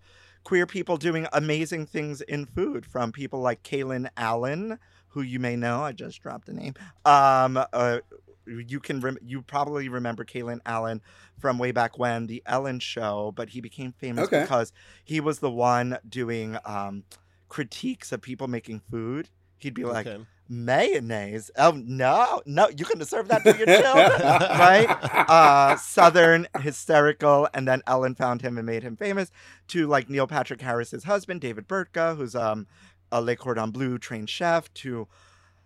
queer 0.50 0.66
people 0.66 0.98
doing 0.98 1.28
amazing 1.32 1.86
things 1.86 2.22
in 2.22 2.44
food 2.44 2.84
from 2.84 3.12
people 3.12 3.40
like 3.40 3.62
Kalen 3.62 4.10
Allen, 4.18 4.80
who 5.10 5.22
you 5.22 5.40
may 5.40 5.56
know. 5.56 5.84
I 5.84 5.92
just 5.92 6.20
dropped 6.24 6.50
a 6.50 6.54
name. 6.54 6.74
Um, 7.06 7.64
uh, 7.72 8.00
you 8.48 8.80
can 8.80 9.00
rem- 9.00 9.20
you 9.24 9.44
probably 9.44 9.90
remember 9.90 10.26
Kalen 10.26 10.58
Allen 10.66 11.02
from 11.38 11.60
way 11.60 11.72
back 11.72 12.00
when 12.00 12.26
the 12.26 12.42
Ellen 12.48 12.80
show, 12.80 13.32
but 13.36 13.50
he 13.50 13.62
became 13.62 13.92
famous 13.92 14.26
Okay. 14.26 14.42
because 14.42 14.74
he 15.06 15.20
was 15.20 15.38
the 15.38 15.52
one 15.52 16.00
doing 16.10 16.58
um, 16.66 17.04
critiques 17.48 18.12
of 18.12 18.20
people 18.20 18.48
making 18.48 18.80
food. 18.90 19.30
He'd 19.60 19.76
be 19.76 19.86
like, 19.86 20.08
Okay. 20.08 20.24
Mayonnaise. 20.50 21.52
Oh 21.58 21.72
no, 21.86 22.42
no, 22.46 22.68
you 22.70 22.84
couldn't 22.84 23.06
serve 23.06 23.28
that 23.30 23.44
to 23.44 23.56
your 23.58 23.68
children, 23.68 24.22
right? 24.22 24.88
Uh, 25.30 25.76
Southern, 25.78 26.48
hysterical, 26.62 27.48
and 27.54 27.68
then 27.68 27.82
Ellen 27.86 28.16
found 28.16 28.42
him 28.42 28.58
and 28.58 28.66
made 28.66 28.82
him 28.84 28.96
famous. 28.98 29.30
To 29.70 29.86
like 29.88 30.10
Neil 30.10 30.26
Patrick 30.28 30.62
Harris's 30.62 31.04
husband, 31.04 31.42
David 31.42 31.68
Burtka, 31.68 32.18
who's 32.18 32.36
um 32.36 32.66
a 33.12 33.22
Le 33.22 33.36
Cordon 33.36 33.72
Bleu 33.72 33.98
trained 34.00 34.30
chef. 34.30 34.74
To 34.76 35.08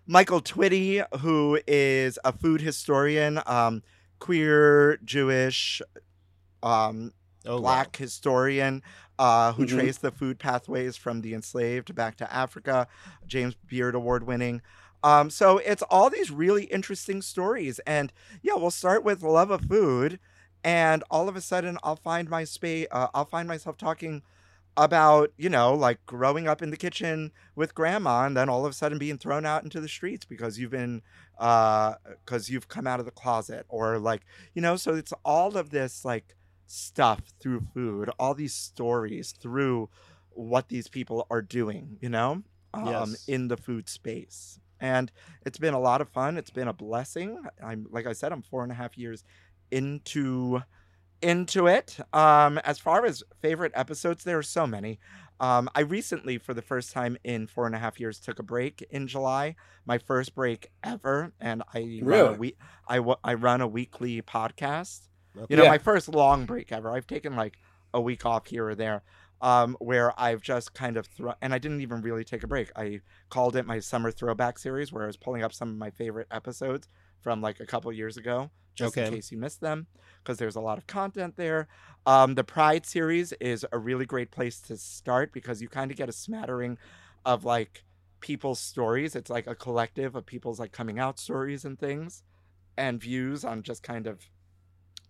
Michael 0.06 0.42
Twitty, 0.42 1.04
who 1.20 1.60
is 1.66 2.20
a 2.26 2.34
food 2.34 2.60
historian, 2.62 3.40
um, 3.46 3.84
queer, 4.20 4.98
Jewish, 5.04 5.82
um, 6.62 7.14
Oh, 7.46 7.56
wow. 7.56 7.60
black 7.60 7.98
historian 7.98 8.82
uh, 9.20 9.54
who 9.54 9.66
Mhm. 9.66 9.70
traced 9.70 10.02
the 10.02 10.12
food 10.12 10.40
pathways 10.40 10.96
from 10.98 11.22
the 11.22 11.34
enslaved 11.34 11.94
back 11.96 12.16
to 12.18 12.34
Africa, 12.34 12.88
James 13.28 13.56
Beard 13.68 13.96
Award 13.96 14.24
winning. 14.24 14.62
Um, 15.04 15.30
so 15.30 15.58
it's 15.60 15.82
all 15.84 16.10
these 16.10 16.32
really 16.32 16.64
interesting 16.66 17.22
stories. 17.22 17.80
And 17.80 18.14
yeah, 18.42 18.56
we'll 18.56 18.72
start 18.72 19.04
with 19.04 19.22
love 19.22 19.52
of 19.52 19.62
food. 19.66 20.20
And 20.64 21.04
all 21.12 21.28
of 21.28 21.36
a 21.36 21.42
sudden, 21.42 21.78
I'll 21.84 21.98
find 21.98 22.30
my 22.30 22.46
space. 22.46 22.88
Uh, 22.90 23.08
I'll 23.14 23.26
find 23.26 23.48
myself 23.48 23.78
talking 23.78 24.24
about 24.76 25.32
you 25.38 25.50
know 25.50 25.72
like 25.76 26.04
growing 26.08 26.48
up 26.48 26.62
in 26.64 26.72
the 26.72 26.78
kitchen 26.78 27.32
with 27.56 27.76
grandma, 27.76 28.26
and 28.26 28.36
then 28.36 28.50
all 28.50 28.66
of 28.66 28.72
a 28.72 28.74
sudden 28.74 28.98
being 28.98 29.18
thrown 29.20 29.46
out 29.46 29.64
into 29.64 29.80
the 29.80 29.88
streets 29.88 30.26
because 30.26 30.58
you've 30.58 30.72
been 30.72 31.02
because 31.38 32.50
you've 32.50 32.68
come 32.70 32.88
out 32.88 33.00
of 33.00 33.06
the 33.06 33.12
closet, 33.12 33.66
or 33.70 34.00
like 34.00 34.22
you 34.54 34.62
know. 34.62 34.76
So 34.76 34.96
it's 34.96 35.14
all 35.26 35.58
of 35.58 35.70
this 35.70 36.06
like 36.06 36.36
stuff 36.74 37.22
through 37.40 37.62
food, 37.74 38.10
all 38.20 38.34
these 38.34 38.54
stories 38.54 39.32
through 39.40 39.90
what 40.32 40.70
these 40.70 40.88
people 40.88 41.28
are 41.30 41.42
doing, 41.42 41.98
you 42.02 42.10
know, 42.10 42.44
um, 42.74 42.88
Yes. 42.88 43.26
in 43.28 43.48
the 43.48 43.58
food 43.58 43.88
space. 43.88 44.60
And 44.80 45.12
it's 45.46 45.58
been 45.60 45.74
a 45.74 45.80
lot 45.80 46.02
of 46.02 46.10
fun. 46.10 46.38
It's 46.38 46.50
been 46.50 46.68
a 46.68 46.74
blessing. 46.74 47.38
I'm 47.64 47.88
like 47.92 48.06
I 48.08 48.14
said, 48.14 48.32
I'm 48.34 48.42
four 48.42 48.64
and 48.64 48.72
a 48.72 48.76
half 48.76 48.98
years 48.98 49.24
into 49.72 50.62
into 51.22 51.68
it. 51.68 51.98
Um, 52.12 52.58
as 52.60 52.80
far 52.80 53.06
as 53.06 53.24
favorite 53.42 53.72
episodes, 53.76 54.24
there 54.26 54.38
are 54.38 54.44
so 54.44 54.68
many. 54.68 55.00
Um, 55.40 55.70
I 55.74 55.82
recently, 55.82 56.38
for 56.38 56.54
the 56.54 56.62
first 56.62 56.92
time 56.92 57.18
in 57.24 57.48
four 57.48 57.66
and 57.66 57.74
a 57.76 57.80
half 57.80 57.98
years, 58.00 58.20
took 58.20 58.40
a 58.40 58.44
break 58.44 58.86
in 58.92 59.08
July, 59.08 59.56
my 59.86 59.98
first 59.98 60.36
break 60.36 60.70
ever, 60.84 61.32
and 61.40 61.64
I 61.74 61.80
run 61.80 62.20
a 62.20 62.24
Really? 62.24 62.38
we- 62.38 62.56
I, 62.90 62.98
I 63.24 63.34
run 63.36 63.62
a 63.62 63.68
weekly 63.68 64.22
podcast. 64.22 65.08
You 65.50 65.58
know, 65.58 65.64
Yeah. 65.64 65.70
my 65.70 65.78
first 65.78 66.08
long 66.10 66.46
break 66.46 66.72
ever. 66.72 66.92
I've 66.92 67.08
taken 67.08 67.36
like 67.36 67.58
a 67.94 68.02
week 68.02 68.26
off 68.26 68.48
here 68.48 68.68
or 68.68 68.76
there, 68.76 69.04
um, 69.42 69.76
where 69.80 70.20
I've 70.20 70.42
just 70.42 70.74
kind 70.74 70.98
of 70.98 71.06
thrown, 71.08 71.36
and 71.42 71.54
I 71.54 71.58
didn't 71.58 71.82
even 71.82 72.02
really 72.02 72.24
take 72.24 72.44
a 72.44 72.48
break. 72.48 72.72
I 72.76 73.02
called 73.30 73.56
it 73.56 73.66
my 73.66 73.80
summer 73.80 74.12
throwback 74.12 74.58
series, 74.58 74.92
where 74.92 75.04
I 75.04 75.08
was 75.08 75.18
pulling 75.18 75.44
up 75.44 75.54
some 75.54 75.70
of 75.70 75.76
my 75.78 75.90
favorite 75.90 76.28
episodes 76.32 76.88
from 77.22 77.42
like 77.42 77.60
a 77.60 77.66
couple 77.66 77.92
years 77.92 78.18
ago, 78.18 78.50
just 78.76 78.96
in 78.98 79.14
case 79.14 79.32
you 79.32 79.38
missed 79.38 79.62
them, 79.62 79.88
because 80.24 80.38
there's 80.38 80.56
a 80.56 80.62
lot 80.62 80.78
of 80.78 80.88
content 80.88 81.36
there. 81.36 81.68
Um, 82.06 82.36
the 82.36 82.44
Pride 82.44 82.86
series 82.86 83.32
is 83.34 83.66
a 83.72 83.78
really 83.78 84.06
great 84.06 84.32
place 84.32 84.60
to 84.62 84.78
start 84.78 85.32
because 85.34 85.62
you 85.62 85.70
kind 85.70 85.90
of 85.92 85.98
get 85.98 86.10
a 86.10 86.14
smattering 86.14 86.78
of 87.26 87.46
like 87.46 87.84
people's 88.20 88.60
stories. 88.60 89.16
It's 89.16 89.30
like 89.30 89.48
a 89.48 89.56
collective 89.56 90.16
of 90.16 90.26
people's 90.26 90.60
like 90.60 90.72
coming 90.72 91.00
out 91.00 91.20
stories 91.20 91.64
and 91.66 91.78
things, 91.80 92.24
and 92.78 93.00
views 93.00 93.44
on 93.46 93.62
just 93.64 93.84
kind 93.84 94.08
of 94.08 94.22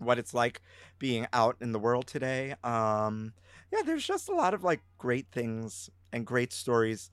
what 0.05 0.19
it's 0.19 0.33
like 0.33 0.61
being 0.99 1.27
out 1.33 1.57
in 1.61 1.71
the 1.71 1.79
world 1.79 2.07
today. 2.07 2.55
Um, 2.63 3.33
yeah, 3.71 3.81
there's 3.85 4.05
just 4.05 4.29
a 4.29 4.33
lot 4.35 4.53
of 4.53 4.63
like 4.63 4.81
great 4.97 5.27
things 5.31 5.89
and 6.11 6.25
great 6.25 6.53
stories 6.53 7.09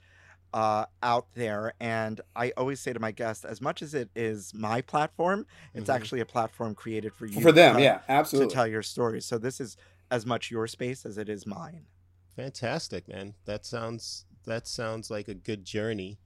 uh, 0.52 0.84
out 1.02 1.26
there. 1.34 1.72
And 1.80 2.20
I 2.34 2.50
always 2.56 2.80
say 2.80 2.92
to 2.92 2.98
my 2.98 3.12
guests, 3.12 3.44
as 3.44 3.60
much 3.60 3.82
as 3.82 3.94
it 3.94 4.10
is 4.16 4.52
my 4.52 4.80
platform, 4.82 5.46
it's 5.74 5.88
Mhm. 5.88 5.94
actually 5.94 6.20
a 6.20 6.26
platform 6.26 6.74
created 6.74 7.14
for 7.14 7.26
you 7.26 7.40
For 7.40 7.52
them, 7.52 7.74
tell- 7.74 7.82
yeah, 7.82 8.00
absolutely. 8.08 8.48
to 8.50 8.54
tell 8.54 8.66
your 8.66 8.82
stories. 8.82 9.24
So 9.26 9.38
this 9.38 9.60
is 9.60 9.76
as 10.10 10.26
much 10.26 10.50
your 10.50 10.66
space 10.66 11.06
as 11.06 11.18
it 11.18 11.28
is 11.28 11.46
mine. 11.46 11.86
Fantastic, 12.34 13.06
man. 13.08 13.34
That 13.44 13.64
sounds 13.64 14.24
that 14.44 14.66
sounds 14.66 15.10
like 15.10 15.28
a 15.28 15.34
good 15.34 15.64
journey, 15.64 16.18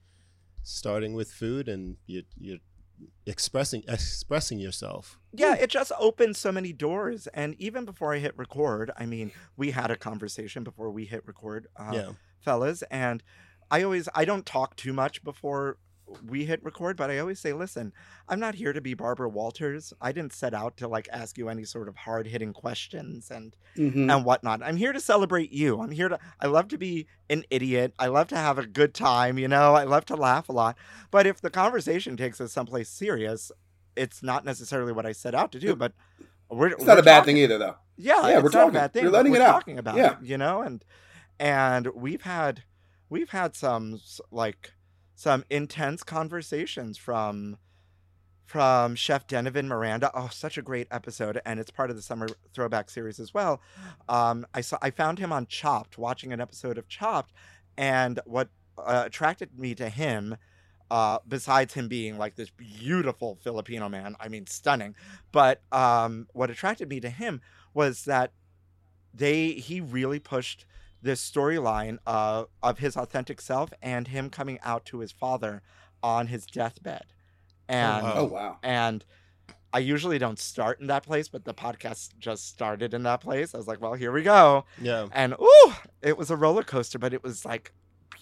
starting 0.63 1.13
with 1.13 1.31
food 1.31 1.67
and 1.67 1.97
you 2.07 2.23
you're 2.37 2.59
expressing 3.25 3.83
expressing 3.87 4.59
yourself. 4.59 5.19
yeah, 5.33 5.55
it 5.55 5.69
just 5.69 5.91
opened 5.99 6.35
so 6.37 6.51
many 6.51 6.71
doors. 6.73 7.27
And 7.33 7.55
even 7.59 7.85
before 7.85 8.13
I 8.13 8.19
hit 8.19 8.37
record, 8.37 8.91
I 8.97 9.05
mean, 9.05 9.31
we 9.57 9.71
had 9.71 9.91
a 9.91 9.95
conversation 9.95 10.63
before 10.63 10.89
we 10.91 11.05
hit 11.05 11.25
record, 11.27 11.67
uh, 11.75 11.91
Yeah. 11.93 12.11
fellas. 12.39 12.83
And 12.91 13.23
I 13.71 13.81
always, 13.83 14.07
I 14.13 14.25
don't 14.25 14.45
talk 14.45 14.75
too 14.75 14.93
much 14.93 15.23
before 15.23 15.77
we 16.27 16.45
hit 16.45 16.63
record, 16.63 16.97
but 16.97 17.09
I 17.09 17.17
always 17.17 17.39
say, 17.39 17.51
listen, 17.53 17.91
I'm 18.29 18.39
not 18.39 18.55
here 18.55 18.73
to 18.73 18.81
be 18.81 18.93
Barbara 18.93 19.27
Walters. 19.27 19.91
I 19.99 20.11
didn't 20.11 20.33
set 20.33 20.53
out 20.53 20.77
to 20.77 20.87
like 20.87 21.07
ask 21.11 21.37
you 21.37 21.49
any 21.49 21.63
sort 21.63 21.87
of 21.87 21.95
hard 21.95 22.27
hitting 22.27 22.53
questions 22.53 23.31
and 23.31 23.55
Mhm. 23.75 24.13
and 24.15 24.23
whatnot. 24.25 24.61
I'm 24.63 24.77
here 24.77 24.93
to 24.93 24.99
celebrate 24.99 25.51
you. 25.51 25.81
I'm 25.81 25.91
here 25.91 26.09
to. 26.09 26.19
I 26.39 26.47
love 26.47 26.67
to 26.69 26.77
be 26.77 27.07
an 27.29 27.43
idiot. 27.49 27.93
I 27.97 28.07
love 28.07 28.27
to 28.29 28.37
have 28.37 28.57
a 28.59 28.67
good 28.67 28.93
time. 28.93 29.37
You 29.39 29.47
know, 29.47 29.73
I 29.73 29.83
love 29.83 30.05
to 30.05 30.15
laugh 30.15 30.47
a 30.49 30.51
lot. 30.53 30.77
But 31.11 31.25
if 31.27 31.41
the 31.41 31.49
conversation 31.49 32.15
takes 32.17 32.39
us 32.39 32.51
someplace 32.53 32.89
serious, 32.89 33.51
it's 33.95 34.21
not 34.21 34.45
necessarily 34.45 34.91
what 34.93 35.05
I 35.05 35.11
set 35.11 35.33
out 35.33 35.51
to 35.53 35.59
do. 35.59 35.75
But 35.75 35.93
we're 36.49 36.67
It's 36.67 36.83
not 36.85 36.97
we're 36.97 37.01
a 37.01 37.03
bad 37.03 37.19
talking- 37.19 37.35
thing 37.35 37.43
either, 37.43 37.57
though. 37.57 37.75
Yeah, 37.97 38.27
Yeah, 38.27 38.37
we're 38.37 38.43
not 38.43 38.51
talking. 38.51 38.69
a 38.69 38.79
bad 38.79 38.93
thing. 38.93 39.03
You're 39.03 39.11
letting 39.11 39.31
we're 39.31 39.37
it 39.39 39.41
out. 39.41 39.51
talking 39.53 39.79
about 39.79 39.95
Yeah. 39.97 40.19
it. 40.19 40.25
You 40.25 40.37
know, 40.37 40.61
and 40.61 40.83
and 41.39 41.87
we've 41.95 42.21
had 42.21 42.63
we've 43.09 43.29
had 43.31 43.55
some 43.55 43.99
like 44.31 44.71
some 45.15 45.43
intense 45.49 46.03
conversations 46.03 46.97
from 46.97 47.57
from 48.45 48.93
Chef 48.95 49.25
Denovan 49.25 49.65
Miranda. 49.65 50.11
Oh, 50.13 50.29
such 50.31 50.57
a 50.57 50.61
great 50.61 50.87
episode, 50.91 51.41
and 51.45 51.59
it's 51.59 51.71
part 51.71 51.89
of 51.89 51.95
the 51.95 52.01
summer 52.01 52.27
throwback 52.53 52.89
series 52.91 53.19
as 53.19 53.33
well. 53.33 53.61
Um, 54.07 54.45
I 54.53 54.61
saw 54.61 54.77
I 54.81 54.91
found 54.91 55.17
him 55.19 55.31
on 55.31 55.47
Chopped, 55.47 55.97
watching 55.97 56.31
an 56.31 56.39
episode 56.39 56.77
of 56.77 56.87
Chopped, 56.87 57.33
and 57.77 58.19
what 58.25 58.49
uh, 58.77 59.03
attracted 59.05 59.57
me 59.57 59.73
to 59.75 59.89
him, 59.89 60.37
uh, 60.91 61.19
besides 61.27 61.73
him 61.73 61.87
being 61.87 62.17
like 62.17 62.35
this 62.35 62.51
beautiful 62.51 63.39
Filipino 63.41 63.89
man, 63.89 64.15
I 64.19 64.27
mean 64.27 64.45
stunning, 64.45 64.95
but 65.31 65.61
um, 65.71 66.27
what 66.33 66.51
attracted 66.51 66.89
me 66.89 66.99
to 66.99 67.09
him 67.09 67.41
was 67.73 68.05
that 68.05 68.31
they 69.13 69.51
he 69.51 69.81
really 69.81 70.19
pushed 70.19 70.65
this 71.05 71.21
storyline 71.29 71.99
uh, 72.07 72.45
of 72.63 72.79
his 72.79 72.97
authentic 72.97 73.39
self 73.39 73.71
and 73.81 74.07
him 74.07 74.29
coming 74.29 74.59
out 74.63 74.85
to 74.85 74.99
his 74.99 75.11
father 75.11 75.61
on 76.01 76.27
his 76.27 76.45
deathbed. 76.45 77.05
And. 77.69 78.05
Oh 78.05 78.25
wow. 78.25 78.57
and 78.63 79.05
I 79.71 79.79
usually 79.79 80.17
don't 80.17 80.39
start 80.39 80.79
in 80.79 80.87
that 80.87 81.03
place, 81.03 81.27
but 81.27 81.43
the 81.43 81.53
podcast 81.53 82.17
just 82.17 82.47
started 82.47 82.93
in 82.93 83.03
that 83.03 83.19
place. 83.19 83.53
I 83.53 83.57
was 83.57 83.67
like, 83.67 83.81
well, 83.81 83.93
here 83.93 84.13
we 84.13 84.23
go. 84.23 84.63
Yeah. 84.81 85.07
And 85.11 85.33
ooh, 85.33 85.73
it 86.01 86.17
was 86.17 86.31
a 86.31 86.37
roller 86.37 86.63
coaster, 86.63 86.97
but 86.97 87.13
it 87.13 87.21
was 87.21 87.43
like 87.43 87.73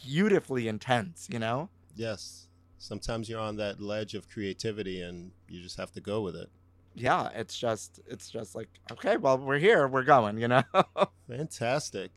beautifully 0.03 0.67
intense, 0.67 1.27
you 1.31 1.37
know? 1.37 1.69
Yes. 1.95 2.47
Sometimes 2.79 3.29
you're 3.29 3.39
on 3.39 3.57
that 3.57 3.79
ledge 3.79 4.15
of 4.15 4.27
creativity 4.29 5.01
and 5.01 5.29
you 5.47 5.61
just 5.61 5.77
have 5.77 5.91
to 5.91 6.01
go 6.01 6.21
with 6.21 6.35
it. 6.35 6.49
Yeah, 6.95 7.29
it's 7.35 7.55
just 7.55 7.99
it's 8.07 8.31
just 8.31 8.55
like, 8.55 8.69
okay, 8.91 9.17
well, 9.17 9.37
we're 9.37 9.59
here, 9.59 9.87
we're 9.87 10.03
going, 10.03 10.39
you 10.39 10.47
know? 10.47 10.63
Fantastic. 11.29 12.09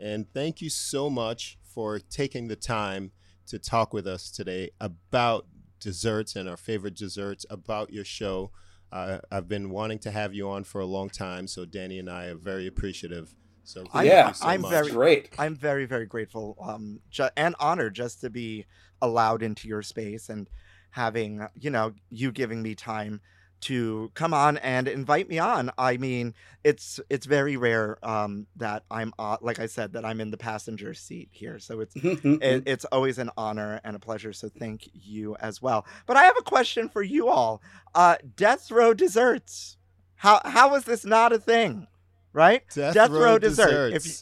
And 0.00 0.32
thank 0.32 0.60
you 0.60 0.70
so 0.70 1.08
much 1.08 1.58
for 1.62 1.98
taking 1.98 2.48
the 2.48 2.56
time 2.56 3.12
to 3.46 3.58
talk 3.58 3.92
with 3.92 4.06
us 4.06 4.30
today 4.30 4.70
about 4.80 5.46
desserts 5.80 6.34
and 6.36 6.48
our 6.48 6.56
favorite 6.56 6.94
desserts, 6.94 7.44
about 7.50 7.92
your 7.92 8.04
show. 8.04 8.50
Uh, 8.90 9.18
I've 9.30 9.48
been 9.48 9.70
wanting 9.70 9.98
to 10.00 10.10
have 10.10 10.34
you 10.34 10.48
on 10.48 10.64
for 10.64 10.80
a 10.80 10.86
long 10.86 11.10
time, 11.10 11.46
so 11.46 11.64
Danny 11.64 11.98
and 11.98 12.08
I 12.08 12.26
are 12.26 12.36
very 12.36 12.66
appreciative. 12.66 13.34
So 13.64 13.82
thank 13.82 13.94
I'm, 13.94 14.06
Yeah, 14.06 14.28
you 14.28 14.34
so 14.34 14.48
I'm 14.48 14.62
much. 14.62 14.70
very 14.70 14.90
Great. 14.90 15.30
I'm 15.38 15.56
very, 15.56 15.84
very 15.84 16.06
grateful 16.06 16.56
um, 16.62 17.00
ju- 17.10 17.28
and 17.36 17.54
honored 17.58 17.94
just 17.94 18.20
to 18.20 18.30
be 18.30 18.66
allowed 19.02 19.42
into 19.42 19.68
your 19.68 19.82
space 19.82 20.28
and 20.28 20.48
having, 20.90 21.46
you 21.54 21.70
know, 21.70 21.92
you 22.10 22.30
giving 22.30 22.62
me 22.62 22.74
time 22.74 23.20
to 23.64 24.10
come 24.14 24.32
on 24.34 24.56
and 24.58 24.88
invite 24.88 25.28
me 25.28 25.38
on. 25.38 25.70
I 25.76 25.96
mean, 25.96 26.34
it's 26.64 27.00
it's 27.10 27.26
very 27.26 27.56
rare 27.56 27.98
um, 28.02 28.46
that 28.56 28.84
I'm, 28.90 29.12
uh, 29.18 29.36
like 29.40 29.58
I 29.58 29.66
said, 29.66 29.92
that 29.92 30.04
I'm 30.04 30.20
in 30.20 30.30
the 30.30 30.36
passenger 30.36 30.94
seat 30.94 31.28
here. 31.32 31.58
So 31.58 31.80
it's 31.80 31.94
it, 31.96 32.62
it's 32.66 32.84
always 32.86 33.18
an 33.18 33.30
honor 33.36 33.80
and 33.84 33.94
a 33.96 33.98
pleasure. 33.98 34.32
So 34.32 34.48
thank 34.48 34.88
you 34.92 35.36
as 35.40 35.60
well. 35.60 35.86
But 36.06 36.16
I 36.16 36.24
have 36.24 36.36
a 36.38 36.42
question 36.42 36.88
for 36.88 37.02
you 37.02 37.28
all. 37.28 37.62
Uh, 37.94 38.16
death 38.36 38.70
row 38.70 38.94
desserts. 38.94 39.76
How 40.16 40.40
how 40.44 40.74
is 40.74 40.84
this 40.84 41.04
not 41.04 41.32
a 41.32 41.38
thing? 41.38 41.86
Right? 42.32 42.62
Death, 42.94 43.10
row 43.10 43.38
dessert. 43.38 43.92
If 43.94 44.06
you- 44.06 44.12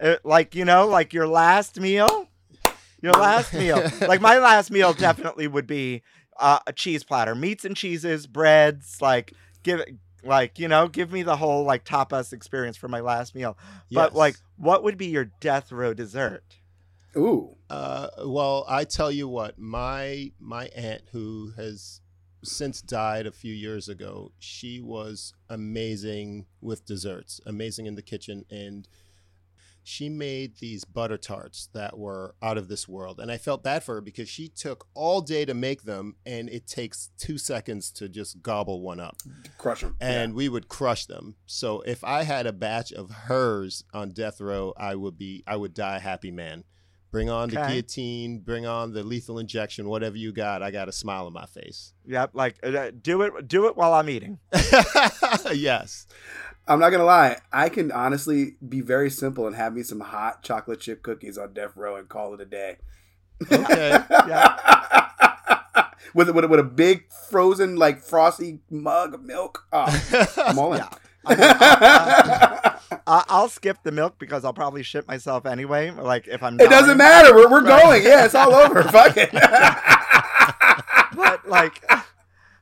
uh, 0.00 0.16
like 0.22 0.54
you 0.54 0.64
know, 0.64 0.86
like 0.86 1.12
your 1.12 1.26
last 1.26 1.80
meal, 1.80 2.28
your 3.02 3.12
last 3.26 3.52
meal. 3.52 3.82
Like 4.00 4.20
my 4.20 4.38
last 4.38 4.70
meal 4.70 4.92
definitely 4.92 5.48
would 5.48 5.66
be 5.66 6.02
uh, 6.38 6.58
a 6.66 6.72
cheese 6.72 7.04
platter, 7.04 7.34
meats 7.34 7.64
and 7.64 7.76
cheeses, 7.76 8.26
breads. 8.26 9.00
Like 9.00 9.32
give 9.62 9.82
like 10.24 10.58
you 10.58 10.68
know, 10.68 10.88
give 10.88 11.12
me 11.12 11.22
the 11.22 11.36
whole 11.36 11.64
like 11.64 11.84
tapas 11.84 12.32
experience 12.32 12.76
for 12.76 12.88
my 12.88 13.00
last 13.00 13.34
meal. 13.34 13.56
But 13.90 14.12
Yes. 14.12 14.14
like, 14.14 14.36
what 14.56 14.82
would 14.84 14.98
be 14.98 15.06
your 15.06 15.26
death 15.40 15.70
row 15.72 15.94
dessert? 15.94 16.56
Ooh. 17.16 17.56
Uh, 17.70 18.08
well, 18.26 18.64
I 18.68 18.84
tell 18.84 19.10
you 19.10 19.28
what, 19.28 19.58
my 19.58 20.32
my 20.38 20.66
aunt 20.76 21.02
who 21.12 21.52
has 21.56 22.00
since 22.44 22.80
died 22.80 23.26
a 23.26 23.32
few 23.32 23.52
years 23.52 23.88
ago, 23.88 24.30
she 24.38 24.80
was 24.80 25.34
amazing 25.48 26.46
with 26.60 26.84
desserts, 26.86 27.40
amazing 27.46 27.86
in 27.86 27.94
the 27.96 28.02
kitchen, 28.02 28.44
and 28.50 28.86
she 29.88 30.08
made 30.10 30.56
these 30.58 30.84
butter 30.84 31.16
tarts 31.16 31.68
that 31.72 31.98
were 31.98 32.34
out 32.42 32.58
of 32.58 32.68
this 32.68 32.86
world. 32.86 33.18
And 33.18 33.32
I 33.32 33.38
felt 33.38 33.62
bad 33.64 33.82
for 33.82 33.94
her 33.96 34.00
because 34.02 34.28
she 34.28 34.48
took 34.48 34.86
all 34.94 35.22
day 35.22 35.44
to 35.46 35.54
make 35.54 35.82
them, 35.82 36.16
and 36.26 36.48
it 36.50 36.66
takes 36.66 37.08
two 37.18 37.38
seconds 37.38 37.90
to 37.92 38.08
just 38.08 38.42
gobble 38.42 38.82
one 38.82 39.00
up 39.00 39.16
Crush 39.56 39.80
them. 39.80 39.96
and 40.00 40.34
we 40.34 40.48
would 40.48 40.68
crush 40.68 41.06
them. 41.06 41.36
So 41.46 41.80
if 41.82 42.04
I 42.04 42.24
had 42.24 42.46
a 42.46 42.52
batch 42.52 42.92
of 42.92 43.10
hers 43.10 43.82
on 43.94 44.10
death 44.10 44.40
row, 44.40 44.74
I 44.76 44.94
would 44.94 45.16
be 45.16 45.42
I 45.46 45.56
would 45.56 45.72
die 45.74 45.96
a 45.96 46.00
happy 46.00 46.30
man. 46.30 46.64
Bring 47.10 47.30
on 47.30 47.48
the 47.48 47.58
Okay. 47.58 47.68
guillotine, 47.72 48.40
bring 48.40 48.66
on 48.66 48.92
the 48.92 49.02
lethal 49.02 49.38
injection, 49.38 49.88
whatever 49.88 50.18
you 50.18 50.30
got. 50.30 50.62
I 50.62 50.70
got 50.70 50.88
a 50.88 50.92
smile 50.92 51.24
on 51.26 51.32
my 51.32 51.46
face. 51.46 51.94
Yep, 52.06 52.32
like 52.34 52.56
uh, 52.62 52.90
do 53.00 53.22
it, 53.22 53.48
do 53.48 53.66
it 53.66 53.78
while 53.78 53.94
I'm 53.94 54.10
eating. 54.10 54.38
yes. 55.54 56.06
I'm 56.66 56.78
not 56.80 56.90
gonna 56.90 57.04
lie. 57.04 57.38
I 57.50 57.70
can 57.70 57.90
honestly 57.90 58.56
be 58.68 58.82
very 58.82 59.08
simple 59.08 59.46
and 59.46 59.56
have 59.56 59.72
me 59.72 59.82
some 59.82 60.00
hot 60.00 60.42
chocolate 60.42 60.80
chip 60.80 61.02
cookies 61.02 61.38
on 61.38 61.54
death 61.54 61.72
row 61.76 61.96
and 61.96 62.10
call 62.10 62.34
it 62.34 62.42
a 62.42 62.44
day. 62.44 62.76
Okay. 63.50 63.92
with, 66.14 66.30
with 66.30 66.44
with 66.44 66.60
a 66.60 66.64
big 66.64 67.04
frozen 67.30 67.76
like 67.76 68.02
frosty 68.02 68.60
mug 68.70 69.14
of 69.14 69.22
milk. 69.22 69.66
Oh, 69.72 69.86
I'm 70.38 70.58
all 70.58 70.74
in. 70.74 70.80
Yeah. 70.84 70.88
I 71.28 71.34
mean, 71.34 71.38
I- 71.40 72.74
I- 73.06 73.24
I'll 73.28 73.48
skip 73.48 73.78
the 73.84 73.92
milk 73.92 74.16
because 74.18 74.44
I'll 74.44 74.52
probably 74.52 74.82
shit 74.82 75.06
myself 75.08 75.46
anyway. 75.46 75.90
Like 75.90 76.26
if 76.28 76.42
I'm. 76.42 76.60
it 76.60 76.68
doesn't 76.70 76.96
matter. 76.98 77.34
We're, 77.34 77.50
we're 77.50 77.62
going. 77.62 78.02
Yeah, 78.02 78.24
it's 78.26 78.34
all 78.34 78.54
over. 78.54 78.82
Fuck 78.92 79.16
it. 79.16 79.30
but 81.16 81.48
like 81.48 81.82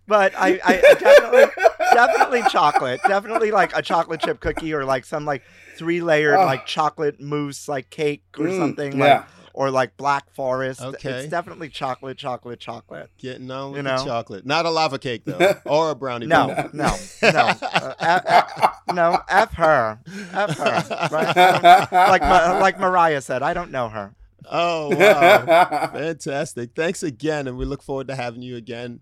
but 0.07 0.33
I, 0.37 0.61
I 0.65 0.83
I 0.85 0.95
definitely 0.95 1.45
definitely 1.93 2.43
chocolate 2.51 3.01
definitely 3.07 3.51
like 3.51 3.77
a 3.77 3.83
chocolate 3.83 4.21
chip 4.21 4.41
cookie 4.41 4.73
or 4.73 4.85
like 4.85 5.05
some 5.05 5.25
like 5.25 5.43
three 5.77 6.01
layered 6.01 6.37
Oh. 6.39 6.45
like 6.45 6.65
chocolate 6.67 7.21
mousse 7.21 7.69
like 7.69 7.91
cake 7.91 8.23
or 8.39 8.47
Mm, 8.47 8.59
something 8.59 8.99
yeah. 8.99 9.05
like 9.19 9.25
or 9.57 9.71
like 9.71 9.97
black 9.97 10.33
forest 10.35 10.81
Okay. 10.83 11.11
it's 11.23 11.29
definitely 11.31 11.69
chocolate 11.69 12.17
chocolate 12.19 12.61
chocolate 12.61 13.11
Getting 13.19 13.51
on 13.51 13.73
with 13.73 13.79
You 13.79 13.83
the 13.85 13.97
chocolate. 14.05 14.47
Not 14.47 14.67
a 14.67 14.71
lava 14.71 14.99
cake 14.99 15.23
though. 15.25 15.55
or 15.67 15.91
a 15.91 15.95
brownie. 15.97 16.27
no 16.27 16.47
bunny. 16.49 16.69
no 16.73 16.95
no 17.23 17.29
uh, 17.63 17.95
F, 17.99 18.23
F- 18.27 18.81
no 18.95 19.19
f 19.29 19.53
her 19.55 19.99
f 20.33 20.57
her 20.59 21.09
right? 21.11 21.89
Like 21.93 22.21
like 22.61 22.79
mariah 22.79 23.21
said 23.21 23.43
i 23.43 23.53
don't 23.55 23.71
know 23.73 23.89
her 23.89 24.15
Oh 24.49 24.95
wow. 24.95 25.91
Fantastic. 25.93 26.71
Thanks 26.77 27.03
again. 27.03 27.49
And 27.49 27.57
we 27.59 27.65
look 27.65 27.83
forward 27.83 28.07
to 28.07 28.15
having 28.15 28.43
you 28.43 28.55
again 28.55 29.01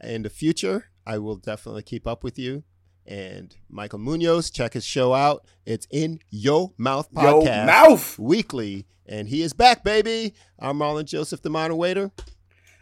in 0.00 0.22
the 0.22 0.30
future. 0.30 0.90
I 1.04 1.18
will 1.18 1.34
definitely 1.34 1.82
keep 1.82 2.06
up 2.06 2.22
with 2.22 2.38
you. 2.38 2.62
And 3.06 3.54
Michael 3.70 4.00
Muñoz, 4.00 4.52
check 4.52 4.72
his 4.72 4.84
show 4.84 5.14
out. 5.14 5.44
It's 5.64 5.86
in 5.90 6.18
Yo 6.30 6.74
Mouth 6.76 7.08
Yo 7.12 7.40
Podcast. 7.42 7.66
mouth. 7.66 8.18
Weekly. 8.18 8.86
And 9.06 9.28
he 9.28 9.42
is 9.42 9.52
back, 9.52 9.84
baby. 9.84 10.34
I'm 10.58 10.78
Marlon 10.78 11.04
Joseph, 11.04 11.40
the 11.42 11.50
modern 11.50 11.76
waiter. 11.76 12.10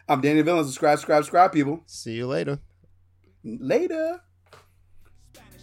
I'm 0.09 0.21
Danny 0.21 0.41
Villain. 0.41 0.65
Subscribe, 0.65 0.97
subscribe, 0.97 1.23
subscribe, 1.23 1.51
people. 1.51 1.81
See 1.85 2.13
you 2.13 2.27
later. 2.27 2.59
Later. 3.43 4.21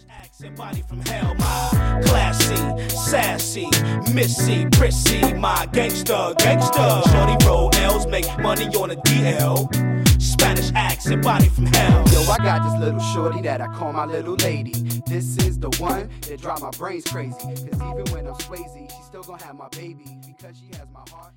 Accent 0.09 0.55
body 0.55 0.81
from 0.87 1.01
hell, 1.05 1.35
my 1.35 2.01
classy, 2.05 2.55
sassy, 2.87 3.67
missy, 4.13 4.67
prissy, 4.71 5.33
my 5.33 5.67
gangster, 5.73 6.33
gangster. 6.37 7.01
Shorty 7.11 7.45
roll 7.45 7.69
L's, 7.75 8.07
make 8.07 8.25
money 8.39 8.67
on 8.67 8.91
a 8.91 8.95
DL. 8.95 10.12
Spanish 10.23 10.71
accent 10.75 11.23
body 11.23 11.49
from 11.49 11.65
hell. 11.67 12.05
Yo, 12.11 12.21
I 12.31 12.37
got 12.37 12.63
this 12.63 12.79
little 12.79 12.99
shorty 12.99 13.41
that 13.41 13.61
I 13.61 13.67
call 13.67 13.93
my 13.93 14.05
little 14.05 14.35
lady. 14.35 14.73
This 15.05 15.37
is 15.37 15.59
the 15.59 15.69
one 15.79 16.09
that 16.21 16.41
drive 16.41 16.61
my 16.61 16.71
brains 16.71 17.03
crazy. 17.05 17.33
Cause 17.37 17.59
even 17.63 18.05
when 18.13 18.27
I'm 18.27 18.35
Swayze, 18.35 18.89
she 18.89 19.03
still 19.03 19.23
gonna 19.23 19.43
have 19.43 19.55
my 19.55 19.67
baby. 19.69 20.05
Because 20.25 20.57
she 20.57 20.77
has 20.77 20.87
my 20.93 21.03
heart 21.11 21.33